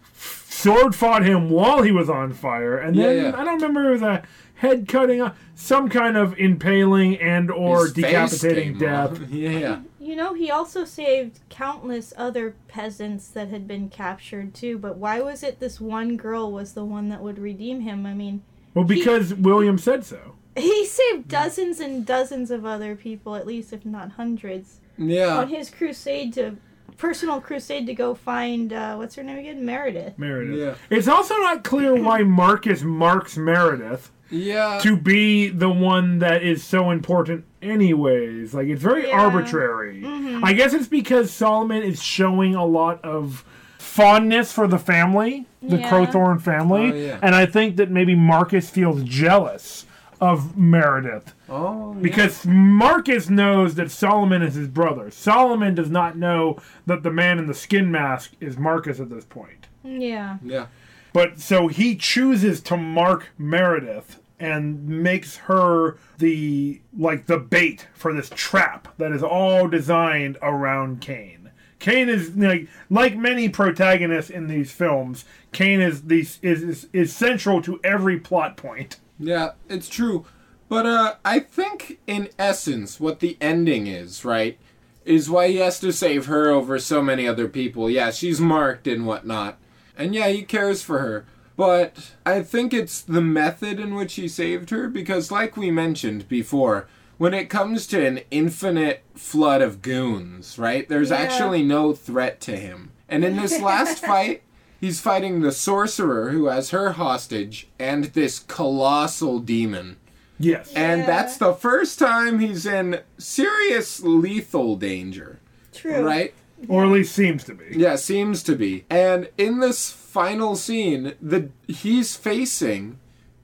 Sword 0.57 0.95
fought 0.95 1.25
him 1.25 1.51
while 1.51 1.83
he 1.83 1.93
was 1.93 2.09
on 2.09 2.33
fire, 2.33 2.79
and 2.79 2.97
then 2.99 3.17
Yeah, 3.17 3.23
yeah. 3.31 3.41
I 3.41 3.45
don't 3.45 3.57
remember 3.61 3.89
it 3.89 3.93
was 3.93 4.03
a 4.03 4.23
head 4.55 4.89
cutting, 4.89 5.21
uh, 5.21 5.35
some 5.55 5.89
kind 5.89 6.17
of 6.17 6.39
impaling 6.39 7.17
and 7.21 7.51
or 7.51 7.85
His 7.85 7.93
decapitating 7.93 8.79
death. 8.79 9.21
Yeah, 9.31 9.51
yeah. 9.59 9.81
You 10.01 10.17
know, 10.17 10.35
he 10.35 10.51
also 10.51 10.85
saved 10.85 11.41
countless 11.51 12.15
other 12.17 12.55
peasants 12.69 13.29
that 13.29 13.49
had 13.49 13.67
been 13.69 13.89
captured 13.89 14.55
too, 14.55 14.79
but 14.79 14.97
why 14.97 15.21
was 15.21 15.43
it 15.43 15.59
this 15.61 15.81
one 15.81 16.17
girl 16.17 16.51
was 16.53 16.73
the 16.75 16.85
one 16.85 17.09
that 17.11 17.21
would 17.23 17.39
redeem 17.39 17.81
him? 17.81 18.07
I 18.07 18.15
mean, 18.15 18.43
Well, 18.73 18.85
because 18.85 19.35
William 19.35 19.79
said 19.79 20.05
so. 20.05 20.37
he 20.57 20.87
saved 20.87 21.29
dozens 21.29 21.81
and 21.81 22.07
dozens 22.07 22.51
of 22.51 22.65
other 22.65 22.95
people, 22.97 23.35
at 23.35 23.47
least 23.47 23.73
if 23.73 23.85
not 23.85 24.13
hundreds, 24.13 24.81
Yeah. 24.97 25.37
on 25.39 25.49
his 25.49 25.69
crusade 25.71 26.33
to 26.35 26.57
personal 26.99 27.41
crusade 27.41 27.87
to 27.87 27.95
go 27.95 28.15
find 28.15 28.73
uh, 28.73 28.97
what's 28.97 29.15
her 29.17 29.23
name 29.23 29.39
again? 29.39 29.65
Meredith. 29.65 30.19
Meredith. 30.19 30.59
Yeah. 30.59 30.97
It's 30.97 31.09
also 31.09 31.35
not 31.39 31.65
clear 31.65 31.95
why 31.95 32.23
Marcus 32.23 32.83
marks 32.83 33.37
Meredith 33.37 34.11
Yeah. 34.31 34.79
to 34.83 34.97
be 34.97 35.49
the 35.49 35.69
one 35.71 36.19
that 36.21 36.43
is 36.43 36.65
so 36.65 36.91
important 36.91 37.45
anyways. 37.63 38.55
Like 38.55 38.69
it's 38.69 38.83
very 38.83 39.09
Yeah. 39.09 39.21
arbitrary. 39.21 40.03
I 40.43 40.53
guess 40.53 40.73
it's 40.75 40.89
because 40.89 41.31
Solomon 41.31 41.83
is 41.83 42.03
showing 42.03 42.55
a 42.55 42.65
lot 42.65 43.05
of 43.05 43.45
fondness 43.79 44.53
for 44.53 44.67
the 44.67 44.79
family, 44.79 45.47
the 45.63 45.79
Yeah. 45.79 45.91
Crowthorn 45.91 46.41
family, 46.41 46.91
Oh, 46.93 46.95
yeah. 46.95 47.19
and 47.23 47.35
I 47.35 47.47
think 47.47 47.77
that 47.77 47.91
maybe 47.91 48.15
Marcus 48.15 48.69
feels 48.69 49.03
jealous 49.05 49.87
of 50.21 50.57
Meredith 50.57 51.35
oh, 51.49 51.95
yeah. 51.95 52.01
because 52.01 52.47
Marcus 52.47 53.29
knows 53.29 53.75
that 53.77 53.91
Solomon 53.91 54.43
is 54.43 54.55
his 54.55 54.69
brother. 54.69 55.11
Solomon 55.11 55.75
does 55.75 55.91
not 55.91 56.17
know 56.17 56.59
that 56.87 57.03
the 57.03 57.11
man 57.11 57.39
in 57.39 57.47
the 57.47 57.55
skin 57.55 57.91
mask 57.91 58.33
is 58.41 58.57
Marcus 58.57 59.01
at 59.01 59.11
this 59.11 59.25
point. 59.25 59.67
Yeah. 59.83 60.39
Yeah. 60.43 60.67
But 61.13 61.41
so 61.41 61.69
he 61.69 61.97
chooses 61.97 62.61
to 62.63 62.77
mark 62.77 63.29
Meredith 63.39 64.21
and 64.39 64.87
makes 64.87 65.37
her 65.37 65.97
the 66.19 66.81
like 66.97 67.27
the 67.27 67.39
bait 67.39 67.89
for 67.95 68.13
this 68.13 68.31
trap 68.35 68.89
that 68.99 69.13
is 69.13 69.23
all 69.23 69.67
designed 69.69 70.37
around 70.43 71.01
Kane. 71.01 71.51
Kane 71.79 72.09
is 72.09 72.37
like 72.37 72.69
like 72.91 73.17
many 73.17 73.49
protagonists 73.49 74.31
in 74.31 74.47
these 74.47 74.73
films. 74.73 75.25
Kane 75.53 75.81
is 75.81 76.03
these 76.03 76.39
is, 76.43 76.63
is 76.63 76.89
is 76.93 77.15
central 77.15 77.63
to 77.63 77.81
every 77.83 78.19
plot 78.19 78.57
point. 78.57 78.99
Yeah, 79.19 79.53
it's 79.69 79.89
true. 79.89 80.27
But 80.69 80.87
uh 80.87 81.14
I 81.25 81.41
think 81.41 81.99
in 82.07 82.29
essence 82.39 82.99
what 83.01 83.21
the 83.21 83.37
ending 83.41 83.87
is, 83.87 84.25
right? 84.25 84.59
Is 85.05 85.31
why 85.31 85.49
he 85.49 85.57
has 85.59 85.79
to 85.81 85.93
save 85.93 86.27
her 86.27 86.49
over 86.51 86.79
so 86.79 87.01
many 87.01 87.29
other 87.29 87.47
people. 87.49 87.89
Yeah, 87.89 88.11
she's 88.11 88.41
marked 88.41 88.87
and 88.89 89.07
whatnot. 89.07 89.59
And 89.97 90.14
yeah, 90.14 90.29
he 90.29 90.43
cares 90.43 90.83
for 90.83 90.99
her. 90.99 91.25
But 91.57 92.12
I 92.27 92.43
think 92.43 92.75
it's 92.75 93.01
the 93.01 93.21
method 93.23 93.79
in 93.81 93.95
which 93.95 94.14
he 94.14 94.29
saved 94.29 94.71
her 94.71 94.89
because 94.89 95.31
like 95.31 95.57
we 95.57 95.71
mentioned 95.71 96.29
before, 96.29 96.87
when 97.19 97.33
it 97.33 97.49
comes 97.49 97.87
to 97.87 98.05
an 98.05 98.21
infinite 98.31 99.03
flood 99.14 99.62
of 99.62 99.81
goons, 99.81 100.59
right? 100.59 100.87
There's 100.89 101.11
Yeah. 101.11 101.17
actually 101.17 101.62
no 101.62 101.93
threat 101.95 102.41
to 102.43 102.57
him. 102.57 102.91
And 103.09 103.25
in 103.25 103.37
this 103.37 103.59
last 103.61 104.05
fight, 104.05 104.43
he's 104.81 105.01
fighting 105.01 105.41
the 105.41 105.53
sorcerer 105.53 106.31
who 106.31 106.47
has 106.47 106.71
her 106.71 106.93
hostage 106.93 107.69
and 107.79 108.07
this 108.07 108.41
colossal 108.41 109.39
demon. 109.39 109.97
Yes. 110.39 110.72
And 110.74 111.01
Yeah. 111.01 111.07
that's 111.07 111.37
the 111.37 111.53
first 111.55 111.99
time 111.99 112.39
he's 112.39 112.66
in 112.66 113.01
serious 113.18 114.01
lethal 114.03 114.76
danger, 114.76 115.39
True. 115.74 116.05
right? 116.05 116.34
Or 116.68 116.84
at 116.84 116.91
least 116.91 117.14
seems 117.14 117.45
to 117.45 117.55
be. 117.55 117.64
Yeah, 117.72 117.97
seems 117.97 118.43
to 118.45 118.57
be. 118.57 118.84
And 118.89 119.28
in 119.37 119.61
this 119.61 119.91
final 119.91 120.57
scene, 120.57 121.12
the 121.20 121.51
he's 121.68 122.16
facing 122.16 122.99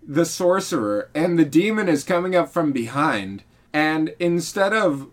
the 0.06 0.24
sorcerer 0.24 1.08
and 1.14 1.38
the 1.38 1.44
demon 1.44 1.88
is 1.88 2.04
coming 2.04 2.34
up 2.34 2.52
from 2.52 2.72
behind 2.72 3.42
and 3.72 4.14
instead 4.18 4.72
of 4.72 5.08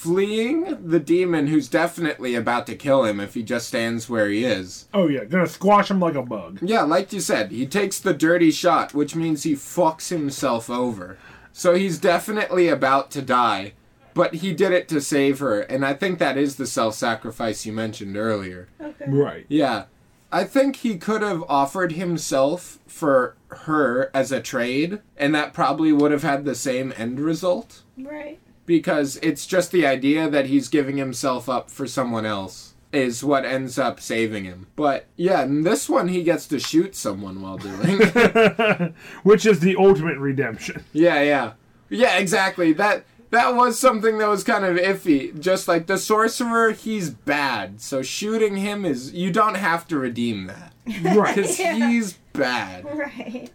fleeing 0.00 0.88
the 0.88 0.98
demon 0.98 1.46
who's 1.48 1.68
definitely 1.68 2.34
about 2.34 2.66
to 2.66 2.74
kill 2.74 3.04
him 3.04 3.20
if 3.20 3.34
he 3.34 3.42
just 3.42 3.68
stands 3.68 4.08
where 4.08 4.30
he 4.30 4.46
is. 4.46 4.88
Oh 4.94 5.08
yeah, 5.08 5.24
gonna 5.24 5.46
squash 5.46 5.90
him 5.90 6.00
like 6.00 6.14
a 6.14 6.22
bug. 6.22 6.58
Yeah, 6.62 6.84
like 6.84 7.12
you 7.12 7.20
said, 7.20 7.50
he 7.50 7.66
takes 7.66 7.98
the 7.98 8.14
dirty 8.14 8.50
shot, 8.50 8.94
which 8.94 9.14
means 9.14 9.42
he 9.42 9.52
fucks 9.52 10.08
himself 10.08 10.70
over. 10.70 11.18
So 11.52 11.74
he's 11.74 11.98
definitely 11.98 12.66
about 12.68 13.10
to 13.10 13.20
die, 13.20 13.74
but 14.14 14.36
he 14.36 14.54
did 14.54 14.72
it 14.72 14.88
to 14.88 15.02
save 15.02 15.38
her, 15.40 15.60
and 15.60 15.84
I 15.84 15.92
think 15.92 16.18
that 16.18 16.38
is 16.38 16.56
the 16.56 16.66
self 16.66 16.94
sacrifice 16.94 17.66
you 17.66 17.74
mentioned 17.74 18.16
earlier. 18.16 18.68
Okay. 18.80 19.04
Right. 19.06 19.44
Yeah. 19.48 19.84
I 20.32 20.44
think 20.44 20.76
he 20.76 20.96
could 20.96 21.20
have 21.20 21.44
offered 21.46 21.92
himself 21.92 22.78
for 22.86 23.36
her 23.48 24.10
as 24.14 24.32
a 24.32 24.40
trade, 24.40 25.00
and 25.18 25.34
that 25.34 25.52
probably 25.52 25.92
would 25.92 26.12
have 26.12 26.22
had 26.22 26.46
the 26.46 26.54
same 26.54 26.94
end 26.96 27.20
result. 27.20 27.82
Right. 27.98 28.38
Because 28.70 29.18
it's 29.20 29.46
just 29.46 29.72
the 29.72 29.84
idea 29.84 30.30
that 30.30 30.46
he's 30.46 30.68
giving 30.68 30.96
himself 30.96 31.48
up 31.48 31.70
for 31.70 31.88
someone 31.88 32.24
else 32.24 32.74
is 32.92 33.24
what 33.24 33.44
ends 33.44 33.80
up 33.80 33.98
saving 33.98 34.44
him. 34.44 34.68
But 34.76 35.06
yeah, 35.16 35.42
in 35.42 35.62
this 35.64 35.88
one, 35.88 36.06
he 36.06 36.22
gets 36.22 36.46
to 36.46 36.60
shoot 36.60 36.94
someone 36.94 37.42
while 37.42 37.58
doing. 37.58 37.98
Which 39.24 39.44
is 39.44 39.58
the 39.58 39.74
ultimate 39.76 40.18
redemption. 40.18 40.84
yeah, 40.92 41.20
yeah. 41.22 41.52
Yeah, 41.88 42.16
exactly. 42.18 42.72
That. 42.74 43.04
That 43.30 43.54
was 43.54 43.78
something 43.78 44.18
that 44.18 44.28
was 44.28 44.42
kind 44.42 44.64
of 44.64 44.76
iffy. 44.76 45.38
Just 45.38 45.68
like 45.68 45.86
the 45.86 45.98
sorcerer, 45.98 46.72
he's 46.72 47.10
bad. 47.10 47.80
So 47.80 48.02
shooting 48.02 48.56
him 48.56 48.84
is. 48.84 49.12
You 49.12 49.30
don't 49.32 49.54
have 49.54 49.86
to 49.88 49.98
redeem 49.98 50.46
that. 50.46 50.72
Right. 51.02 51.36
Because 51.36 51.56
he's 51.56 52.14
bad. 52.32 52.84
Right. 52.84 53.50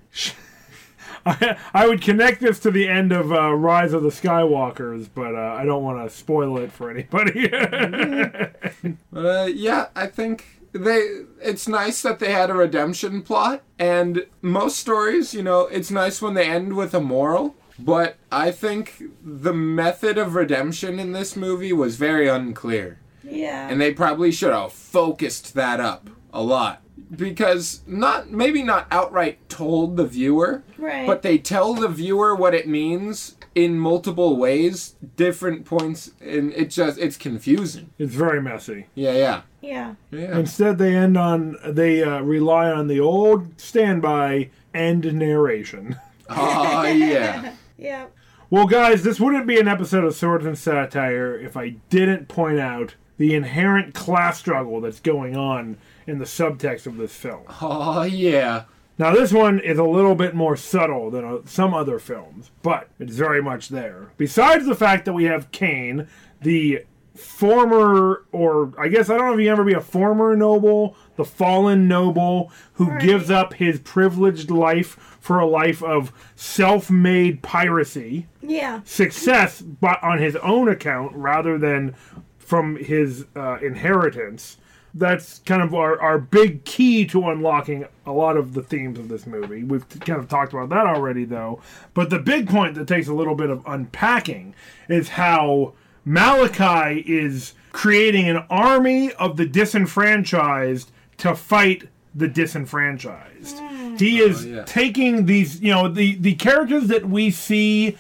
I, 1.26 1.58
I 1.74 1.88
would 1.88 2.02
connect 2.02 2.42
this 2.42 2.60
to 2.60 2.72
the 2.72 2.88
end 2.88 3.12
of 3.12 3.32
uh, 3.32 3.54
Rise 3.56 3.94
of 3.94 4.04
the 4.04 4.10
Skywalkers, 4.10 5.10
but 5.14 5.34
uh, 5.36 5.56
I 5.58 5.66
don't 5.66 5.84
want 5.84 6.08
to 6.08 6.16
spoil 6.16 6.58
it 6.60 6.72
for 6.72 6.90
anybody. 6.92 7.50
Uh, 9.16 9.46
yeah, 9.46 9.88
I 9.96 10.08
think 10.08 10.62
they. 10.74 11.22
It's 11.42 11.68
nice 11.68 12.02
that 12.02 12.20
they 12.20 12.32
had 12.32 12.50
a 12.50 12.54
redemption 12.54 13.22
plot, 13.22 13.64
and 13.80 14.26
most 14.42 14.78
stories, 14.78 15.34
you 15.34 15.42
know, 15.42 15.62
it's 15.62 15.90
nice 15.90 16.22
when 16.22 16.34
they 16.34 16.48
end 16.50 16.74
with 16.76 16.94
a 16.94 17.00
moral. 17.00 17.56
But 17.80 18.18
I 18.32 18.52
think 18.52 19.02
the 19.24 19.54
method 19.54 20.18
of 20.18 20.36
redemption 20.36 21.00
in 21.00 21.14
this 21.14 21.36
movie 21.36 21.74
was 21.74 21.96
very 21.96 22.28
unclear, 22.28 23.00
Yeah. 23.24 23.68
and 23.70 23.80
they 23.82 23.94
probably 23.94 24.32
should 24.32 24.54
have 24.54 24.72
focused 24.74 25.54
that 25.56 25.80
up 25.80 26.10
a 26.34 26.44
lot 26.44 26.82
because 27.18 27.82
not 27.88 28.32
maybe 28.32 28.64
not 28.64 28.88
outright 28.92 29.48
told 29.50 29.98
the 29.98 30.06
viewer, 30.06 30.64
right. 30.78 31.08
but 31.08 31.22
they 31.22 31.38
tell 31.38 31.74
the 31.74 31.88
viewer 31.88 32.36
what 32.36 32.54
it 32.54 32.68
means 32.68 33.36
in 33.56 33.80
multiple 33.80 34.36
ways, 34.36 34.96
different 35.16 35.66
points, 35.66 36.12
and 36.20 36.54
it 36.54 36.70
just 36.70 37.00
it's 37.00 37.18
confusing. 37.18 37.92
it's 37.98 38.14
very 38.14 38.42
messy. 38.42 38.88
Yeah, 38.96 39.14
yeah, 39.14 39.42
yeah. 39.62 39.96
yeah. 40.12 40.38
Instead, 40.38 40.78
they 40.78 40.96
end 40.96 41.18
on 41.18 41.58
they 41.66 42.04
uh, 42.04 42.22
rely 42.22 42.70
on 42.70 42.88
the 42.88 43.00
old 43.00 43.60
standby 43.60 44.50
end 44.74 45.12
narration. 45.14 45.98
Oh 46.30 46.84
yeah. 46.86 47.54
Yeah. 47.78 48.06
Well, 48.50 48.68
guys, 48.68 49.04
this 49.04 49.20
wouldn't 49.20 49.48
be 49.48 49.60
an 49.60 49.68
episode 49.68 50.06
of 50.06 50.16
Swords 50.16 50.46
and 50.46 50.58
Satire 50.58 51.38
if 51.38 51.58
I 51.58 51.72
didn't 51.90 52.30
point 52.30 52.58
out 52.58 52.96
the 53.18 53.36
inherent 53.36 53.94
class 53.94 54.40
struggle 54.40 54.80
that's 54.80 55.02
going 55.02 55.36
on 55.36 55.78
in 56.08 56.20
the 56.20 56.26
subtext 56.26 56.86
of 56.88 56.98
this 56.98 57.16
film. 57.16 57.44
Oh 57.62 58.04
yeah. 58.04 58.64
Now, 58.98 59.14
this 59.14 59.34
one 59.34 59.60
is 59.60 59.78
a 59.78 59.84
little 59.84 60.16
bit 60.16 60.34
more 60.34 60.56
subtle 60.56 61.12
than 61.12 61.26
uh, 61.26 61.38
some 61.46 61.74
other 61.74 62.00
films, 62.00 62.52
but 62.62 62.88
it's 62.98 63.16
very 63.18 63.42
much 63.44 63.68
there. 63.68 64.12
Besides 64.18 64.66
the 64.66 64.76
fact 64.76 65.04
that 65.04 65.12
we 65.14 65.26
have 65.26 65.52
Kane, 65.52 66.08
the 66.42 66.86
former, 67.14 68.24
or 68.32 68.72
I 68.80 68.88
guess 68.88 69.10
I 69.10 69.18
don't 69.18 69.28
know 69.28 69.34
if 69.34 69.40
you 69.42 69.52
ever 69.52 69.64
be 69.66 69.74
a 69.74 69.82
former 69.82 70.36
noble, 70.38 70.96
the 71.18 71.26
fallen 71.26 71.88
noble 71.90 72.52
who 72.74 72.90
Right. 72.90 73.02
gives 73.02 73.30
up 73.30 73.54
his 73.56 73.80
privileged 73.80 74.50
life 74.50 75.18
for 75.20 75.40
a 75.40 75.46
life 75.46 75.84
of 75.84 76.14
self 76.36 76.90
made 76.90 77.42
piracy, 77.42 78.28
Yeah. 78.42 78.80
success, 78.86 79.60
but 79.62 80.02
on 80.04 80.20
his 80.20 80.36
own 80.38 80.70
account 80.70 81.12
rather 81.16 81.58
than 81.58 81.96
from 82.38 82.78
his 82.78 83.26
uh, 83.36 83.58
inheritance. 83.62 84.58
That's 84.98 85.40
kind 85.40 85.62
of 85.62 85.76
our, 85.76 86.02
our 86.02 86.18
big 86.18 86.64
key 86.64 87.06
to 87.08 87.30
unlocking 87.30 87.86
a 88.06 88.14
lot 88.14 88.38
of 88.38 88.54
the 88.54 88.64
themes 88.64 88.98
of 88.98 89.10
this 89.10 89.28
movie. 89.28 89.64
We've 89.64 89.88
kind 89.90 90.20
of 90.20 90.30
talked 90.30 90.54
about 90.54 90.70
that 90.70 90.86
already, 90.86 91.26
though. 91.26 91.62
But 91.94 92.10
the 92.10 92.20
big 92.20 92.48
point 92.48 92.76
that 92.76 92.88
takes 92.88 93.10
a 93.10 93.14
little 93.14 93.36
bit 93.36 93.50
of 93.50 93.62
unpacking 93.68 94.56
is 94.88 95.10
how 95.10 95.74
Malachi 96.06 97.02
is 97.02 97.54
creating 97.74 98.30
an 98.30 98.46
army 98.50 99.12
of 99.14 99.36
the 99.36 99.46
disenfranchised 99.46 100.92
to 101.18 101.36
fight 101.36 101.90
the 102.14 102.30
disenfranchised. 102.30 103.60
Hmm. 103.60 103.96
He 103.98 104.22
oh, 104.22 104.28
is 104.28 104.46
yeah. 104.46 104.64
taking 104.64 105.26
these, 105.26 105.62
you 105.62 105.72
know, 105.72 105.90
the, 105.90 106.16
the 106.16 106.36
characters 106.36 106.88
that 106.88 107.06
we 107.06 107.32
see 107.32 107.98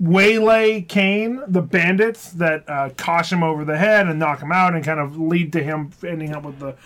waylay 0.00 0.82
Kane, 0.82 1.42
the 1.46 1.62
bandits 1.62 2.30
that 2.32 2.68
uh, 2.68 2.90
cosh 2.96 3.32
him 3.32 3.42
over 3.42 3.64
the 3.64 3.78
head 3.78 4.06
and 4.06 4.18
knock 4.18 4.40
him 4.40 4.52
out 4.52 4.74
and 4.74 4.84
kind 4.84 5.00
of 5.00 5.18
lead 5.18 5.52
to 5.54 5.62
him 5.62 5.90
ending 6.06 6.34
up 6.34 6.44
with 6.44 6.58
the 6.58 6.76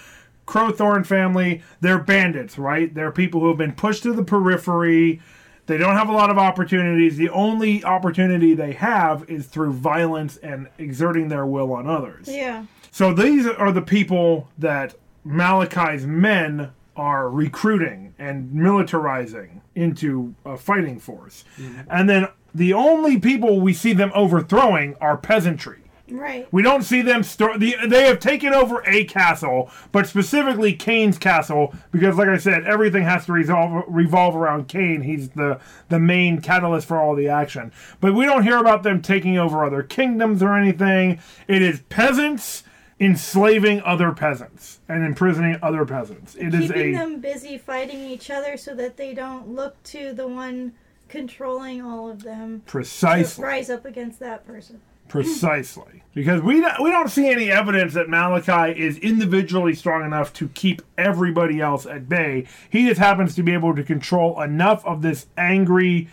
Crowthorn 0.46 1.06
family. 1.06 1.62
They're 1.80 1.98
bandits, 1.98 2.58
right? 2.58 2.92
They're 2.92 3.12
people 3.12 3.40
who 3.40 3.48
have 3.48 3.58
been 3.58 3.72
pushed 3.72 4.02
to 4.04 4.12
the 4.12 4.24
periphery. 4.24 5.20
They 5.66 5.76
don't 5.76 5.96
have 5.96 6.08
a 6.08 6.12
lot 6.12 6.30
of 6.30 6.38
opportunities. 6.38 7.16
The 7.16 7.30
only 7.30 7.84
opportunity 7.84 8.54
they 8.54 8.72
have 8.72 9.28
is 9.30 9.46
through 9.46 9.74
violence 9.74 10.36
and 10.38 10.68
exerting 10.78 11.28
their 11.28 11.46
will 11.46 11.72
on 11.72 11.86
others. 11.86 12.28
Yeah. 12.28 12.64
So 12.90 13.14
these 13.14 13.46
are 13.46 13.70
the 13.70 13.82
people 13.82 14.48
that 14.58 14.96
Malachi's 15.24 16.06
men 16.06 16.72
are 16.96 17.30
recruiting 17.30 18.14
and 18.18 18.52
militarizing 18.52 19.60
into 19.74 20.34
a 20.44 20.56
fighting 20.56 20.98
force. 20.98 21.44
And 21.88 22.10
then 22.10 22.28
the 22.54 22.72
only 22.72 23.18
people 23.18 23.60
we 23.60 23.72
see 23.72 23.92
them 23.92 24.10
overthrowing 24.14 24.96
are 25.00 25.16
peasantry. 25.16 25.80
Right. 26.10 26.48
We 26.52 26.62
don't 26.62 26.82
see 26.82 27.02
them. 27.02 27.22
The, 27.22 27.76
they 27.86 28.04
have 28.04 28.18
taken 28.18 28.52
over 28.52 28.82
a 28.86 29.04
castle, 29.04 29.70
but 29.92 30.06
specifically 30.06 30.72
Kane's 30.72 31.18
castle, 31.18 31.74
because, 31.92 32.16
like 32.16 32.28
I 32.28 32.38
said, 32.38 32.64
everything 32.64 33.04
has 33.04 33.26
to 33.26 33.32
resolve, 33.32 33.84
revolve 33.86 34.34
around 34.34 34.68
Kane. 34.68 35.02
He's 35.02 35.30
the 35.30 35.60
the 35.88 36.00
main 36.00 36.40
catalyst 36.40 36.88
for 36.88 36.98
all 36.98 37.14
the 37.14 37.28
action. 37.28 37.72
But 38.00 38.14
we 38.14 38.24
don't 38.24 38.42
hear 38.42 38.58
about 38.58 38.82
them 38.82 39.02
taking 39.02 39.38
over 39.38 39.64
other 39.64 39.82
kingdoms 39.82 40.42
or 40.42 40.56
anything. 40.56 41.20
It 41.46 41.62
is 41.62 41.80
peasants 41.88 42.64
enslaving 42.98 43.80
other 43.82 44.12
peasants 44.12 44.80
and 44.88 45.04
imprisoning 45.04 45.58
other 45.62 45.86
peasants. 45.86 46.34
It 46.34 46.52
is 46.52 46.70
Keeping 46.70 46.94
a 46.94 46.98
them 46.98 47.20
busy 47.20 47.56
fighting 47.56 48.04
each 48.04 48.30
other 48.30 48.58
so 48.58 48.74
that 48.74 48.98
they 48.98 49.14
don't 49.14 49.48
look 49.48 49.82
to 49.84 50.12
the 50.12 50.28
one 50.28 50.74
controlling 51.10 51.82
all 51.82 52.08
of 52.08 52.22
them 52.22 52.60
to 52.60 52.70
precisely 52.70 53.44
rise 53.44 53.68
up 53.68 53.84
against 53.84 54.20
that 54.20 54.46
person. 54.46 54.80
Precisely. 55.08 55.84
Because 56.12 56.42
we 56.42 56.60
don't, 56.60 56.82
we 56.82 56.90
don't 56.90 57.08
see 57.08 57.30
any 57.30 57.52
evidence 57.52 57.94
that 57.94 58.08
Malachi 58.08 58.76
is 58.76 58.98
individually 58.98 59.76
strong 59.76 60.04
enough 60.04 60.32
to 60.32 60.48
keep 60.48 60.82
everybody 60.98 61.60
else 61.60 61.86
at 61.86 62.08
bay. 62.08 62.48
He 62.68 62.88
just 62.88 62.98
happens 62.98 63.36
to 63.36 63.44
be 63.44 63.52
able 63.52 63.76
to 63.76 63.84
control 63.84 64.42
enough 64.42 64.84
of 64.84 65.02
this 65.02 65.28
angry, 65.38 66.08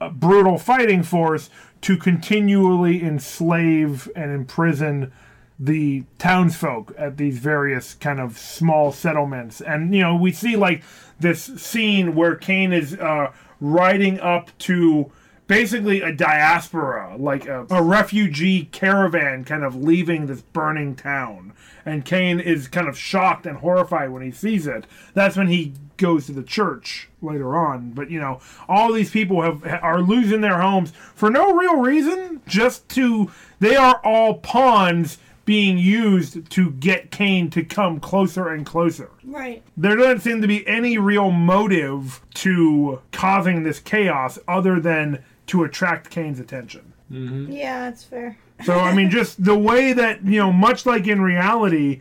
uh, 0.00 0.10
brutal 0.10 0.58
fighting 0.58 1.02
force 1.02 1.50
to 1.80 1.96
continually 1.96 3.02
enslave 3.02 4.08
and 4.14 4.30
imprison 4.30 5.12
the 5.58 6.04
townsfolk 6.18 6.94
at 6.96 7.16
these 7.16 7.38
various 7.38 7.94
kind 7.94 8.20
of 8.20 8.38
small 8.38 8.92
settlements. 8.92 9.60
And, 9.60 9.92
you 9.92 10.02
know, 10.02 10.14
we 10.14 10.30
see 10.30 10.54
like 10.54 10.84
this 11.18 11.42
scene 11.42 12.14
where 12.14 12.36
Kane 12.36 12.72
is 12.72 12.94
uh, 12.94 13.32
riding 13.62 14.18
up 14.18 14.50
to 14.58 15.10
basically 15.46 16.00
a 16.00 16.12
diaspora, 16.12 17.16
like 17.16 17.46
a, 17.46 17.64
a 17.70 17.82
refugee 17.82 18.64
caravan 18.72 19.44
kind 19.44 19.64
of 19.64 19.76
leaving 19.76 20.26
this 20.26 20.42
burning 20.42 20.96
town. 20.96 21.52
And 21.86 22.04
Kane 22.04 22.40
is 22.40 22.68
kind 22.68 22.88
of 22.88 22.98
shocked 22.98 23.46
and 23.46 23.58
horrified 23.58 24.10
when 24.10 24.22
he 24.22 24.30
sees 24.30 24.66
it. 24.66 24.86
That's 25.14 25.36
when 25.36 25.48
he 25.48 25.74
goes 25.96 26.26
to 26.26 26.32
the 26.32 26.42
church 26.42 27.08
later 27.20 27.56
on. 27.56 27.90
But 27.90 28.10
you 28.10 28.20
know, 28.20 28.40
all 28.68 28.92
these 28.92 29.10
people 29.10 29.42
have 29.42 29.64
are 29.82 30.00
losing 30.00 30.40
their 30.40 30.60
homes 30.60 30.92
for 31.14 31.30
no 31.30 31.54
real 31.54 31.76
reason, 31.76 32.42
just 32.46 32.88
to 32.90 33.30
they 33.60 33.76
are 33.76 34.00
all 34.04 34.34
pawns 34.34 35.18
being 35.44 35.76
used 35.78 36.48
to 36.50 36.70
get 36.72 37.10
Kane 37.10 37.50
to 37.50 37.64
come 37.64 37.98
closer 38.00 38.48
and 38.48 38.64
closer 38.64 39.10
Right. 39.24 39.62
there 39.76 39.96
doesn't 39.96 40.20
seem 40.20 40.40
to 40.42 40.48
be 40.48 40.66
any 40.68 40.98
real 40.98 41.30
motive 41.30 42.20
to 42.34 43.00
causing 43.12 43.62
this 43.62 43.80
chaos 43.80 44.38
other 44.46 44.78
than 44.80 45.22
to 45.48 45.64
attract 45.64 46.10
Kane's 46.10 46.38
attention. 46.40 46.92
Yeah, 47.10 47.80
that's 47.90 48.04
fair. 48.04 48.38
So, 48.64 48.78
I 48.78 48.94
mean, 48.94 49.10
just 49.10 49.44
the 49.44 49.58
way 49.58 49.92
that, 49.92 50.24
you 50.24 50.38
know, 50.38 50.52
much 50.52 50.86
like 50.86 51.06
in 51.06 51.20
reality, 51.20 52.00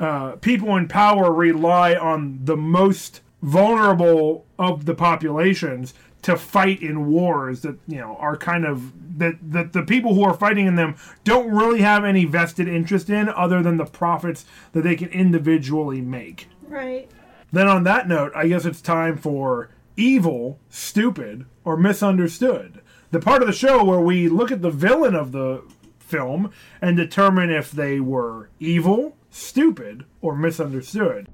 uh, 0.00 0.32
people 0.36 0.76
in 0.76 0.88
power 0.88 1.32
rely 1.32 1.94
on 1.94 2.38
the 2.44 2.56
most 2.56 3.20
vulnerable 3.42 4.46
of 4.58 4.84
the 4.86 4.94
populations 4.94 5.92
to 6.26 6.36
fight 6.36 6.82
in 6.82 7.06
wars 7.06 7.62
that, 7.62 7.78
you 7.86 7.98
know, 7.98 8.16
are 8.16 8.36
kind 8.36 8.66
of. 8.66 8.92
That, 9.18 9.36
that 9.52 9.72
the 9.72 9.82
people 9.82 10.14
who 10.14 10.24
are 10.24 10.34
fighting 10.34 10.66
in 10.66 10.76
them 10.76 10.94
don't 11.24 11.50
really 11.50 11.80
have 11.80 12.04
any 12.04 12.26
vested 12.26 12.68
interest 12.68 13.08
in 13.08 13.30
other 13.30 13.62
than 13.62 13.78
the 13.78 13.86
profits 13.86 14.44
that 14.72 14.82
they 14.82 14.94
can 14.94 15.08
individually 15.08 16.02
make. 16.02 16.48
Right. 16.68 17.10
Then, 17.50 17.66
on 17.66 17.84
that 17.84 18.08
note, 18.08 18.32
I 18.34 18.48
guess 18.48 18.66
it's 18.66 18.82
time 18.82 19.16
for 19.16 19.70
evil, 19.96 20.60
stupid, 20.68 21.46
or 21.64 21.78
misunderstood. 21.78 22.82
The 23.10 23.20
part 23.20 23.40
of 23.40 23.48
the 23.48 23.54
show 23.54 23.82
where 23.82 24.00
we 24.00 24.28
look 24.28 24.52
at 24.52 24.60
the 24.60 24.68
villain 24.68 25.14
of 25.14 25.32
the 25.32 25.62
film 25.98 26.50
and 26.82 26.94
determine 26.94 27.48
if 27.48 27.70
they 27.70 28.00
were 28.00 28.50
evil, 28.60 29.16
stupid, 29.30 30.04
or 30.20 30.36
misunderstood. 30.36 31.28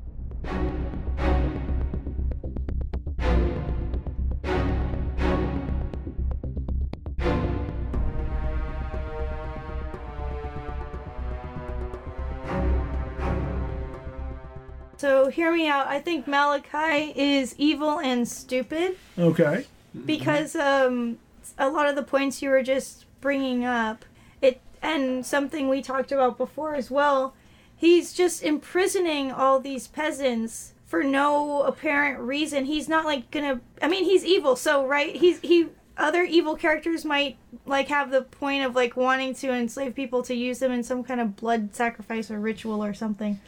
So 15.03 15.31
hear 15.31 15.53
me 15.53 15.67
out. 15.67 15.89
I 15.89 15.99
think 15.99 16.29
Malachi 16.29 17.13
is 17.17 17.57
evil 17.59 17.99
and 17.99 18.29
stupid 18.29 18.97
Okay. 19.19 19.67
because 20.07 20.55
um, 20.55 21.19
a 21.59 21.69
lot 21.69 21.89
of 21.89 21.97
the 21.97 22.05
points 22.05 22.41
you 22.41 22.51
were 22.51 22.63
just 22.63 23.05
bringing 23.21 23.65
up, 23.65 24.05
it 24.41 24.61
and 24.81 25.27
something 25.27 25.69
we 25.69 25.83
talked 25.83 26.13
about 26.13 26.39
before 26.39 26.77
as 26.77 26.89
well. 26.89 27.35
He's 27.77 28.13
just 28.13 28.45
imprisoning 28.45 29.33
all 29.33 29.59
these 29.59 29.89
peasants 29.89 30.75
for 30.87 31.03
no 31.03 31.63
apparent 31.63 32.21
reason. 32.21 32.67
He's 32.67 32.89
not 32.89 33.05
like 33.05 33.29
gonna. 33.33 33.61
I 33.83 33.89
mean, 33.89 34.05
he's 34.05 34.25
evil, 34.25 34.55
so 34.55 34.87
right? 34.87 35.17
He's 35.17 35.41
he. 35.41 35.67
Other 35.97 36.23
evil 36.23 36.55
characters 36.55 37.05
might 37.05 37.39
like 37.67 37.89
have 37.89 38.13
the 38.13 38.23
point 38.23 38.65
of 38.65 38.77
like 38.77 38.97
wanting 38.97 39.35
to 39.35 39.51
enslave 39.53 39.97
people 39.97 40.23
to 40.23 40.35
use 40.37 40.61
them 40.61 40.71
in 40.71 40.85
some 40.85 41.03
kind 41.03 41.21
of 41.21 41.35
blood 41.35 41.75
sacrifice 41.75 42.31
or 42.31 42.39
ritual 42.39 42.85
or 42.85 42.95
something 42.95 43.41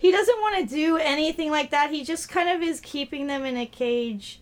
he 0.00 0.10
doesn't 0.10 0.40
want 0.40 0.66
to 0.66 0.74
do 0.74 0.96
anything 0.96 1.50
like 1.50 1.70
that. 1.72 1.90
He 1.90 2.02
just 2.04 2.30
kind 2.30 2.48
of 2.48 2.62
is 2.66 2.80
keeping 2.80 3.26
them 3.26 3.44
in 3.44 3.58
a 3.58 3.66
cage 3.66 4.40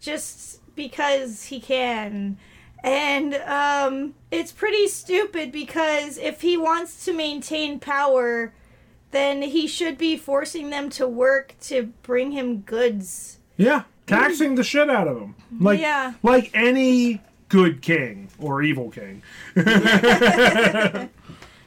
just 0.00 0.60
because 0.76 1.46
he 1.46 1.58
can. 1.58 2.38
And 2.84 3.34
um, 3.34 4.14
it's 4.30 4.52
pretty 4.52 4.86
stupid 4.86 5.50
because 5.50 6.18
if 6.18 6.42
he 6.42 6.56
wants 6.56 7.04
to 7.06 7.12
maintain 7.12 7.80
power, 7.80 8.52
then 9.10 9.42
he 9.42 9.66
should 9.66 9.98
be 9.98 10.16
forcing 10.16 10.70
them 10.70 10.88
to 10.90 11.08
work 11.08 11.54
to 11.62 11.92
bring 12.04 12.30
him 12.30 12.60
goods. 12.60 13.40
Yeah. 13.56 13.82
Taxing 14.06 14.54
the 14.54 14.62
shit 14.62 14.88
out 14.88 15.08
of 15.08 15.18
them. 15.18 15.34
Like, 15.58 15.80
Yeah. 15.80 16.12
like 16.22 16.52
any 16.54 17.20
good 17.48 17.82
king 17.82 18.28
or 18.38 18.62
evil 18.62 18.90
king. 18.90 19.22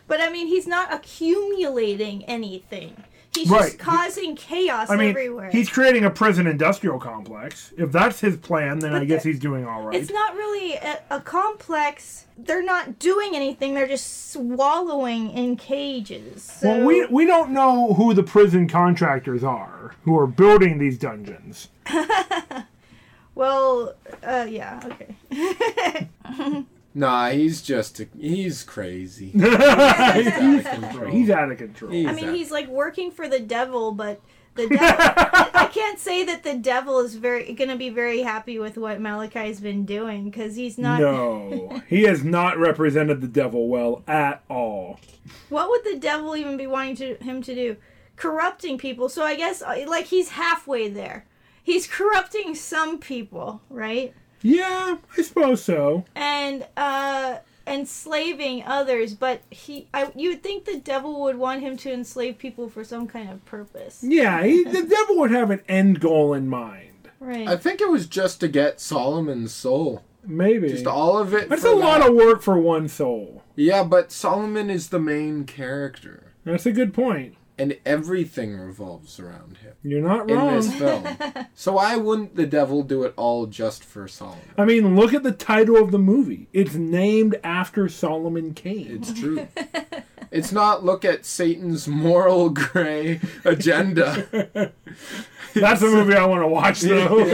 But 0.09 0.21
I 0.21 0.29
mean, 0.31 0.47
he's 0.47 0.65
not 0.65 0.91
accumulating 0.91 2.25
anything. 2.25 3.03
He's 3.35 3.47
Right. 3.49 3.61
just 3.61 3.79
causing 3.79 4.35
chaos 4.35 4.89
I 4.89 4.95
mean, 4.95 5.09
everywhere. 5.11 5.49
he's 5.51 5.69
creating 5.69 6.03
a 6.03 6.09
prison 6.09 6.47
industrial 6.47 6.99
complex. 6.99 7.71
If 7.77 7.91
that's 7.91 8.19
his 8.19 8.35
plan, 8.37 8.79
then 8.79 8.93
I 8.93 9.05
guess 9.05 9.23
he's 9.23 9.39
doing 9.39 9.65
all 9.67 9.83
right. 9.83 9.95
It's 9.95 10.11
not 10.11 10.33
really 10.35 10.73
a, 10.73 10.99
a 11.11 11.21
complex. 11.21 12.25
They're 12.37 12.63
not 12.63 12.97
doing 12.97 13.35
anything. 13.35 13.75
They're 13.75 13.87
just 13.87 14.31
swallowing 14.31 15.29
in 15.31 15.57
cages. 15.57 16.41
So, 16.43 16.69
Well, 16.69 16.85
we 16.85 17.05
we 17.05 17.25
don't 17.25 17.51
know 17.51 17.93
who 17.93 18.13
the 18.13 18.23
prison 18.23 18.67
contractors 18.67 19.43
are 19.43 19.93
who 20.05 20.17
are 20.17 20.27
building 20.27 20.79
these 20.79 20.97
dungeons. 20.97 21.69
well, 23.35 23.93
uh, 24.23 24.47
yeah, 24.49 24.81
okay. 25.31 26.09
Nah, 26.93 27.29
he's 27.29 27.61
just 27.61 27.99
a, 27.99 28.07
he's 28.17 28.63
crazy. 28.63 29.27
he's 29.29 29.45
out 29.47 30.17
of 30.17 30.65
control. 30.65 31.11
He's 31.11 31.29
out 31.29 31.51
of 31.51 31.57
control. 31.57 31.91
He's 31.91 32.07
I 32.07 32.13
mean, 32.13 32.29
out- 32.29 32.35
he's 32.35 32.51
like 32.51 32.67
working 32.67 33.11
for 33.11 33.27
the 33.27 33.39
devil, 33.39 33.91
but 33.91 34.21
the 34.55 34.67
devil. 34.69 34.87
I 34.97 35.69
can't 35.71 35.99
say 35.99 36.23
that 36.25 36.43
the 36.43 36.55
devil 36.55 36.99
is 36.99 37.15
very 37.15 37.53
going 37.53 37.69
to 37.69 37.75
be 37.75 37.89
very 37.89 38.21
happy 38.21 38.57
with 38.57 38.77
what 38.77 38.99
Malachi's 38.99 39.59
been 39.59 39.85
doing 39.85 40.25
because 40.25 40.55
he's 40.55 40.77
not. 40.77 40.99
no, 40.99 41.81
he 41.87 42.03
has 42.03 42.23
not 42.23 42.57
represented 42.57 43.21
the 43.21 43.27
devil 43.27 43.67
well 43.67 44.03
at 44.07 44.43
all. 44.49 44.99
What 45.49 45.69
would 45.69 45.83
the 45.83 45.99
devil 45.99 46.35
even 46.35 46.57
be 46.57 46.67
wanting 46.67 46.95
to 46.97 47.15
him 47.23 47.41
to 47.43 47.53
do? 47.53 47.77
Corrupting 48.15 48.77
people. 48.79 49.07
So 49.09 49.23
I 49.23 49.35
guess 49.35 49.61
uh, 49.61 49.85
like 49.87 50.05
he's 50.05 50.29
halfway 50.29 50.89
there. 50.89 51.25
He's 51.63 51.85
corrupting 51.87 52.55
some 52.55 52.97
people, 52.97 53.61
right? 53.69 54.13
Yeah, 54.41 54.97
I 55.17 55.21
suppose 55.21 55.63
so. 55.63 56.05
and 56.15 56.65
uh 56.77 57.37
enslaving 57.67 58.63
others 58.63 59.13
but 59.13 59.41
he 59.51 59.87
I 59.93 60.11
you 60.15 60.29
would 60.29 60.41
think 60.43 60.65
the 60.65 60.79
devil 60.79 61.21
would 61.21 61.35
want 61.37 61.61
him 61.61 61.77
to 61.77 61.93
enslave 61.93 62.39
people 62.39 62.67
for 62.67 62.83
some 62.83 63.05
kind 63.07 63.29
of 63.29 63.45
purpose 63.45 63.99
Yeah, 64.01 64.43
he, 64.43 64.63
the 64.63 64.81
devil 64.89 65.19
would 65.19 65.29
have 65.31 65.51
an 65.51 65.61
end 65.69 65.99
goal 65.99 66.33
in 66.33 66.47
mind. 66.47 67.09
right 67.19 67.47
I 67.47 67.57
think 67.57 67.79
it 67.79 67.89
was 67.89 68.07
just 68.07 68.39
to 68.39 68.47
get 68.47 68.79
Solomon's 68.81 69.51
soul. 69.53 70.03
Maybe. 70.25 70.67
Just 70.69 70.85
all 70.85 71.17
of 71.17 71.33
it. 71.33 71.47
That's 71.47 71.61
for 71.61 71.69
a 71.69 71.75
lot 71.75 72.05
of 72.07 72.13
work 72.13 72.41
for 72.41 72.57
one 72.59 72.87
soul. 72.89 73.41
Yeah, 73.55 73.83
but 73.83 74.11
Solomon 74.11 74.69
is 74.69 74.89
the 74.89 74.99
main 74.99 75.45
character. 75.45 76.33
That's 76.43 76.65
a 76.65 76.71
good 76.73 76.93
point. 76.93 77.35
And 77.59 77.77
everything 77.85 78.57
revolves 78.57 79.19
around 79.19 79.57
him 79.57 79.73
You're 79.83 80.01
not 80.01 80.29
wrong. 80.31 80.47
in 80.49 80.55
this 80.55 80.73
film. 80.73 81.05
so 81.53 81.73
why 81.73 81.95
wouldn't 81.97 82.35
the 82.35 82.47
devil 82.47 82.81
do 82.83 83.03
it 83.03 83.13
all 83.17 83.45
just 83.45 83.83
for 83.83 84.07
Solomon? 84.07 84.39
I 84.57 84.65
mean, 84.65 84.95
look 84.95 85.13
at 85.13 85.23
the 85.23 85.31
title 85.31 85.77
of 85.77 85.91
the 85.91 85.99
movie. 85.99 86.47
It's 86.53 86.73
named 86.75 87.39
after 87.43 87.87
Solomon 87.89 88.53
Kane. 88.53 88.87
It's 89.01 89.13
true. 89.19 89.47
it's 90.31 90.51
not 90.51 90.83
look 90.85 91.03
at 91.05 91.25
Satan's 91.25 91.87
moral 91.87 92.49
gray 92.51 93.19
agenda. 93.45 94.71
That's 95.53 95.81
a 95.81 95.85
movie 95.85 96.13
I 96.15 96.25
want 96.25 96.43
to 96.43 96.47
watch, 96.47 96.81
though. 96.81 97.25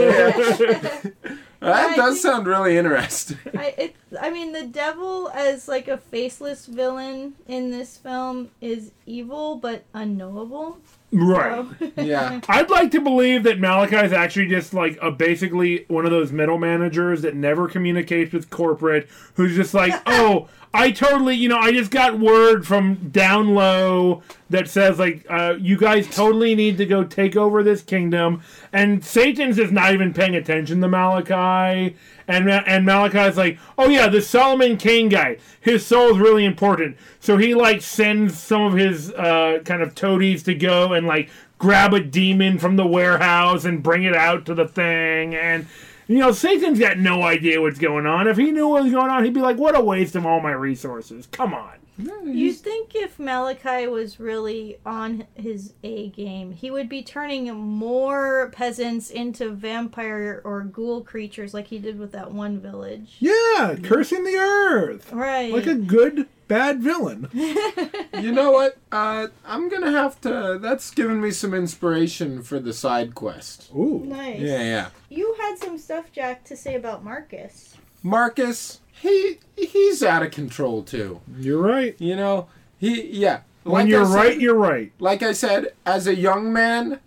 That 1.60 1.90
I 1.90 1.96
does 1.96 2.14
think- 2.14 2.22
sound 2.22 2.46
really 2.46 2.76
interesting. 2.76 3.38
I 3.54 3.74
it, 3.78 3.96
I 4.20 4.30
mean 4.30 4.52
the 4.52 4.64
devil 4.66 5.30
as 5.30 5.68
like 5.68 5.88
a 5.88 5.98
faceless 5.98 6.66
villain 6.66 7.34
in 7.46 7.70
this 7.70 7.96
film 7.96 8.50
is 8.60 8.92
evil 9.06 9.56
but 9.56 9.84
unknowable. 9.94 10.78
right. 11.12 11.66
So- 11.78 11.92
Yeah. 12.02 12.40
I'd 12.48 12.70
like 12.70 12.90
to 12.92 13.00
believe 13.00 13.42
that 13.44 13.58
Malachi 13.60 13.96
is 13.96 14.12
actually 14.12 14.48
just 14.48 14.74
like 14.74 14.98
a 15.02 15.10
basically 15.10 15.84
one 15.88 16.04
of 16.04 16.10
those 16.10 16.32
middle 16.32 16.58
managers 16.58 17.22
that 17.22 17.34
never 17.34 17.68
communicates 17.68 18.32
with 18.32 18.50
corporate, 18.50 19.08
who's 19.34 19.54
just 19.56 19.74
like, 19.74 19.94
oh, 20.06 20.48
I 20.74 20.90
totally, 20.90 21.34
you 21.34 21.48
know, 21.48 21.58
I 21.58 21.72
just 21.72 21.90
got 21.90 22.18
word 22.18 22.66
from 22.66 23.10
down 23.10 23.54
low 23.54 24.22
that 24.50 24.68
says 24.68 24.98
like, 24.98 25.24
uh, 25.28 25.54
you 25.58 25.76
guys 25.78 26.06
totally 26.14 26.54
need 26.54 26.76
to 26.78 26.86
go 26.86 27.02
take 27.02 27.36
over 27.36 27.62
this 27.62 27.82
kingdom, 27.82 28.42
and 28.72 29.04
Satan's 29.04 29.56
just 29.56 29.72
not 29.72 29.94
even 29.94 30.12
paying 30.12 30.34
attention 30.34 30.80
to 30.80 30.88
Malachi. 30.88 31.96
And, 32.28 32.50
and 32.50 32.84
Malachi's 32.84 33.36
like, 33.36 33.58
oh 33.78 33.88
yeah, 33.88 34.08
the 34.08 34.20
Solomon 34.20 34.76
Kane 34.76 35.08
guy, 35.08 35.38
his 35.60 35.86
soul's 35.86 36.18
really 36.18 36.44
important. 36.44 36.96
So 37.20 37.36
he 37.36 37.54
like 37.54 37.82
sends 37.82 38.36
some 38.36 38.62
of 38.62 38.72
his 38.74 39.12
uh, 39.12 39.60
kind 39.64 39.80
of 39.80 39.94
toadies 39.94 40.42
to 40.44 40.54
go 40.54 40.92
and 40.92 41.06
like 41.06 41.30
grab 41.58 41.94
a 41.94 42.00
demon 42.00 42.58
from 42.58 42.76
the 42.76 42.86
warehouse 42.86 43.64
and 43.64 43.82
bring 43.82 44.02
it 44.02 44.14
out 44.14 44.44
to 44.46 44.54
the 44.54 44.66
thing. 44.66 45.34
And 45.34 45.66
you 46.08 46.18
know, 46.18 46.32
Satan's 46.32 46.78
got 46.78 46.98
no 46.98 47.22
idea 47.22 47.60
what's 47.60 47.78
going 47.78 48.06
on. 48.06 48.28
If 48.28 48.36
he 48.36 48.52
knew 48.52 48.68
what 48.68 48.84
was 48.84 48.92
going 48.92 49.10
on, 49.10 49.24
he'd 49.24 49.34
be 49.34 49.40
like, 49.40 49.58
what 49.58 49.76
a 49.76 49.80
waste 49.80 50.14
of 50.14 50.24
all 50.24 50.40
my 50.40 50.52
resources. 50.52 51.26
Come 51.26 51.52
on. 51.54 51.75
You'd 51.98 52.56
think 52.56 52.94
if 52.94 53.18
Malachi 53.18 53.86
was 53.86 54.20
really 54.20 54.78
on 54.84 55.26
his 55.34 55.72
A 55.82 56.08
game, 56.10 56.52
he 56.52 56.70
would 56.70 56.88
be 56.88 57.02
turning 57.02 57.52
more 57.54 58.50
peasants 58.52 59.10
into 59.10 59.50
vampire 59.50 60.42
or 60.44 60.62
ghoul 60.62 61.02
creatures 61.02 61.54
like 61.54 61.68
he 61.68 61.78
did 61.78 61.98
with 61.98 62.12
that 62.12 62.32
one 62.32 62.60
village. 62.60 63.16
Yeah, 63.18 63.76
cursing 63.82 64.24
the 64.24 64.36
earth. 64.36 65.10
Right. 65.12 65.52
Like 65.52 65.66
a 65.66 65.74
good, 65.74 66.26
bad 66.48 66.80
villain. 66.80 67.28
You 68.16 68.32
know 68.32 68.50
what? 68.50 68.78
Uh, 68.90 69.26
I'm 69.44 69.68
gonna 69.68 69.90
have 69.90 70.18
to. 70.22 70.58
That's 70.60 70.90
given 70.90 71.20
me 71.20 71.30
some 71.30 71.52
inspiration 71.52 72.42
for 72.42 72.58
the 72.58 72.72
side 72.72 73.14
quest. 73.14 73.70
Ooh. 73.76 74.02
nice. 74.06 74.40
Yeah, 74.40 74.62
yeah. 74.62 74.88
You 75.10 75.36
had 75.38 75.58
some 75.58 75.76
stuff, 75.76 76.10
Jack, 76.12 76.42
to 76.44 76.56
say 76.56 76.76
about 76.76 77.04
Marcus. 77.04 77.76
Marcus, 78.02 78.80
he 79.00 79.38
he's 79.56 80.02
out 80.02 80.22
of 80.22 80.30
control 80.30 80.82
too. 80.82 81.20
You're 81.38 81.62
right. 81.62 81.94
You 82.00 82.16
know, 82.16 82.48
he 82.78 83.02
yeah. 83.10 83.40
When 83.64 83.72
Like 83.74 83.84
I 83.86 83.88
you're 83.88 84.04
said- 84.06 84.14
right, 84.14 84.40
you're 84.40 84.54
right. 84.54 84.92
like 85.00 85.22
I 85.22 85.32
said, 85.32 85.68
as 85.84 86.06
a 86.06 86.14
young 86.14 86.52
man, 86.52 87.00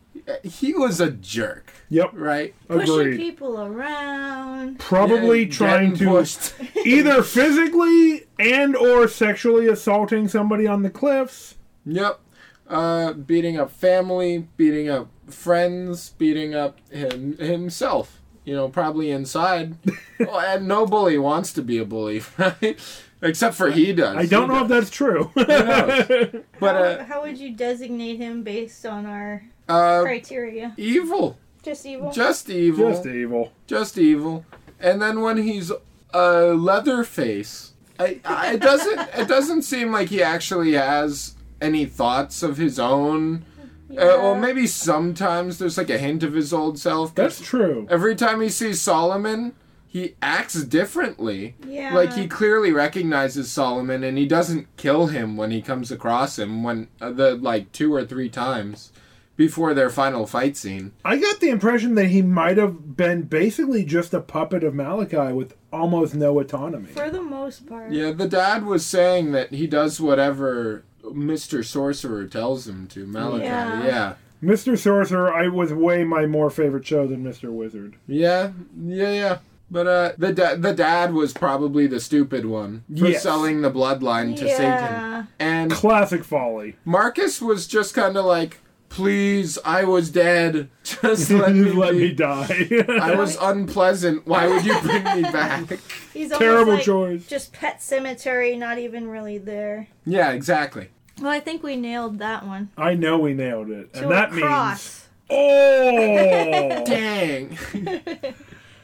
he 0.44 0.74
was 0.74 1.00
a 1.00 1.10
jerk, 1.10 1.72
Yep. 1.90 2.10
right? 2.14 2.54
Pushing 2.68 3.00
Agreed. 3.00 3.18
people 3.18 3.62
around. 3.62 4.78
Probably 4.80 5.44
Yeah, 5.46 5.52
trying 5.52 5.96
to 5.96 6.06
pushed. 6.06 6.54
either 6.86 7.24
physically 7.24 8.26
and 8.38 8.76
or 8.76 9.08
sexually 9.08 9.68
assaulting 9.68 10.28
somebody 10.28 10.68
on 10.68 10.84
the 10.84 10.90
cliffs. 10.90 11.56
Yep. 11.86 12.20
Uh, 12.68 13.14
beating 13.14 13.58
up 13.58 13.72
family, 13.72 14.48
beating 14.58 14.90
up 14.90 15.08
friends, 15.30 16.10
beating 16.18 16.54
up 16.54 16.78
him 16.92 17.38
himself. 17.38 18.19
You 18.46 18.56
know, 18.56 18.70
probably 18.70 19.12
inside. 19.12 19.76
well, 20.20 20.40
and 20.40 20.68
no 20.68 20.86
bully 20.86 21.18
wants 21.18 21.54
to 21.54 21.62
be 21.62 21.78
a 21.78 21.86
bully, 21.86 22.24
right? 22.38 22.80
Except 23.22 23.54
for 23.56 23.70
he 23.70 23.92
does. 23.94 24.16
I 24.16 24.26
don't 24.26 24.50
He 24.50 24.56
know 24.56 24.64
if 24.64 24.70
that's 24.70 24.90
true. 24.90 25.30
knows? 25.36 25.46
But 26.60 26.76
how, 26.76 26.82
uh, 26.84 27.04
how 27.04 27.22
would 27.22 27.38
you 27.38 27.52
designate 27.54 28.18
him 28.18 28.44
based 28.44 28.86
on 28.86 29.06
our 29.06 29.44
uh, 29.68 30.02
criteria? 30.04 30.74
evil, 30.78 31.38
Just 31.64 31.86
evil? 31.86 32.12
just 32.12 32.50
evil, 32.50 32.92
Just 32.92 33.06
evil. 33.06 33.52
just 33.68 33.98
evil. 33.98 34.46
And 34.80 35.02
then 35.02 35.22
when 35.22 35.38
he's 35.38 35.72
a 36.14 36.54
Leatherface, 36.54 37.74
I, 38.00 38.20
I, 38.24 38.54
it 38.54 38.62
doesn't 38.62 39.00
it 39.18 39.28
doesn't 39.28 39.64
seem 39.64 39.92
like 39.92 40.08
he 40.10 40.24
actually 40.24 40.72
has 40.74 41.36
any 41.62 41.86
thoughts 41.86 42.42
of 42.42 42.56
his 42.58 42.80
own. 42.80 43.44
Uh, 43.92 43.96
well, 44.22 44.36
maybe 44.36 44.68
sometimes 44.68 45.58
there's 45.58 45.78
like 45.78 45.90
a 45.90 45.98
hint 45.98 46.24
of 46.24 46.34
his 46.34 46.54
old 46.54 46.78
self. 46.78 47.16
That's 47.16 47.42
true. 47.42 47.88
Every 47.90 48.16
time 48.16 48.42
he 48.42 48.50
sees 48.50 48.82
Solomon, 48.82 49.54
he 49.88 50.16
acts 50.22 50.64
differently. 50.64 51.56
Yeah. 51.68 51.96
Like 51.96 52.14
he 52.14 52.28
clearly 52.28 52.72
recognizes 52.72 53.52
Solomon, 53.52 54.04
and 54.04 54.18
he 54.18 54.28
doesn't 54.28 54.76
kill 54.78 55.08
him 55.08 55.36
when 55.38 55.50
he 55.52 55.62
comes 55.62 55.92
across 55.92 56.38
him. 56.38 56.64
When 56.64 56.88
uh, 57.02 57.12
the 57.12 57.36
like 57.36 57.72
two 57.72 57.94
or 57.94 58.06
three 58.06 58.30
times 58.30 58.92
before 59.40 59.74
their 59.74 59.90
final 59.90 60.28
fight 60.28 60.58
scene. 60.58 60.92
I 61.06 61.16
got 61.16 61.40
the 61.40 61.48
impression 61.48 61.96
that 61.96 62.08
he 62.08 62.22
might 62.22 62.58
have 62.58 62.98
been 62.98 63.22
basically 63.22 63.86
just 63.86 64.14
a 64.14 64.20
puppet 64.20 64.66
of 64.66 64.76
Malachi 64.76 65.32
with 65.32 65.56
almost 65.72 66.14
no 66.14 66.38
autonomy. 66.42 66.90
For 66.90 67.10
the 67.10 67.22
most 67.22 67.66
part. 67.66 67.94
Yeah, 67.94 68.12
the 68.12 68.28
dad 68.28 68.66
was 68.66 68.86
saying 68.86 69.32
that 69.32 69.54
he 69.54 69.66
does 69.66 70.02
whatever 70.02 70.84
Mister 71.14 71.64
Sorcerer 71.64 72.26
tells 72.28 72.68
him 72.68 72.88
to. 72.88 73.06
Malachi. 73.06 73.46
Yeah. 73.46 73.86
Yeah. 73.86 74.14
Mr. 74.42 74.78
Sorcerer, 74.78 75.34
I 75.34 75.50
was 75.50 75.74
way 75.74 76.04
my 76.06 76.26
more 76.26 76.50
favorite 76.50 76.86
show 76.88 77.06
than 77.06 77.24
Mr. 77.26 77.52
Wizard. 77.52 77.96
Yeah, 78.08 78.52
yeah, 78.82 79.12
yeah. 79.12 79.38
But 79.72 79.86
uh, 79.88 80.12
the 80.18 80.34
da- 80.34 80.56
the 80.56 80.74
dad 80.74 81.14
was 81.14 81.34
probably 81.34 81.88
the 81.88 82.00
stupid 82.00 82.46
one 82.46 82.84
for 82.88 83.08
Yes. 83.10 83.22
selling 83.22 83.62
the 83.62 83.70
bloodline 83.70 84.34
to 84.38 84.48
Satan, 84.48 84.64
Yeah. 84.64 85.24
and 85.40 85.70
Classic 85.72 86.24
folly. 86.24 86.76
Marcus 86.86 87.42
was 87.42 87.68
just 87.68 87.94
kind 87.94 88.16
of 88.18 88.24
like, 88.26 88.60
"Please, 88.88 89.60
I 89.66 89.84
was 89.84 90.10
dead. 90.10 90.70
Just 90.84 91.30
let 91.30 91.54
me, 91.54 91.72
Let 91.74 91.94
me 91.96 92.12
die. 92.14 92.68
I 93.02 93.14
was 93.16 93.38
unpleasant. 93.40 94.26
Why 94.26 94.48
would 94.48 94.66
you 94.66 94.80
bring 94.82 95.04
me 95.04 95.22
back?" 95.24 95.66
He's 96.14 96.32
almost 96.32 96.40
Terrible 96.40 96.74
like 96.74 96.84
choice. 96.84 97.28
just 97.28 97.54
Pet 97.54 97.80
Sematary, 97.80 98.58
not 98.58 98.80
even 98.80 99.08
really 99.10 99.38
there. 99.38 99.90
yeah, 100.06 100.32
exactly. 100.32 100.88
Well, 101.22 101.32
I 101.32 101.40
think 101.40 101.64
we 101.64 101.76
nailed 101.76 102.20
that 102.20 102.46
one. 102.46 102.70
I 102.78 102.94
know 102.94 103.18
we 103.18 103.34
nailed 103.34 103.70
it. 103.70 103.94
To 103.94 104.04
and 104.04 104.12
that 104.12 104.32
a 104.32 104.36
means. 104.36 105.08
Oh! 105.30 106.84
Dang. 106.86 107.58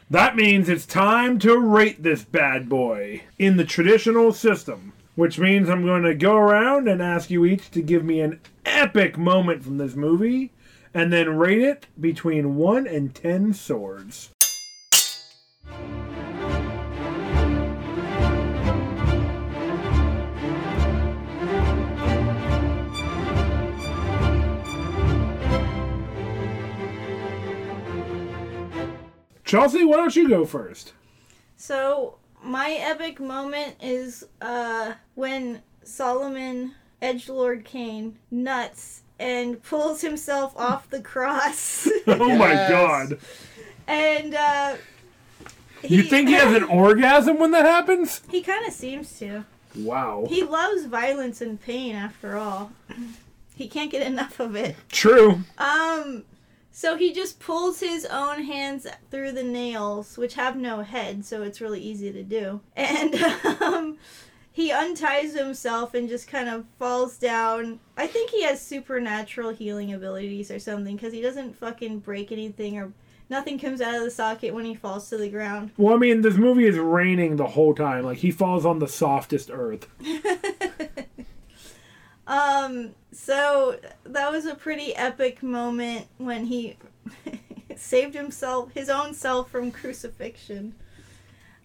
that 0.10 0.36
means 0.36 0.70
it's 0.70 0.86
time 0.86 1.40
to 1.40 1.58
rate 1.58 2.04
this 2.04 2.24
bad 2.24 2.68
boy 2.68 3.24
in 3.40 3.58
the 3.58 3.66
traditional 3.66 4.34
system. 4.34 4.94
Which 5.16 5.40
means 5.40 5.70
I'm 5.70 5.86
going 5.86 6.04
to 6.04 6.14
go 6.14 6.36
around 6.36 6.90
and 6.90 7.02
ask 7.02 7.30
you 7.30 7.46
each 7.46 7.72
to 7.72 7.82
give 7.82 8.04
me 8.04 8.20
an 8.20 8.42
epic 8.66 9.18
moment 9.18 9.64
from 9.64 9.78
this 9.78 9.96
movie 9.96 10.52
and 10.94 11.12
then 11.12 11.38
rate 11.38 11.62
it 11.62 11.88
between 12.00 12.58
1 12.58 12.86
and 12.86 13.16
10 13.16 13.54
swords. 13.54 14.32
Chelsea, 29.46 29.86
why 29.86 29.98
don't 29.98 30.16
you 30.16 30.28
go 30.28 30.46
first? 30.46 30.94
So 31.58 32.18
my 32.44 32.72
epic 32.72 33.20
moment 33.20 33.76
is 33.82 34.26
uh 34.42 34.94
when 35.16 35.62
Solomon 35.84 36.74
Edgelord 37.02 37.64
Kane 37.64 38.18
nuts 38.32 39.04
and 39.20 39.62
pulls 39.64 40.02
himself 40.02 40.54
off 40.58 40.90
the 40.90 41.02
cross. 41.02 41.88
Oh 42.08 42.36
my 42.38 42.52
Yes. 42.52 42.70
god. 42.70 43.20
and 43.88 44.36
uh 44.36 44.76
You 45.84 46.04
think 46.04 46.28
he 46.30 46.36
has 46.36 46.54
an 46.56 46.64
orgasm 46.64 47.38
when 47.40 47.52
that 47.52 47.66
happens? 47.66 48.22
He 48.30 48.42
kind 48.42 48.66
of 48.68 48.74
seems 48.74 49.18
to. 49.20 49.46
Wow. 49.76 50.26
He 50.30 50.44
loves 50.44 50.86
violence 50.86 51.42
and 51.42 51.60
pain 51.62 51.96
after 51.96 52.38
all. 52.38 52.72
He 53.58 53.70
can't 53.70 53.90
get 53.90 54.06
enough 54.06 54.42
of 54.42 54.58
it. 54.58 54.76
True. 54.90 55.40
Um, 55.58 56.26
so 56.78 56.98
he 56.98 57.14
just 57.14 57.40
pulls 57.40 57.80
his 57.80 58.06
own 58.06 58.44
hands 58.44 58.86
through 59.10 59.32
the 59.32 59.46
nails, 59.46 60.18
which 60.18 60.34
have 60.34 60.58
no 60.58 60.82
head, 60.82 61.24
so 61.24 61.42
it's 61.42 61.62
really 61.62 61.80
easy 61.80 62.12
to 62.12 62.22
do. 62.22 62.60
And 62.76 63.16
um, 63.62 63.98
he 64.52 64.74
unties 64.74 65.38
himself 65.38 65.94
and 65.94 66.10
just 66.10 66.28
kind 66.28 66.50
of 66.50 66.66
falls 66.78 67.18
down. 67.18 67.80
I 67.96 68.08
think 68.08 68.30
he 68.30 68.44
has 68.44 68.62
supernatural 68.62 69.52
healing 69.52 69.94
abilities 69.94 70.52
or 70.52 70.60
something 70.60 70.98
because 70.98 71.14
he 71.14 71.22
doesn't 71.22 71.56
fucking 71.56 72.00
break 72.00 72.34
anything 72.34 72.78
or 72.78 72.92
nothing 73.30 73.58
comes 73.58 73.80
out 73.80 73.96
of 73.96 74.04
the 74.04 74.12
socket 74.12 74.54
when 74.54 74.66
he 74.66 74.76
falls 74.76 75.10
to 75.12 75.18
the 75.18 75.30
ground. 75.30 75.72
Well, 75.78 75.96
I 75.96 75.98
mean, 75.98 76.24
this 76.24 76.36
movie 76.36 76.68
is 76.68 76.78
raining 76.78 77.38
the 77.38 77.48
whole 77.48 77.74
time. 77.74 78.04
Like, 78.04 78.18
he 78.18 78.32
falls 78.32 78.66
on 78.66 78.80
the 78.80 78.90
softest 78.90 79.50
earth. 79.50 79.88
Um, 82.28 82.96
so 83.12 83.80
that 84.04 84.32
was 84.32 84.46
a 84.46 84.56
pretty 84.56 84.96
epic 84.96 85.44
moment 85.44 86.08
when 86.18 86.46
he 86.46 86.78
saved 87.76 88.16
himself, 88.16 88.72
his 88.74 88.90
own 88.90 89.14
self 89.14 89.50
from 89.52 89.72
crucifixion. 89.72 90.74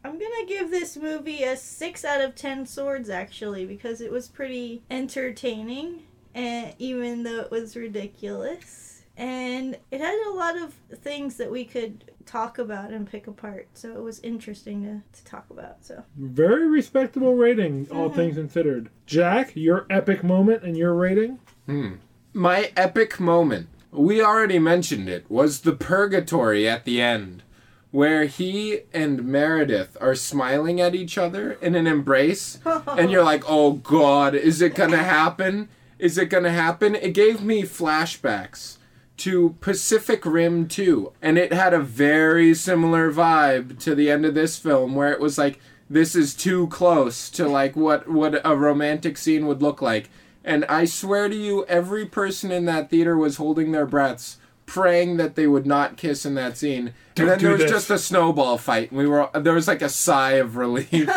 I'm 0.04 0.12
gonna 0.18 0.46
give 0.46 0.70
this 0.70 0.96
movie 0.96 1.42
a 1.42 1.56
6 1.56 2.04
out 2.04 2.22
of 2.22 2.34
10 2.34 2.66
swords 2.66 3.10
actually 3.10 3.66
because 3.66 4.00
it 4.00 4.10
was 4.10 4.28
pretty 4.28 4.82
entertaining 4.90 6.04
and 6.34 6.74
even 6.78 7.22
though 7.22 7.40
it 7.40 7.50
was 7.50 7.76
ridiculous 7.76 9.02
and 9.18 9.76
it 9.90 10.00
had 10.00 10.18
a 10.28 10.32
lot 10.32 10.56
of 10.56 10.72
things 11.02 11.36
that 11.36 11.50
we 11.50 11.64
could 11.66 12.10
talk 12.26 12.58
about 12.58 12.90
and 12.90 13.10
pick 13.10 13.26
apart 13.26 13.66
so 13.74 13.90
it 13.90 14.02
was 14.02 14.20
interesting 14.20 14.82
to, 14.84 15.18
to 15.18 15.24
talk 15.24 15.46
about 15.50 15.84
so 15.84 16.04
Very 16.16 16.68
respectable 16.68 17.34
rating, 17.34 17.88
all 17.90 18.10
Mhm. 18.10 18.14
things 18.14 18.36
considered. 18.36 18.88
Jack, 19.06 19.52
your 19.54 19.86
epic 19.90 20.22
moment 20.22 20.62
and 20.62 20.76
your 20.76 20.94
rating? 20.94 21.38
Hmm. 21.66 21.94
My 22.32 22.70
epic 22.76 23.18
moment, 23.18 23.68
we 23.90 24.22
already 24.22 24.58
mentioned 24.58 25.08
it, 25.08 25.24
was 25.28 25.60
the 25.62 25.72
purgatory 25.72 26.68
at 26.68 26.84
the 26.84 27.00
end, 27.00 27.42
where 27.90 28.26
he 28.26 28.80
and 28.92 29.24
Meredith 29.24 29.96
are 30.00 30.14
smiling 30.14 30.80
at 30.80 30.94
each 30.94 31.18
other 31.18 31.52
in 31.60 31.74
an 31.74 31.86
embrace, 31.88 32.60
and 32.86 33.10
you're 33.10 33.24
like, 33.24 33.42
oh 33.48 33.72
god, 33.72 34.34
is 34.34 34.62
it 34.62 34.74
gonna 34.76 34.98
happen? 34.98 35.68
Is 35.98 36.16
it 36.16 36.26
gonna 36.30 36.52
happen? 36.52 36.94
It 36.94 37.12
gave 37.14 37.42
me 37.42 37.62
flashbacks 37.64 38.76
to 39.20 39.56
Pacific 39.60 40.24
Rim 40.24 40.66
2, 40.68 41.12
and 41.22 41.38
it 41.38 41.52
had 41.52 41.72
a 41.72 41.80
very 41.80 42.54
similar 42.54 43.12
vibe 43.12 43.78
to 43.80 43.94
the 43.94 44.10
end 44.10 44.24
of 44.26 44.34
this 44.34 44.58
film, 44.58 44.94
where 44.94 45.12
it 45.12 45.20
was 45.20 45.38
like, 45.38 45.60
this 45.88 46.14
is 46.14 46.34
too 46.34 46.68
close 46.68 47.28
to 47.30 47.48
like 47.48 47.74
what 47.74 48.08
what 48.08 48.40
a 48.44 48.56
romantic 48.56 49.18
scene 49.18 49.46
would 49.46 49.60
look 49.60 49.82
like. 49.82 50.08
And 50.44 50.64
I 50.66 50.84
swear 50.84 51.28
to 51.28 51.36
you, 51.36 51.64
every 51.66 52.06
person 52.06 52.50
in 52.50 52.64
that 52.64 52.90
theater 52.90 53.16
was 53.16 53.36
holding 53.36 53.72
their 53.72 53.86
breaths, 53.86 54.38
praying 54.70 55.16
that 55.16 55.34
they 55.34 55.48
would 55.48 55.66
not 55.66 55.96
kiss 55.96 56.24
in 56.24 56.36
that 56.36 56.56
scene. 56.56 56.94
Don't 57.16 57.28
and 57.28 57.32
then 57.32 57.38
there 57.40 57.52
was 57.52 57.62
this. 57.62 57.70
just 57.70 57.90
a 57.90 57.98
snowball 57.98 58.56
fight, 58.56 58.92
and 58.92 58.98
we 58.98 59.06
were 59.06 59.28
there 59.34 59.52
was 59.52 59.66
like 59.66 59.82
a 59.82 59.88
sigh 59.88 60.34
of 60.34 60.56
relief, 60.56 60.90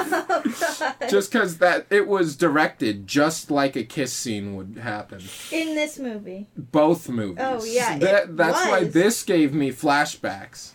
just 1.08 1.32
because 1.32 1.60
that 1.60 1.86
it 1.92 2.08
was 2.08 2.36
directed 2.36 3.06
just 3.06 3.52
like 3.52 3.76
a 3.76 3.84
kiss 3.84 4.12
scene 4.12 4.56
would 4.56 4.80
happen. 4.82 5.22
in 5.52 5.76
this 5.76 6.00
movie 6.00 6.48
Both 6.58 7.08
movies. 7.10 7.38
Oh, 7.40 7.64
yeah, 7.64 8.00
that, 8.00 8.24
it 8.24 8.38
that's 8.38 8.66
why 8.66 8.86
this 8.86 9.22
gave 9.24 9.54
me 9.54 9.72
flashbacks. 9.72 10.72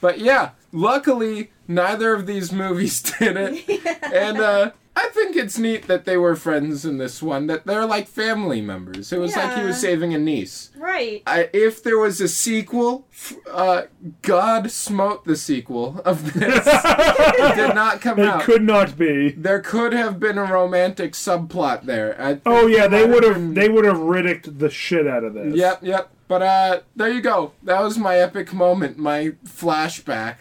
But 0.00 0.18
yeah, 0.18 0.52
luckily 0.72 1.52
neither 1.68 2.14
of 2.14 2.26
these 2.26 2.50
movies 2.50 3.02
did 3.18 3.36
it, 3.36 4.02
and 4.12 4.38
uh, 4.38 4.70
I 4.94 5.08
think 5.08 5.36
it's 5.36 5.58
neat 5.58 5.86
that 5.86 6.04
they 6.04 6.16
were 6.18 6.36
friends 6.36 6.84
in 6.84 6.98
this 6.98 7.22
one. 7.22 7.46
That 7.46 7.66
they're 7.66 7.86
like 7.86 8.06
family 8.08 8.60
members. 8.60 9.10
It 9.12 9.18
was 9.18 9.34
like 9.34 9.56
he 9.58 9.64
was 9.64 9.80
saving 9.80 10.12
a 10.12 10.18
niece. 10.18 10.70
right 10.76 11.22
I, 11.26 11.48
if 11.54 11.82
there 11.82 11.98
was 11.98 12.20
a 12.20 12.28
sequel, 12.28 13.06
uh, 13.50 13.82
God 14.20 14.70
smote 14.70 15.24
the 15.24 15.36
sequel 15.36 16.02
of 16.04 16.34
this. 16.34 16.66
it 16.66 17.56
did 17.56 17.74
not 17.74 18.00
come 18.02 18.18
It 18.18 18.26
out. 18.26 18.42
It 18.42 18.44
could 18.44 18.62
not 18.62 18.98
be. 18.98 19.30
There 19.30 19.60
could 19.60 19.94
have 19.94 20.20
been 20.20 20.36
a 20.36 20.44
romantic 20.44 21.12
subplot 21.12 21.84
there. 21.84 22.40
Oh 22.44 22.66
yeah, 22.66 22.86
they 22.86 23.06
would 23.06 23.24
have 23.24 23.34
been- 23.34 23.54
they 23.54 23.68
would 23.70 23.86
have 23.86 23.96
riddicked 23.98 24.58
the 24.58 24.68
shit 24.68 25.06
out 25.06 25.24
of 25.24 25.32
this. 25.34 25.54
Yep, 25.54 25.78
yep. 25.82 26.10
But 26.28 26.42
uh, 26.42 26.80
there 26.96 27.10
you 27.10 27.20
go. 27.20 27.52
That 27.62 27.80
was 27.82 27.98
my 27.98 28.16
epic 28.16 28.52
moment. 28.54 28.96
My 28.98 29.32
flashback. 29.46 30.36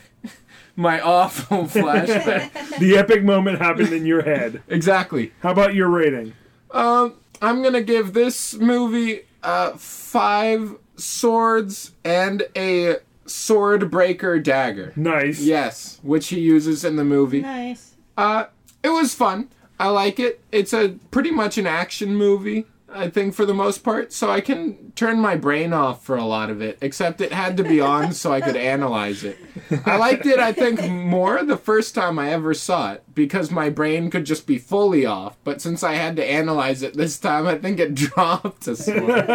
My 0.76 1.00
awful 1.02 1.64
flashback. 1.66 2.80
The 2.80 2.98
epic 2.98 3.24
moment 3.24 3.60
happened 3.60 3.94
in 3.94 4.06
your 4.06 4.22
head. 4.24 4.62
exactly. 4.68 5.32
How 5.42 5.52
about 5.52 5.76
your 5.76 5.90
rating? 5.90 6.34
Um, 6.72 7.16
I'm 7.42 7.62
gonna 7.64 7.82
give 7.82 8.14
this 8.14 8.54
movie 8.56 9.22
uh 9.44 9.72
five 9.78 10.76
swords 10.96 11.92
and 12.04 12.44
a 12.56 12.98
sword 13.26 13.90
breaker 13.92 14.40
dagger. 14.40 14.94
Nice. 14.96 15.42
Yes, 15.42 16.00
which 16.04 16.28
he 16.28 16.40
uses 16.40 16.84
in 16.86 16.96
the 16.96 17.04
movie. 17.04 17.42
nice 17.42 17.94
Uh, 18.18 18.46
it 18.84 18.90
was 18.90 19.14
fun. 19.14 19.50
I 19.80 19.88
like 19.88 20.20
it. 20.20 20.42
It's 20.52 20.74
a 20.74 20.96
pretty 21.12 21.32
much 21.32 21.58
an 21.58 21.66
action 21.66 22.16
movie, 22.16 22.66
I 22.94 23.10
think, 23.10 23.34
for 23.34 23.46
the 23.46 23.54
most 23.54 23.80
part. 23.80 24.14
So 24.14 24.30
I 24.30 24.42
can 24.42 24.92
turn 24.94 25.20
my 25.20 25.36
brain 25.36 25.74
off 25.74 26.04
for 26.04 26.16
a 26.16 26.26
lot 26.26 26.50
of 26.50 26.62
it, 26.62 26.78
except 26.82 27.22
it 27.22 27.32
had 27.32 27.58
to 27.58 27.64
be 27.64 27.80
on 27.80 28.14
so 28.14 28.32
I 28.32 28.42
could 28.42 28.56
analyze 28.56 29.24
it. 29.24 29.38
I 29.86 29.98
liked 29.98 30.26
it, 30.26 30.40
I 30.40 30.52
think, 30.52 30.90
more 30.90 31.44
the 31.44 31.58
first 31.58 31.96
time 31.96 32.20
I 32.20 32.32
ever 32.32 32.54
saw 32.54 32.94
it 32.94 33.04
because 33.14 33.52
my 33.52 33.70
brain 33.70 34.10
could 34.10 34.26
just 34.26 34.46
be 34.48 34.58
fully 34.58 35.06
off. 35.06 35.38
But 35.44 35.62
since 35.62 35.84
I 35.84 35.94
had 35.94 36.16
to 36.18 36.26
analyze 36.26 36.82
it 36.84 36.96
this 36.96 37.18
time, 37.18 37.48
I 37.48 37.58
think 37.58 37.80
it 37.80 37.96
dropped 37.96 38.68
a 38.68 38.76
sword. 38.76 39.30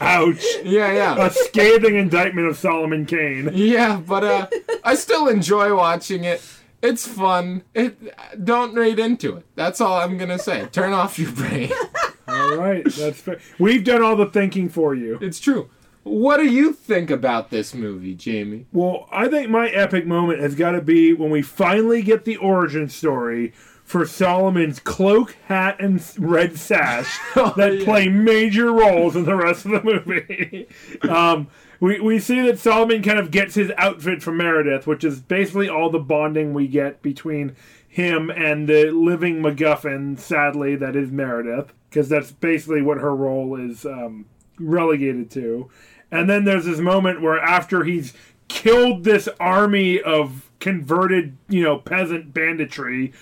Ouch. 0.00 0.44
Yeah, 0.64 0.92
yeah. 0.92 1.26
A 1.26 1.30
scathing 1.30 1.96
indictment 1.96 2.48
of 2.48 2.56
Solomon 2.56 3.06
Kane. 3.06 3.50
Yeah, 3.52 4.00
but 4.06 4.24
uh, 4.24 4.46
I 4.84 4.94
still 4.94 5.28
enjoy 5.28 5.74
watching 5.74 6.24
it. 6.24 6.42
It's 6.82 7.06
fun. 7.06 7.62
It 7.74 7.96
don't 8.44 8.74
read 8.74 8.98
into 8.98 9.36
it. 9.36 9.46
That's 9.54 9.80
all 9.80 10.00
I'm 10.00 10.18
gonna 10.18 10.38
say. 10.38 10.66
Turn 10.72 10.92
off 10.92 11.16
your 11.18 11.30
brain. 11.30 11.70
All 12.32 12.56
right, 12.56 12.84
that's 12.84 13.20
fair. 13.20 13.38
We've 13.58 13.84
done 13.84 14.02
all 14.02 14.16
the 14.16 14.26
thinking 14.26 14.68
for 14.68 14.94
you. 14.94 15.18
It's 15.20 15.40
true. 15.40 15.70
What 16.04 16.38
do 16.38 16.46
you 16.46 16.72
think 16.72 17.10
about 17.10 17.50
this 17.50 17.74
movie, 17.74 18.14
Jamie? 18.14 18.66
Well, 18.72 19.08
I 19.12 19.28
think 19.28 19.50
my 19.50 19.68
epic 19.68 20.04
moment 20.06 20.40
has 20.40 20.54
got 20.56 20.72
to 20.72 20.80
be 20.80 21.12
when 21.12 21.30
we 21.30 21.42
finally 21.42 22.02
get 22.02 22.24
the 22.24 22.36
origin 22.38 22.88
story 22.88 23.52
for 23.84 24.04
Solomon's 24.06 24.80
cloak, 24.80 25.36
hat, 25.46 25.76
and 25.78 26.02
red 26.18 26.56
sash 26.56 27.18
Oh, 27.36 27.52
that 27.56 27.78
yeah. 27.78 27.84
play 27.84 28.08
major 28.08 28.72
roles 28.72 29.14
in 29.14 29.24
the 29.24 29.36
rest 29.36 29.64
of 29.64 29.72
the 29.72 29.82
movie. 29.84 30.66
um, 31.08 31.48
we, 31.78 32.00
we 32.00 32.18
see 32.18 32.40
that 32.42 32.58
Solomon 32.58 33.02
kind 33.02 33.18
of 33.18 33.30
gets 33.30 33.54
his 33.54 33.70
outfit 33.76 34.22
from 34.22 34.36
Meredith, 34.38 34.86
which 34.86 35.04
is 35.04 35.20
basically 35.20 35.68
all 35.68 35.90
the 35.90 35.98
bonding 35.98 36.52
we 36.54 36.66
get 36.68 37.02
between 37.02 37.54
him 37.92 38.30
and 38.30 38.66
the 38.66 38.90
living 38.90 39.42
MacGuffin, 39.42 40.18
sadly, 40.18 40.76
that 40.76 40.96
is 40.96 41.12
Meredith, 41.12 41.74
because 41.90 42.08
that's 42.08 42.32
basically 42.32 42.80
what 42.80 42.96
her 42.96 43.14
role 43.14 43.54
is 43.54 43.84
um, 43.84 44.24
relegated 44.58 45.30
to. 45.32 45.68
And 46.10 46.28
then 46.28 46.46
there's 46.46 46.64
this 46.64 46.80
moment 46.80 47.20
where 47.20 47.38
after 47.38 47.84
he's 47.84 48.14
killed 48.48 49.04
this 49.04 49.28
army 49.38 50.00
of 50.00 50.50
converted, 50.58 51.36
you 51.50 51.62
know, 51.62 51.76
peasant 51.76 52.32
banditry, 52.32 53.12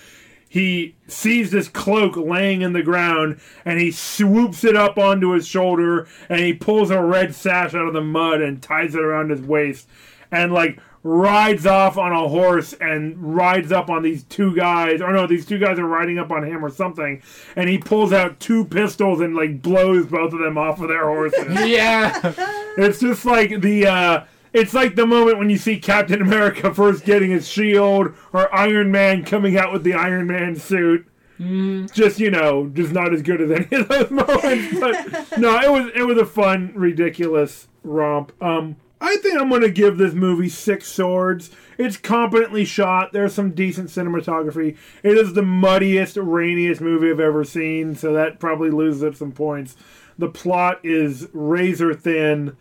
he 0.47 0.95
sees 1.05 1.51
this 1.51 1.67
cloak 1.67 2.15
laying 2.15 2.61
in 2.61 2.71
the 2.71 2.81
ground 2.81 3.41
and 3.65 3.77
he 3.77 3.91
swoops 3.91 4.63
it 4.63 4.77
up 4.77 4.97
onto 4.97 5.31
his 5.31 5.45
shoulder 5.45 6.07
and 6.29 6.39
he 6.39 6.53
pulls 6.53 6.91
a 6.91 7.03
red 7.03 7.35
sash 7.35 7.73
out 7.73 7.87
of 7.87 7.93
the 7.93 7.99
mud 7.99 8.39
and 8.41 8.63
ties 8.63 8.95
it 8.95 9.01
around 9.01 9.31
his 9.31 9.41
waist 9.41 9.89
and 10.31 10.53
like 10.53 10.79
rides 11.03 11.65
off 11.65 11.97
on 11.97 12.11
a 12.11 12.27
horse 12.27 12.73
and 12.73 13.35
rides 13.35 13.71
up 13.71 13.89
on 13.89 14.03
these 14.03 14.23
two 14.25 14.55
guys 14.55 15.01
or 15.01 15.11
no 15.11 15.25
these 15.25 15.45
two 15.47 15.57
guys 15.57 15.79
are 15.79 15.87
riding 15.87 16.19
up 16.19 16.29
on 16.29 16.43
him 16.43 16.63
or 16.63 16.69
something 16.69 17.19
and 17.55 17.67
he 17.67 17.77
pulls 17.77 18.13
out 18.13 18.39
two 18.39 18.63
pistols 18.65 19.19
and 19.19 19.35
like 19.35 19.63
blows 19.63 20.05
both 20.05 20.31
of 20.31 20.39
them 20.39 20.59
off 20.59 20.79
of 20.79 20.89
their 20.89 21.05
horses 21.07 21.43
Yeah. 21.67 22.33
it's 22.77 22.99
just 22.99 23.25
like 23.25 23.61
the 23.61 23.87
uh 23.87 24.23
it's 24.53 24.73
like 24.75 24.95
the 24.95 25.07
moment 25.07 25.39
when 25.39 25.49
you 25.49 25.57
see 25.57 25.79
Captain 25.79 26.21
America 26.21 26.73
first 26.73 27.05
getting 27.05 27.31
his 27.31 27.47
shield 27.47 28.13
or 28.33 28.53
Iron 28.53 28.91
Man 28.91 29.23
coming 29.23 29.57
out 29.57 29.71
with 29.71 29.83
the 29.83 29.93
Iron 29.93 30.27
Man 30.27 30.57
suit. 30.57 31.07
Just 31.39 32.19
you 32.19 32.29
know, 32.29 32.67
just 32.67 32.91
not 32.91 33.13
as 33.13 33.21
good 33.23 33.39
as 33.41 33.49
any 33.49 33.81
of 33.81 33.87
those 33.87 34.11
moments. 34.11 34.77
But 34.79 35.39
no, 35.39 35.57
it 35.57 35.71
was 35.71 35.91
it 35.95 36.03
was 36.03 36.17
a 36.17 36.25
fun, 36.25 36.73
ridiculous 36.75 37.69
romp. 37.83 38.33
Um 38.43 38.75
I 39.01 39.17
think 39.17 39.41
I'm 39.41 39.49
gonna 39.49 39.69
give 39.69 39.97
this 39.97 40.13
movie 40.13 40.47
six 40.47 40.87
swords. 40.87 41.49
It's 41.79 41.97
competently 41.97 42.63
shot. 42.63 43.11
There's 43.11 43.33
some 43.33 43.51
decent 43.51 43.89
cinematography. 43.89 44.77
It 45.01 45.17
is 45.17 45.33
the 45.33 45.41
muddiest, 45.41 46.17
rainiest 46.17 46.79
movie 46.79 47.09
I've 47.09 47.19
ever 47.19 47.43
seen, 47.43 47.95
so 47.95 48.13
that 48.13 48.39
probably 48.39 48.69
loses 48.69 49.01
it 49.01 49.17
some 49.17 49.31
points. 49.31 49.75
The 50.19 50.29
plot 50.29 50.79
is 50.83 51.27
razor 51.33 51.95
thin. 51.95 52.55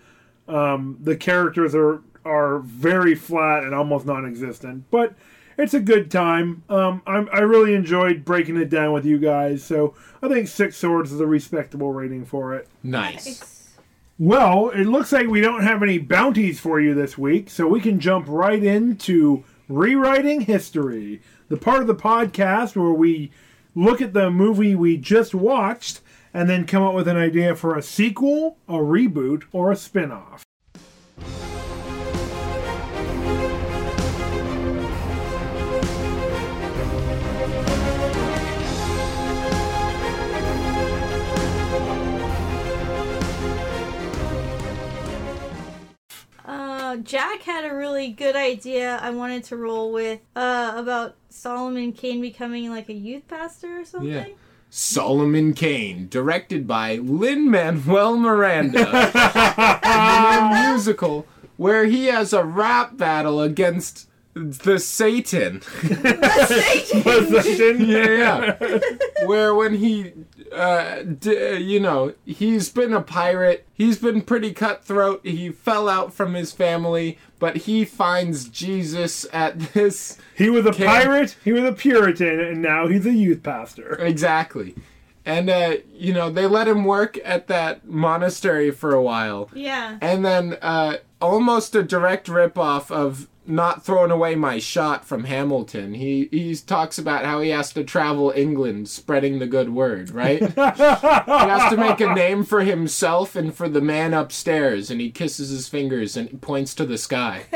Um, 0.49 0.97
the 1.01 1.17
characters 1.17 1.75
are 1.75 2.03
are 2.25 2.59
very 2.61 3.15
flat 3.15 3.63
and 3.63 3.75
almost 3.75 4.07
non-existent, 4.07 4.85
but 4.91 5.15
it's 5.59 5.75
a 5.75 5.81
good 5.81 6.11
time. 6.11 6.63
Um, 6.69 7.03
I'm, 7.07 7.29
I 7.33 7.41
really 7.41 7.75
enjoyed 7.75 8.25
breaking 8.25 8.57
it 8.57 8.71
down 8.71 8.93
with 8.93 9.05
you 9.05 9.19
guys, 9.19 9.63
so 9.63 9.95
I 10.23 10.29
think 10.29 10.49
Six 10.49 10.77
Swords 10.77 11.13
is 11.13 11.21
a 11.21 11.27
respectable 11.27 11.93
rating 11.93 12.25
for 12.25 12.55
it. 12.55 12.69
Nice. 12.83 13.60
Well, 14.21 14.69
it 14.69 14.85
looks 14.85 15.13
like 15.13 15.29
we 15.29 15.41
don't 15.41 15.63
have 15.63 15.83
any 15.83 15.97
bounties 15.97 16.61
for 16.61 16.79
you 16.79 16.93
this 16.93 17.17
week, 17.17 17.49
so 17.49 17.67
we 17.67 17.81
can 17.81 17.99
jump 17.99 18.27
right 18.29 18.63
into 18.63 19.45
rewriting 19.67 20.43
history, 20.43 21.23
the 21.49 21.57
part 21.57 21.81
of 21.81 21.87
the 21.87 21.95
podcast 21.95 22.77
where 22.77 22.93
we 22.93 23.31
look 23.75 24.03
at 24.03 24.13
the 24.13 24.31
movie 24.31 24.75
we 24.75 24.99
just 24.99 25.35
watched 25.35 26.03
and 26.35 26.51
then 26.51 26.67
come 26.67 26.83
up 26.83 26.93
with 26.93 27.09
an 27.09 27.17
idea 27.17 27.57
for 27.57 27.75
a 27.79 27.83
sequel, 27.83 28.59
a 28.69 28.75
reboot, 28.75 29.45
or 29.53 29.73
a 29.73 29.77
spin-off. 46.91 47.07
Jack 47.07 47.43
had 47.43 47.71
a 47.71 47.75
really 47.75 48.09
good 48.09 48.37
idea 48.37 48.99
I 49.03 49.11
wanted 49.11 49.45
to 49.45 49.57
roll 49.57 49.93
with 49.93 50.21
uh, 50.37 50.75
about 50.77 51.17
Solomon 51.29 51.93
Kane 51.93 52.21
becoming 52.21 52.71
like 52.71 52.89
a 52.89 52.95
youth 52.95 53.27
pastor 53.29 53.81
or 53.81 53.85
something. 53.85 54.11
Yeah. 54.11 54.27
Solomon 54.73 55.53
Kane, 55.53 56.09
directed 56.09 56.67
by 56.67 56.97
Lin 56.97 57.51
Manuel 57.51 58.17
Miranda, 58.17 58.79
in 58.79 58.87
a 58.87 60.69
musical 60.71 61.27
where 61.57 61.87
he 61.87 62.07
has 62.07 62.33
a 62.33 62.45
rap 62.45 62.97
battle 62.97 63.41
against 63.41 64.09
the 64.35 64.79
Satan. 64.79 65.61
Possession. 65.61 67.01
yeah, 67.85 68.09
yeah. 68.09 68.79
Where 69.27 69.55
when 69.55 69.75
he, 69.75 70.13
uh, 70.53 71.03
d- 71.03 71.57
you 71.59 71.81
know, 71.81 72.15
he's 72.25 72.69
been 72.69 72.93
a 72.93 73.01
pirate. 73.03 73.67
He's 73.75 73.99
been 73.99 74.23
pretty 74.23 74.53
cutthroat. 74.53 75.21
He 75.25 75.51
fell 75.51 75.89
out 75.89 76.13
from 76.13 76.35
his 76.35 76.53
family, 76.53 77.19
but 77.39 77.57
he 77.59 77.85
finds 77.85 78.49
Jesus 78.49 79.27
at 79.33 79.59
this. 79.59 80.19
He 80.37 80.51
was 80.51 80.67
a 80.67 80.73
Can- 80.73 80.87
pirate, 80.87 81.37
he 81.45 81.53
was 81.53 81.65
a 81.65 81.73
Puritan, 81.73 82.41
and 82.41 82.63
now 82.63 82.87
he's 82.89 83.07
a 83.07 83.13
youth 83.13 83.43
pastor. 83.43 83.95
Exactly. 84.01 84.75
And, 85.27 85.51
uh, 85.51 85.77
you 85.95 86.13
know, 86.15 86.31
they 86.31 86.47
let 86.47 86.67
him 86.67 86.85
work 86.85 87.19
at 87.25 87.47
that 87.49 87.87
monastery 87.87 88.71
for 88.71 88.95
a 88.95 89.03
while. 89.03 89.51
Yeah. 89.55 89.99
And 90.01 90.25
then, 90.25 90.57
uh, 90.63 90.97
almost 91.21 91.75
a 91.75 91.83
direct 91.83 92.27
ripoff 92.27 92.91
of 92.91 93.29
not 93.51 93.85
throwing 93.85 94.11
away 94.11 94.35
my 94.35 94.59
shot 94.59 95.05
from 95.05 95.25
Hamilton. 95.25 95.95
He 95.95 96.29
he 96.31 96.55
talks 96.55 96.99
about 96.99 97.25
how 97.25 97.41
he 97.41 97.51
has 97.51 97.73
to 97.73 97.85
travel 97.85 98.33
England 98.35 98.89
spreading 98.89 99.39
the 99.39 99.47
good 99.47 99.71
word, 99.71 100.11
right? 100.11 100.41
he 100.41 100.61
has 100.61 101.71
to 101.71 101.77
make 101.77 102.01
a 102.01 102.15
name 102.15 102.45
for 102.45 102.63
himself 102.63 103.37
and 103.37 103.55
for 103.55 103.69
the 103.69 103.81
man 103.81 104.15
upstairs 104.15 104.91
and 104.91 105.01
he 105.01 105.11
kisses 105.11 105.51
his 105.51 105.69
fingers 105.69 106.17
and 106.17 106.41
points 106.41 106.75
to 106.77 106.87
the 106.87 106.99
sky, 106.99 107.47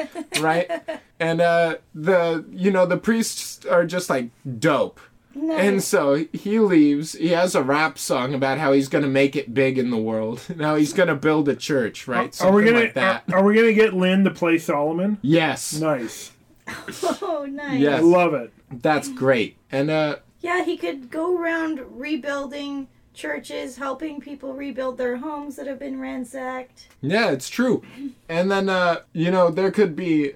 right? 0.41 0.71
And 1.21 1.41
uh 1.41 1.77
the 1.95 2.45
you 2.51 2.73
know, 2.73 2.87
the 2.87 2.97
priests 2.97 3.65
are 3.67 3.87
just 3.87 4.11
like 4.11 4.31
dope. 4.59 5.01
And 5.35 5.83
so 5.83 6.27
he 6.33 6.59
leaves. 6.61 7.13
He 7.13 7.29
has 7.29 7.55
a 7.55 7.63
rap 7.63 7.99
song 7.99 8.35
about 8.35 8.59
how 8.59 8.73
he's 8.73 8.89
going 8.89 9.03
to 9.05 9.11
make 9.11 9.35
it 9.37 9.53
big 9.53 9.79
in 9.79 9.91
the 9.91 9.97
world. 9.99 10.41
Now 10.57 10.77
he's 10.77 10.93
going 10.93 11.09
to 11.09 11.15
build 11.17 11.49
a 11.49 11.57
church, 11.57 12.07
right? 12.09 12.21
Are 12.41 12.53
we 12.53 12.63
Something 12.63 12.65
gonna 12.67 12.79
like 12.85 12.95
that. 12.95 13.25
Are, 13.33 13.39
are 13.39 13.45
we 13.45 13.55
gonna 13.55 13.73
get 13.73 13.93
Lin 13.95 14.25
to 14.25 14.31
play 14.31 14.59
Solomon? 14.59 15.19
yes. 15.23 15.75
Nice. 15.75 16.31
Oh, 17.21 17.47
nice. 17.51 17.79
Yes. 17.81 17.99
I 17.99 18.03
love 18.03 18.33
it. 18.35 18.53
That's 18.71 19.09
great. 19.09 19.57
And 19.71 19.91
uh 19.91 20.17
Yeah, 20.41 20.65
he 20.65 20.77
could 20.79 21.11
go 21.11 21.37
around 21.39 21.81
rebuilding 21.91 22.89
churches, 23.15 23.77
helping 23.77 24.21
people 24.21 24.53
rebuild 24.53 24.99
their 24.99 25.17
homes 25.17 25.57
that 25.57 25.67
have 25.67 25.79
been 25.79 26.01
ransacked. 26.01 26.89
yeah, 27.01 27.31
it's 27.31 27.49
true. 27.49 27.83
And 28.29 28.51
then 28.51 28.69
uh 28.69 29.01
you 29.13 29.31
know, 29.31 29.51
there 29.51 29.71
could 29.71 29.95
be 29.97 30.33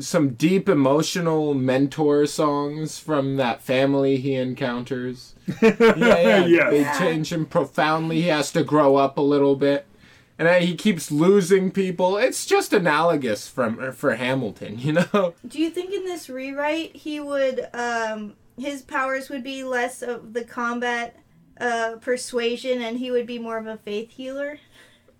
some 0.00 0.30
deep 0.34 0.68
emotional 0.68 1.54
mentor 1.54 2.26
songs 2.26 2.98
from 2.98 3.36
that 3.36 3.62
family 3.62 4.16
he 4.18 4.34
encounters. 4.34 5.34
Yeah, 5.62 6.44
yeah. 6.44 6.46
Yes. 6.46 6.70
They 6.70 7.04
change 7.04 7.32
him 7.32 7.46
profoundly. 7.46 8.22
He 8.22 8.28
has 8.28 8.52
to 8.52 8.62
grow 8.62 8.96
up 8.96 9.18
a 9.18 9.22
little 9.22 9.56
bit. 9.56 9.86
And 10.38 10.48
uh, 10.48 10.54
he 10.54 10.74
keeps 10.74 11.10
losing 11.10 11.70
people. 11.70 12.16
It's 12.16 12.46
just 12.46 12.72
analogous 12.72 13.46
from 13.48 13.92
for 13.92 14.14
Hamilton, 14.14 14.78
you 14.86 14.92
know. 14.92 15.34
Do 15.46 15.60
you 15.60 15.70
think 15.70 15.92
in 15.92 16.04
this 16.04 16.28
rewrite 16.30 16.94
he 16.96 17.18
would 17.20 17.68
um 17.74 18.34
his 18.58 18.82
powers 18.82 19.28
would 19.30 19.42
be 19.42 19.64
less 19.64 20.02
of 20.02 20.32
the 20.34 20.44
combat 20.44 21.16
uh 21.60 21.96
persuasion 22.00 22.80
and 22.82 22.98
he 22.98 23.10
would 23.10 23.26
be 23.26 23.38
more 23.38 23.58
of 23.58 23.66
a 23.66 23.76
faith 23.76 24.10
healer? 24.12 24.58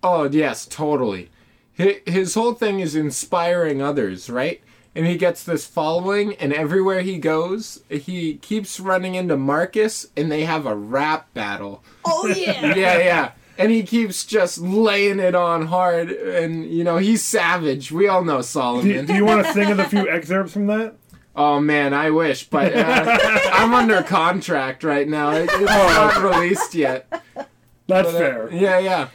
Oh, 0.03 0.23
yes, 0.29 0.65
totally. 0.65 1.29
Hi- 1.77 2.01
His 2.05 2.33
whole 2.33 2.53
thing 2.53 2.79
is 2.79 2.95
inspiring 2.95 3.81
others, 3.81 4.29
right? 4.29 4.61
And 4.95 5.05
he 5.05 5.15
gets 5.15 5.43
this 5.45 5.65
following, 5.65 6.33
and 6.35 6.51
everywhere 6.51 7.01
he 7.01 7.17
goes, 7.17 7.81
he 7.89 8.33
keeps 8.35 8.77
running 8.79 9.15
into 9.15 9.37
Marcus, 9.37 10.07
and 10.17 10.29
they 10.29 10.43
have 10.43 10.65
a 10.65 10.75
rap 10.75 11.33
battle. 11.33 11.81
Oh 12.03 12.27
yeah. 12.27 12.75
Yeah, 12.75 12.97
yeah. 12.97 13.31
And 13.57 13.71
he 13.71 13.83
keeps 13.83 14.25
just 14.25 14.57
laying 14.57 15.19
it 15.19 15.35
on 15.35 15.67
hard, 15.67 16.09
and, 16.09 16.65
you 16.65 16.83
know, 16.83 16.97
he's 16.97 17.23
savage. 17.23 17.91
We 17.91 18.07
all 18.07 18.23
know 18.23 18.41
Solomon. 18.41 19.05
do 19.05 19.13
you 19.13 19.23
want 19.23 19.45
to 19.45 19.53
sing 19.53 19.71
us 19.71 19.79
a 19.85 19.89
few 19.89 20.09
excerpts 20.09 20.53
from 20.53 20.65
that? 20.67 20.95
Oh, 21.35 21.59
man, 21.61 21.93
I 21.93 22.09
wish, 22.09 22.49
but 22.49 22.73
uh, 22.75 23.17
I'm 23.53 23.73
under 23.73 24.03
contract 24.03 24.83
right 24.83 25.07
now. 25.07 25.31
It- 25.31 25.49
It's 25.51 25.61
not 25.61 26.21
released 26.21 26.75
yet. 26.75 27.07
That's 27.09 27.47
But, 27.87 28.05
uh, 28.07 28.11
fair. 28.11 28.49
yeah, 28.51 28.79
yeah. 28.79 29.07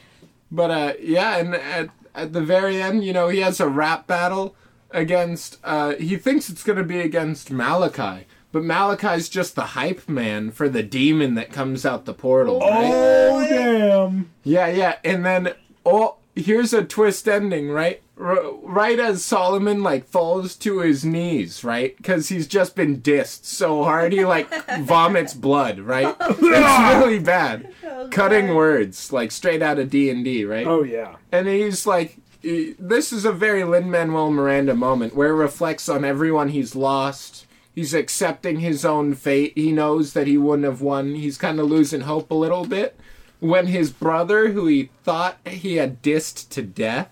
But 0.51 0.71
uh, 0.71 0.93
yeah, 1.01 1.37
and 1.39 1.55
at 1.55 1.89
at 2.15 2.33
the 2.33 2.41
very 2.41 2.81
end, 2.81 3.05
you 3.05 3.13
know, 3.13 3.29
he 3.29 3.41
has 3.41 3.59
a 3.61 3.69
rap 3.69 4.07
battle 4.07 4.55
against. 4.93 5.59
Uh, 5.65 5.95
he 5.95 6.17
thinks 6.17 6.49
it's 6.49 6.63
gonna 6.63 6.85
be 6.85 7.01
against 7.01 7.51
Malachi, 7.51 8.27
but 8.53 8.63
Malachi's 8.63 9.29
just 9.29 9.55
the 9.57 9.63
hype 9.75 10.09
man 10.09 10.51
for 10.53 10.69
the 10.69 10.83
demon 10.85 11.35
that 11.35 11.53
comes 11.53 11.85
out 11.85 12.05
the 12.05 12.15
portal. 12.15 12.61
Right? 12.61 12.91
Oh 12.93 13.47
damn! 13.49 14.31
Yeah, 14.45 14.69
yeah, 14.69 14.97
and 15.05 15.25
then 15.27 15.53
oh, 15.85 16.17
here's 16.37 16.73
a 16.73 16.85
twist 16.85 17.27
ending, 17.29 17.71
right? 17.71 18.03
R- 18.19 18.53
right 18.63 18.99
as 18.99 19.25
Solomon 19.25 19.83
like 19.83 20.07
falls 20.07 20.55
to 20.57 20.79
his 20.81 21.05
knees, 21.05 21.65
right? 21.65 21.97
Because 21.97 22.29
he's 22.29 22.47
just 22.47 22.77
been 22.77 23.01
dissed 23.01 23.45
so 23.45 23.83
hard, 23.85 24.13
he 24.13 24.25
like 24.25 24.49
vomits 24.81 25.35
blood, 25.35 25.81
right? 25.81 26.15
It's 26.21 26.41
really 26.41 27.19
bad. 27.19 27.73
Oh, 27.99 28.09
Cutting 28.09 28.55
words, 28.55 29.11
like 29.11 29.33
straight 29.33 29.63
out 29.63 29.79
of 29.79 29.89
D 29.91 30.11
and 30.11 30.23
D, 30.23 30.45
right? 30.45 30.67
Oh 30.67 30.83
yeah. 30.83 31.17
And 31.33 31.49
he's 31.49 31.87
like, 31.87 32.19
he- 32.43 32.75
this 32.79 33.11
is 33.13 33.25
a 33.25 33.33
very 33.33 33.65
Lin 33.65 33.91
Manuel 33.91 34.31
Miranda 34.31 34.75
moment 34.75 35.17
where 35.17 35.31
it 35.31 35.35
reflects 35.37 35.89
on 35.89 36.05
everyone 36.05 36.51
he's 36.51 36.77
lost. 36.77 37.47
He's 37.75 37.95
accepting 37.95 38.61
his 38.61 38.85
own 38.85 39.15
fate. 39.15 39.53
He 39.55 39.73
knows 39.73 40.13
that 40.13 40.27
he 40.27 40.37
wouldn't 40.37 40.65
have 40.67 40.81
won. 40.83 41.15
He's 41.15 41.39
kind 41.39 41.59
of 41.59 41.67
losing 41.71 42.03
hope 42.03 42.31
a 42.31 42.35
little 42.35 42.67
bit. 42.67 42.99
When 43.41 43.67
his 43.67 43.91
brother, 43.91 44.51
who 44.53 44.67
he 44.67 44.91
thought 45.05 45.39
he 45.47 45.77
had 45.77 46.03
dissed 46.03 46.49
to 46.51 46.63
death, 46.63 47.11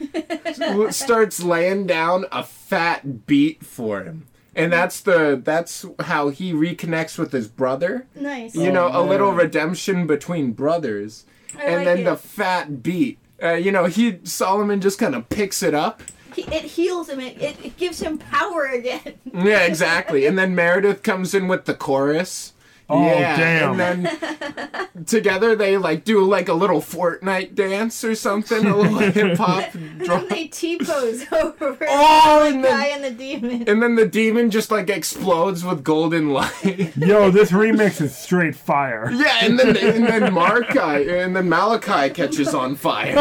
starts 0.90 1.42
laying 1.42 1.86
down 1.86 2.24
a 2.32 2.42
fat 2.42 3.26
beat 3.26 3.64
for 3.64 4.02
him. 4.04 4.26
And 4.54 4.72
that's 4.72 5.00
the 5.00 5.40
that's 5.42 5.84
how 6.00 6.30
he 6.30 6.52
reconnects 6.54 7.18
with 7.18 7.32
his 7.32 7.46
brother. 7.46 8.06
Nice. 8.14 8.54
You 8.54 8.72
know, 8.72 8.88
a 8.90 9.02
little 9.02 9.32
redemption 9.32 10.06
between 10.06 10.52
brothers 10.52 11.26
I 11.58 11.62
and 11.64 11.76
like 11.76 11.84
then 11.84 11.98
it. 11.98 12.04
the 12.04 12.16
fat 12.16 12.82
beat. 12.82 13.18
Uh, 13.42 13.52
you 13.52 13.70
know, 13.70 13.84
he 13.84 14.18
Solomon 14.24 14.80
just 14.80 14.98
kind 14.98 15.14
of 15.14 15.28
picks 15.28 15.62
it 15.62 15.74
up. 15.74 16.02
He, 16.34 16.42
it 16.44 16.64
heals 16.64 17.10
him. 17.10 17.20
It, 17.20 17.40
it, 17.40 17.56
it 17.64 17.76
gives 17.76 18.00
him 18.00 18.16
power 18.16 18.64
again. 18.64 19.14
Yeah, 19.32 19.60
exactly. 19.60 20.24
and 20.24 20.38
then 20.38 20.54
Meredith 20.54 21.02
comes 21.02 21.34
in 21.34 21.48
with 21.48 21.66
the 21.66 21.74
chorus. 21.74 22.54
Oh, 22.88 23.04
yeah, 23.04 23.36
damn. 23.36 23.80
And 23.80 24.06
then 24.06 24.88
together 25.06 25.56
they 25.56 25.76
like 25.76 26.04
do 26.04 26.22
like 26.24 26.48
a 26.48 26.52
little 26.52 26.80
Fortnite 26.80 27.56
dance 27.56 28.04
or 28.04 28.14
something, 28.14 28.64
a 28.64 28.76
little 28.76 28.98
hip 29.10 29.36
hop. 29.38 29.74
and 29.74 30.00
they 30.30 30.46
T 30.46 30.78
pose 30.78 31.24
over 31.32 31.76
Oh, 31.88 32.40
the 32.42 32.46
and 32.54 32.64
then- 32.64 32.70
guy 32.78 32.86
and 32.86 33.02
the 33.04 33.10
demon. 33.10 33.64
And 33.68 33.82
then 33.82 33.96
the 33.96 34.06
demon 34.06 34.50
just 34.52 34.70
like 34.70 34.88
explodes 34.88 35.64
with 35.64 35.82
golden 35.82 36.30
light. 36.30 36.96
Yo, 36.96 37.30
this 37.30 37.50
remix 37.50 38.00
is 38.00 38.16
straight 38.16 38.54
fire. 38.54 39.10
yeah, 39.12 39.38
and 39.42 39.58
then 39.58 39.76
and 39.76 40.06
then 40.06 40.22
Markai 40.32 41.24
and 41.24 41.34
then 41.34 41.48
Malachi 41.48 42.14
catches 42.14 42.54
on 42.54 42.76
fire. 42.76 43.14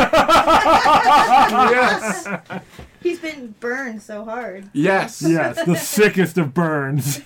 yes. 1.71 2.27
He's 3.01 3.19
been 3.19 3.53
burned 3.59 4.01
so 4.01 4.25
hard. 4.25 4.69
Yes. 4.73 5.21
Yes, 5.21 5.63
the 5.65 5.75
sickest 5.75 6.37
of 6.37 6.53
burns. 6.53 7.19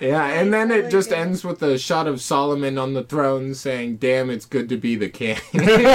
Yeah, 0.00 0.24
and 0.24 0.52
then 0.52 0.72
I 0.72 0.76
it 0.76 0.90
just 0.90 1.12
it. 1.12 1.18
ends 1.18 1.44
with 1.44 1.62
a 1.62 1.78
shot 1.78 2.06
of 2.06 2.22
Solomon 2.22 2.78
on 2.78 2.94
the 2.94 3.04
throne 3.04 3.54
saying, 3.54 3.96
"Damn, 3.96 4.30
it's 4.30 4.46
good 4.46 4.68
to 4.70 4.76
be 4.76 4.96
the 4.96 5.10
king." 5.10 5.36
yeah. 5.52 5.92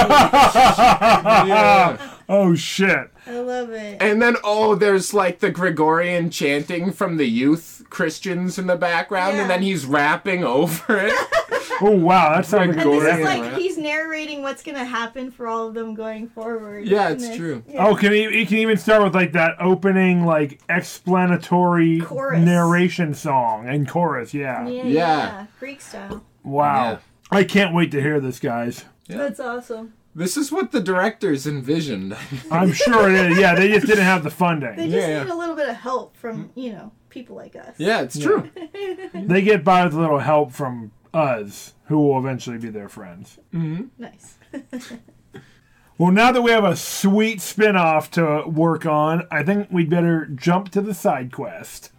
oh 2.28 2.54
shit. 2.54 3.10
I 3.26 3.40
love 3.40 3.70
it. 3.70 4.00
And 4.00 4.22
then 4.22 4.36
oh, 4.44 4.76
there's 4.76 5.12
like 5.12 5.40
the 5.40 5.50
Gregorian 5.50 6.30
chanting 6.30 6.92
from 6.92 7.16
the 7.16 7.26
youth 7.26 7.75
Christians 7.90 8.58
in 8.58 8.66
the 8.66 8.76
background, 8.76 9.36
Yeah. 9.36 9.42
and 9.42 9.50
then 9.50 9.62
he's 9.62 9.86
rapping 9.86 10.44
over 10.44 10.98
it. 10.98 11.14
Oh 11.78 11.90
wow, 11.90 12.34
that 12.34 12.46
sounds 12.46 12.74
And 12.74 12.80
this 12.90 13.18
is 13.18 13.22
like 13.24 13.52
he's 13.52 13.76
narrating 13.76 14.40
what's 14.40 14.62
gonna 14.62 14.84
happen 14.86 15.30
for 15.30 15.46
all 15.46 15.66
of 15.68 15.74
them 15.74 15.92
going 15.94 16.26
forward. 16.30 16.86
Yeah, 16.86 17.10
it's 17.10 17.24
it's- 17.24 17.36
true. 17.36 17.62
yeah. 17.68 17.86
Oh, 17.86 17.94
can 17.94 18.12
he, 18.12 18.30
he 18.30 18.46
can 18.46 18.56
even 18.58 18.78
start 18.78 19.02
with 19.02 19.14
like 19.14 19.32
that 19.32 19.56
opening 19.60 20.24
like 20.24 20.58
explanatory 20.70 22.00
Chorus. 22.00 22.42
narration 22.42 23.12
song 23.14 23.68
and 23.68 23.86
chorus, 23.88 24.32
yeah. 24.32 24.66
Yeah, 24.66 24.82
Yeah. 24.84 24.88
yeah. 24.88 25.46
Greek 25.60 25.80
style. 25.82 26.24
Wow. 26.42 26.92
Yeah. 26.92 26.98
I 27.30 27.44
can't 27.44 27.74
wait 27.74 27.90
to 27.92 28.00
hear 28.00 28.20
this, 28.20 28.38
guys. 28.38 28.84
Yeah. 29.06 29.18
That's 29.18 29.40
awesome. 29.40 29.92
This 30.14 30.36
is 30.38 30.50
what 30.50 30.72
the 30.72 30.80
directors 30.80 31.46
envisioned. 31.46 32.16
I'm 32.50 32.72
sure 32.72 33.10
it 33.10 33.32
is. 33.32 33.38
Yeah, 33.38 33.54
they 33.54 33.68
just 33.68 33.86
didn't 33.86 34.04
have 34.04 34.24
the 34.24 34.30
funding. 34.30 34.70
They 34.70 34.82
funding. 34.84 34.92
just 34.92 35.08
Yeah. 35.08 35.22
need 35.24 35.30
a 35.30 35.34
little 35.36 35.54
bit 35.56 35.68
of 35.68 35.76
help 35.76 36.16
from, 36.16 36.50
you 36.54 36.72
know, 36.72 36.92
people 37.16 37.34
like 37.34 37.56
us. 37.56 37.74
yeah, 37.78 38.02
it's 38.02 38.18
true. 38.18 38.50
They 39.14 39.40
get 39.40 39.64
by 39.64 39.84
with 39.84 39.94
a 39.94 39.98
little 40.00 40.18
help 40.18 40.52
from 40.52 40.92
us, 41.14 41.72
who 41.86 41.98
will 41.98 42.18
eventually 42.18 42.58
be 42.58 42.68
their 42.68 42.90
friends. 42.90 43.38
Mm-hmm. 43.54 43.84
Nice. 43.98 44.34
Well, 45.98 46.12
now 46.12 46.30
that 46.30 46.42
we 46.42 46.50
have 46.50 46.62
a 46.64 46.76
sweet 46.76 47.40
spin 47.40 47.74
off 47.74 48.10
to 48.10 48.42
work 48.46 48.84
on, 48.84 49.26
I 49.30 49.42
think 49.42 49.68
we'd 49.70 49.88
better 49.88 50.26
jump 50.26 50.68
to 50.72 50.82
the 50.82 50.92
side 50.92 51.32
quest. 51.32 51.90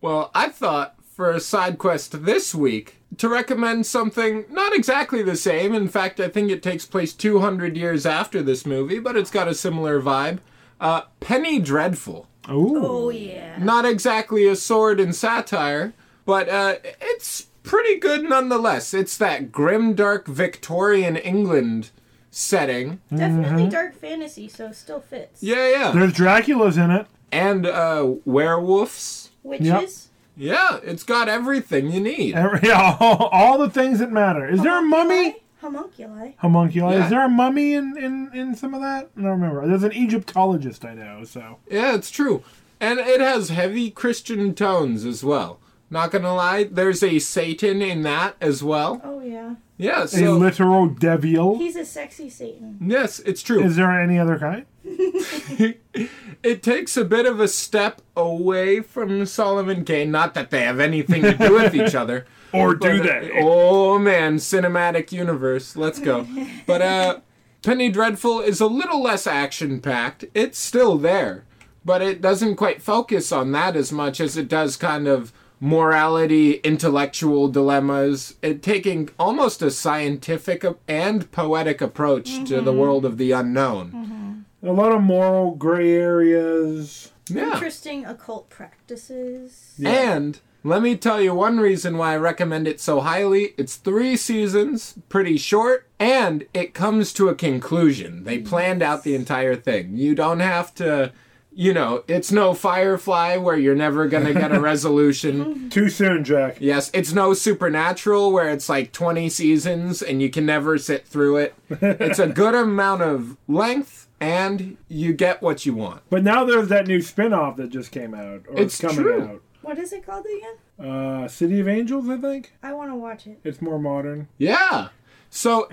Well, 0.00 0.30
I 0.34 0.48
thought 0.48 0.96
for 1.04 1.30
a 1.30 1.40
side 1.40 1.78
quest 1.78 2.24
this 2.24 2.54
week 2.54 2.96
to 3.18 3.28
recommend 3.28 3.84
something 3.86 4.44
not 4.50 4.74
exactly 4.74 5.22
the 5.22 5.36
same. 5.36 5.74
In 5.74 5.88
fact, 5.88 6.20
I 6.20 6.28
think 6.28 6.50
it 6.50 6.62
takes 6.62 6.86
place 6.86 7.12
200 7.12 7.76
years 7.76 8.06
after 8.06 8.42
this 8.42 8.64
movie, 8.64 8.98
but 8.98 9.16
it's 9.16 9.30
got 9.30 9.48
a 9.48 9.54
similar 9.54 10.00
vibe. 10.00 10.38
Uh, 10.80 11.02
Penny 11.20 11.58
Dreadful. 11.58 12.26
Ooh. 12.48 12.84
Oh 12.84 13.10
yeah. 13.10 13.58
Not 13.58 13.84
exactly 13.84 14.46
a 14.46 14.56
sword 14.56 14.98
and 14.98 15.14
satire, 15.14 15.92
but 16.24 16.48
uh, 16.48 16.76
it's 17.00 17.48
pretty 17.62 17.98
good 17.98 18.22
nonetheless. 18.22 18.94
It's 18.94 19.16
that 19.18 19.52
grim, 19.52 19.94
dark 19.94 20.26
Victorian 20.26 21.16
England 21.16 21.90
setting. 22.30 23.00
Definitely 23.14 23.68
dark 23.68 23.94
fantasy, 23.94 24.48
so 24.48 24.72
still 24.72 25.00
fits. 25.00 25.42
Yeah, 25.42 25.68
yeah. 25.70 25.90
There's 25.92 26.12
Dracula's 26.12 26.78
in 26.78 26.90
it. 26.90 27.06
And 27.32 27.66
uh, 27.66 28.14
werewolves. 28.24 29.29
Witches. 29.42 30.08
Yeah, 30.36 30.78
it's 30.82 31.02
got 31.02 31.28
everything 31.28 31.90
you 31.92 32.00
need. 32.00 32.34
Every- 32.34 32.60
Yeah, 32.68 32.96
all, 33.00 33.26
all 33.32 33.58
the 33.58 33.68
things 33.70 33.98
that 33.98 34.10
matter. 34.12 34.48
Is 34.48 34.62
there 34.62 34.78
a 34.78 34.82
mummy? 34.82 35.36
Homunculi. 35.62 36.34
Homunculi. 36.38 36.94
Yeah. 36.94 37.04
Is 37.04 37.10
there 37.10 37.24
a 37.24 37.28
mummy 37.28 37.74
in, 37.74 37.96
in, 37.98 38.30
in 38.32 38.54
some 38.54 38.72
of 38.72 38.80
that? 38.80 39.10
I 39.16 39.20
don't 39.20 39.30
remember. 39.32 39.66
There's 39.66 39.82
an 39.82 39.92
Egyptologist 39.92 40.84
I 40.84 40.94
know, 40.94 41.24
so. 41.24 41.58
Yeah, 41.70 41.94
it's 41.94 42.10
true. 42.10 42.42
And 42.80 42.98
it 42.98 43.20
has 43.20 43.50
heavy 43.50 43.90
Christian 43.90 44.54
tones 44.54 45.04
as 45.04 45.22
well. 45.22 45.60
Not 45.90 46.12
gonna 46.12 46.32
lie, 46.34 46.64
there's 46.64 47.02
a 47.02 47.18
Satan 47.18 47.82
in 47.82 48.02
that 48.02 48.36
as 48.40 48.62
well. 48.62 49.00
Oh 49.04 49.20
yeah. 49.20 49.56
Yeah, 49.76 50.06
A 50.14 50.30
literal 50.30 50.86
devil. 50.86 51.58
He's 51.58 51.74
a 51.74 51.84
sexy 51.84 52.30
Satan. 52.30 52.78
yes, 52.80 53.18
it's 53.20 53.42
true. 53.42 53.62
Is 53.64 53.76
there 53.76 53.90
any 54.00 54.18
other 54.18 54.38
kind? 54.38 54.66
it 56.42 56.62
takes 56.62 56.96
a 56.96 57.04
bit 57.04 57.26
of 57.26 57.40
a 57.40 57.48
step 57.48 58.02
away 58.16 58.80
from 58.80 59.26
Solomon 59.26 59.84
Kane. 59.84 60.10
Not 60.10 60.34
that 60.34 60.50
they 60.50 60.62
have 60.62 60.80
anything 60.80 61.22
to 61.22 61.34
do 61.34 61.54
with 61.54 61.74
each 61.74 61.94
other. 61.94 62.26
Or 62.52 62.74
do 62.74 63.00
uh, 63.00 63.02
they? 63.04 63.30
Oh 63.40 63.96
man, 63.96 64.38
cinematic 64.38 65.12
universe. 65.12 65.76
Let's 65.76 66.00
go. 66.00 66.26
But 66.66 66.82
uh 66.82 67.20
Penny 67.62 67.90
Dreadful 67.90 68.40
is 68.40 68.60
a 68.60 68.66
little 68.66 69.00
less 69.00 69.24
action 69.24 69.80
packed. 69.80 70.24
It's 70.34 70.58
still 70.58 70.98
there, 70.98 71.44
but 71.84 72.02
it 72.02 72.20
doesn't 72.20 72.56
quite 72.56 72.82
focus 72.82 73.30
on 73.30 73.52
that 73.52 73.76
as 73.76 73.92
much 73.92 74.18
as 74.18 74.36
it 74.36 74.48
does 74.48 74.76
kind 74.76 75.06
of 75.06 75.32
morality, 75.60 76.54
intellectual 76.64 77.48
dilemmas, 77.48 78.36
it 78.42 78.62
taking 78.62 79.10
almost 79.18 79.60
a 79.60 79.70
scientific 79.70 80.64
and 80.88 81.30
poetic 81.30 81.82
approach 81.82 82.42
to 82.48 82.62
the 82.62 82.72
world 82.72 83.04
of 83.04 83.18
the 83.18 83.32
unknown. 83.32 84.29
A 84.62 84.72
lot 84.72 84.92
of 84.92 85.00
moral 85.02 85.52
gray 85.52 85.92
areas. 85.92 87.12
Yeah. 87.28 87.54
Interesting 87.54 88.04
occult 88.04 88.50
practices. 88.50 89.74
And 89.84 90.38
let 90.62 90.82
me 90.82 90.96
tell 90.96 91.20
you 91.20 91.32
one 91.34 91.58
reason 91.58 91.96
why 91.96 92.12
I 92.12 92.16
recommend 92.18 92.68
it 92.68 92.80
so 92.80 93.00
highly. 93.00 93.54
It's 93.56 93.76
three 93.76 94.16
seasons, 94.16 94.94
pretty 95.08 95.38
short, 95.38 95.88
and 95.98 96.44
it 96.52 96.74
comes 96.74 97.12
to 97.14 97.28
a 97.28 97.34
conclusion. 97.34 98.24
They 98.24 98.38
planned 98.38 98.82
out 98.82 99.02
the 99.02 99.14
entire 99.14 99.56
thing. 99.56 99.96
You 99.96 100.14
don't 100.14 100.40
have 100.40 100.74
to, 100.74 101.12
you 101.50 101.72
know, 101.72 102.04
it's 102.06 102.30
no 102.30 102.52
Firefly 102.52 103.38
where 103.38 103.56
you're 103.56 103.74
never 103.74 104.06
going 104.08 104.26
to 104.26 104.34
get 104.34 104.52
a 104.52 104.60
resolution. 105.00 105.70
Too 105.70 105.88
soon, 105.88 106.24
Jack. 106.24 106.58
Yes, 106.60 106.90
it's 106.92 107.14
no 107.14 107.32
Supernatural 107.32 108.30
where 108.30 108.50
it's 108.50 108.68
like 108.68 108.92
20 108.92 109.30
seasons 109.30 110.02
and 110.02 110.20
you 110.20 110.28
can 110.28 110.44
never 110.44 110.76
sit 110.76 111.06
through 111.06 111.38
it. 111.38 111.54
It's 111.70 112.18
a 112.18 112.26
good 112.26 112.54
amount 112.54 113.00
of 113.00 113.38
length 113.48 113.99
and 114.20 114.76
you 114.88 115.12
get 115.12 115.40
what 115.42 115.64
you 115.66 115.74
want. 115.74 116.02
But 116.10 116.22
now 116.22 116.44
there's 116.44 116.68
that 116.68 116.86
new 116.86 117.00
spin 117.00 117.32
off 117.32 117.56
that 117.56 117.70
just 117.70 117.90
came 117.90 118.14
out. 118.14 118.42
Or 118.48 118.58
It's 118.60 118.80
coming 118.80 118.96
true. 118.96 119.22
out. 119.22 119.42
What 119.62 119.78
is 119.78 119.92
it 119.92 120.04
called 120.06 120.26
again? 120.26 120.90
Uh, 120.90 121.28
City 121.28 121.60
of 121.60 121.68
Angels, 121.68 122.08
I 122.08 122.16
think. 122.16 122.52
I 122.62 122.72
want 122.72 122.90
to 122.90 122.94
watch 122.94 123.26
it. 123.26 123.40
It's 123.44 123.60
more 123.60 123.78
modern. 123.78 124.28
Yeah. 124.38 124.88
So 125.28 125.68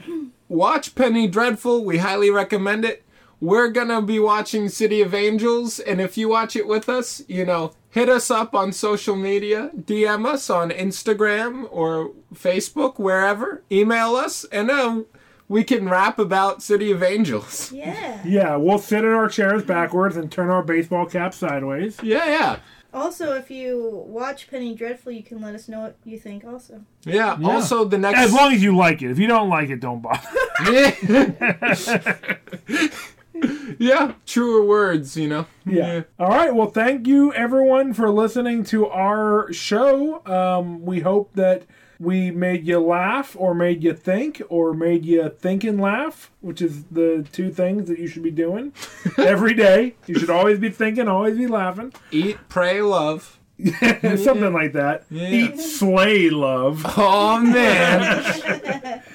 watch 0.50 0.94
Penny 0.96 1.28
Dreadful. 1.28 1.84
We 1.86 1.98
highly 1.98 2.30
recommend 2.30 2.86
it. 2.86 3.04
We're 3.40 3.70
going 3.70 3.90
to 3.90 4.02
be 4.02 4.20
watching 4.20 4.68
City 4.68 5.02
of 5.02 5.14
Angels. 5.14 5.80
And 5.80 6.02
if 6.02 6.18
you 6.18 6.28
watch 6.28 6.56
it 6.56 6.68
with 6.68 6.90
us, 6.90 7.22
you 7.28 7.46
know, 7.46 7.74
hit 7.90 8.10
us 8.10 8.30
up 8.32 8.54
on 8.56 8.72
social 8.74 9.16
media, 9.16 9.72
DM 9.76 10.26
us 10.26 10.50
on 10.50 10.70
Instagram 10.72 11.68
or 11.72 12.12
Facebook, 12.34 12.98
wherever. 13.00 13.64
Email 13.72 14.16
us, 14.16 14.44
and 14.46 14.70
uh, 14.72 15.02
we 15.50 15.64
can 15.64 15.88
rap 15.90 16.20
about 16.20 16.62
City 16.62 16.92
of 16.92 17.02
Angels. 17.04 17.72
Yeah. 17.72 18.06
Yeah, 18.26 18.56
we'll 18.58 18.80
sit 18.80 19.06
in 19.06 19.12
our 19.12 19.30
chairs 19.30 19.64
backwards 19.64 20.18
and 20.18 20.30
turn 20.32 20.50
our 20.50 20.62
baseball 20.62 21.06
caps 21.06 21.38
sideways. 21.38 21.98
Yeah, 22.04 22.26
yeah. 22.26 22.60
Also, 22.94 23.34
if 23.34 23.50
you 23.52 24.04
watch 24.08 24.50
Penny 24.50 24.76
Dreadful, 24.76 25.12
you 25.12 25.24
can 25.24 25.42
let 25.42 25.54
us 25.56 25.68
know 25.70 25.82
what 25.82 25.98
you 26.04 26.18
think. 26.18 26.44
Also. 26.44 26.82
Yeah. 27.06 27.38
Yeah. 27.40 27.48
Also, 27.48 27.86
the 27.86 27.98
next. 27.98 28.20
As 28.20 28.34
long 28.34 28.54
as 28.54 28.62
you 28.64 28.76
like 28.76 29.02
it. 29.02 29.12
If 29.12 29.20
you 29.20 29.28
don't 29.28 29.50
like 29.50 29.70
it, 29.70 29.80
don't 29.80 30.02
bother. 30.02 30.28
yeah, 30.72 32.38
yeah, 33.80 34.14
truer 34.26 34.66
words, 34.66 35.16
you 35.16 35.28
know. 35.28 35.46
Yeah. 35.66 36.04
All 36.20 36.30
right. 36.30 36.54
Well, 36.54 36.72
thank 36.72 37.08
you 37.08 37.34
everyone 37.34 37.94
for 37.94 38.10
listening 38.10 38.64
to 38.66 38.88
our 38.88 39.52
show. 39.54 40.26
Um, 40.26 40.86
we 40.86 41.02
hope 41.02 41.34
that 41.36 41.64
we 42.00 42.32
made 42.32 42.66
you 42.68 42.80
laugh, 42.80 43.36
or 43.38 43.54
made 43.54 43.84
you 43.84 43.94
think, 43.94 44.42
or 44.50 44.74
made 44.74 45.06
you 45.06 45.30
think 45.30 45.64
and 45.64 45.80
laugh, 45.80 46.32
which 46.42 46.62
is 46.62 46.86
the 46.86 47.28
two 47.32 47.52
things 47.52 47.88
that 47.90 48.00
you 48.00 48.08
should 48.08 48.24
be 48.24 48.32
doing 48.32 48.74
every 49.18 49.54
day. 49.54 49.96
You 50.06 50.20
should 50.20 50.30
always 50.30 50.60
be 50.60 50.70
thinking, 50.70 51.08
always 51.08 51.38
be 51.38 51.48
laughing, 51.48 51.94
Eat, 52.12 52.38
pray, 52.50 52.82
love. 52.82 53.40
something 53.80 54.54
like 54.54 54.74
that. 54.74 55.06
Yeah. 55.10 55.30
Eat, 55.30 55.60
slay, 55.60 56.30
love. 56.30 56.84
Oh 56.98 57.40
man. 57.40 59.04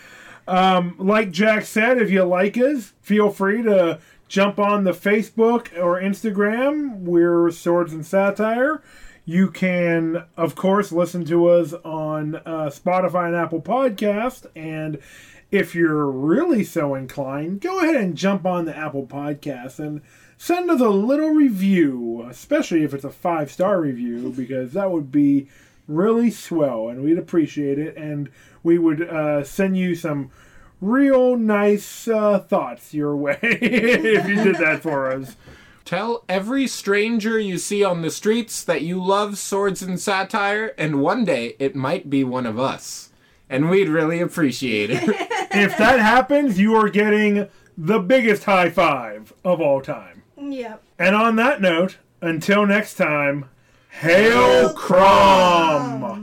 Um, 0.49 0.97
like 0.99 1.30
Jack 1.30 1.64
said, 1.64 1.99
if 1.99 2.11
you 2.11 2.24
like 2.24 2.57
us, 2.59 2.93
feel 3.01 3.30
free 3.30 3.62
to 3.62 4.01
jump 4.28 4.59
on 4.59 4.85
the 4.85 4.91
Facebook 4.91 5.68
or 5.78 6.01
Instagram. 6.01 6.99
We're 7.01 7.51
Swords 7.53 7.93
and 7.93 8.05
Satire. 8.05 8.83
You 9.24 9.50
can, 9.50 10.24
of 10.36 10.56
course, 10.56 10.90
listen 10.90 11.24
to 11.26 11.48
us 11.48 11.72
on 11.84 12.36
uh, 12.36 12.70
Spotify 12.70 13.28
and 13.28 13.36
Apple 13.36 13.62
Podcast. 13.62 14.46
And 14.56 14.98
if 15.52 15.74
you're 15.74 16.10
really 16.10 16.64
so 16.64 16.94
inclined, 16.96 17.60
go 17.60 17.78
ahead 17.78 17.94
and 17.94 18.16
jump 18.16 18.44
on 18.44 18.64
the 18.64 18.76
Apple 18.76 19.07
Podcast 19.07 19.78
and 19.78 20.00
send 20.38 20.70
us 20.70 20.80
a 20.80 20.88
little 20.88 21.30
review, 21.30 22.26
especially 22.28 22.82
if 22.82 22.92
it's 22.94 23.04
a 23.04 23.11
five 23.11 23.53
star 23.53 23.80
review, 23.80 24.32
because 24.36 24.72
that 24.72 24.90
would 24.90 25.12
be 25.12 25.49
really 25.86 26.30
swell 26.30 26.88
and 26.88 27.03
we'd 27.03 27.18
appreciate 27.18 27.78
it. 27.78 27.96
And 27.96 28.28
we 28.64 28.76
would 28.76 29.03
uh, 29.03 29.44
send 29.44 29.76
you 29.76 29.94
some 29.94 30.32
real 30.80 31.36
nice 31.36 32.08
uh, 32.08 32.40
thoughts 32.40 32.92
your 32.92 33.14
way 33.14 33.38
if 33.42 34.26
you 34.26 34.34
did 34.42 34.57
that 34.57 34.82
for 34.82 35.12
us. 35.12 35.36
Tell 35.84 36.25
every 36.29 36.67
stranger 36.67 37.38
you 37.38 37.59
see 37.59 37.83
on 37.83 38.03
the 38.03 38.11
streets 38.11 38.63
that 38.64 38.83
you 38.83 39.03
love 39.03 39.38
swords 39.38 39.83
and 39.83 39.99
satire, 40.00 40.75
and 40.79 41.00
one 41.00 41.25
day 41.25 41.57
it 41.59 41.75
might 41.75 42.09
be 42.09 42.25
one 42.25 42.46
of 42.46 42.59
us. 42.59 43.11
And 43.50 43.68
we'd 43.68 43.88
really 43.88 44.21
appreciate 44.21 44.91
it. 44.91 45.29
If 45.54 45.76
that 45.76 46.00
happens, 46.00 46.59
you 46.59 46.75
are 46.76 46.88
getting 46.88 47.46
the 47.76 47.99
biggest 47.99 48.45
high 48.45 48.71
five 48.71 49.34
of 49.45 49.61
all 49.61 49.83
time. 49.83 50.22
Yep. 50.41 50.83
And 50.99 51.14
on 51.14 51.37
that 51.37 51.61
note, 51.61 51.99
until 52.22 52.64
next 52.67 52.95
time, 52.95 53.50
Hail 53.91 54.72
Crom! 54.72 56.21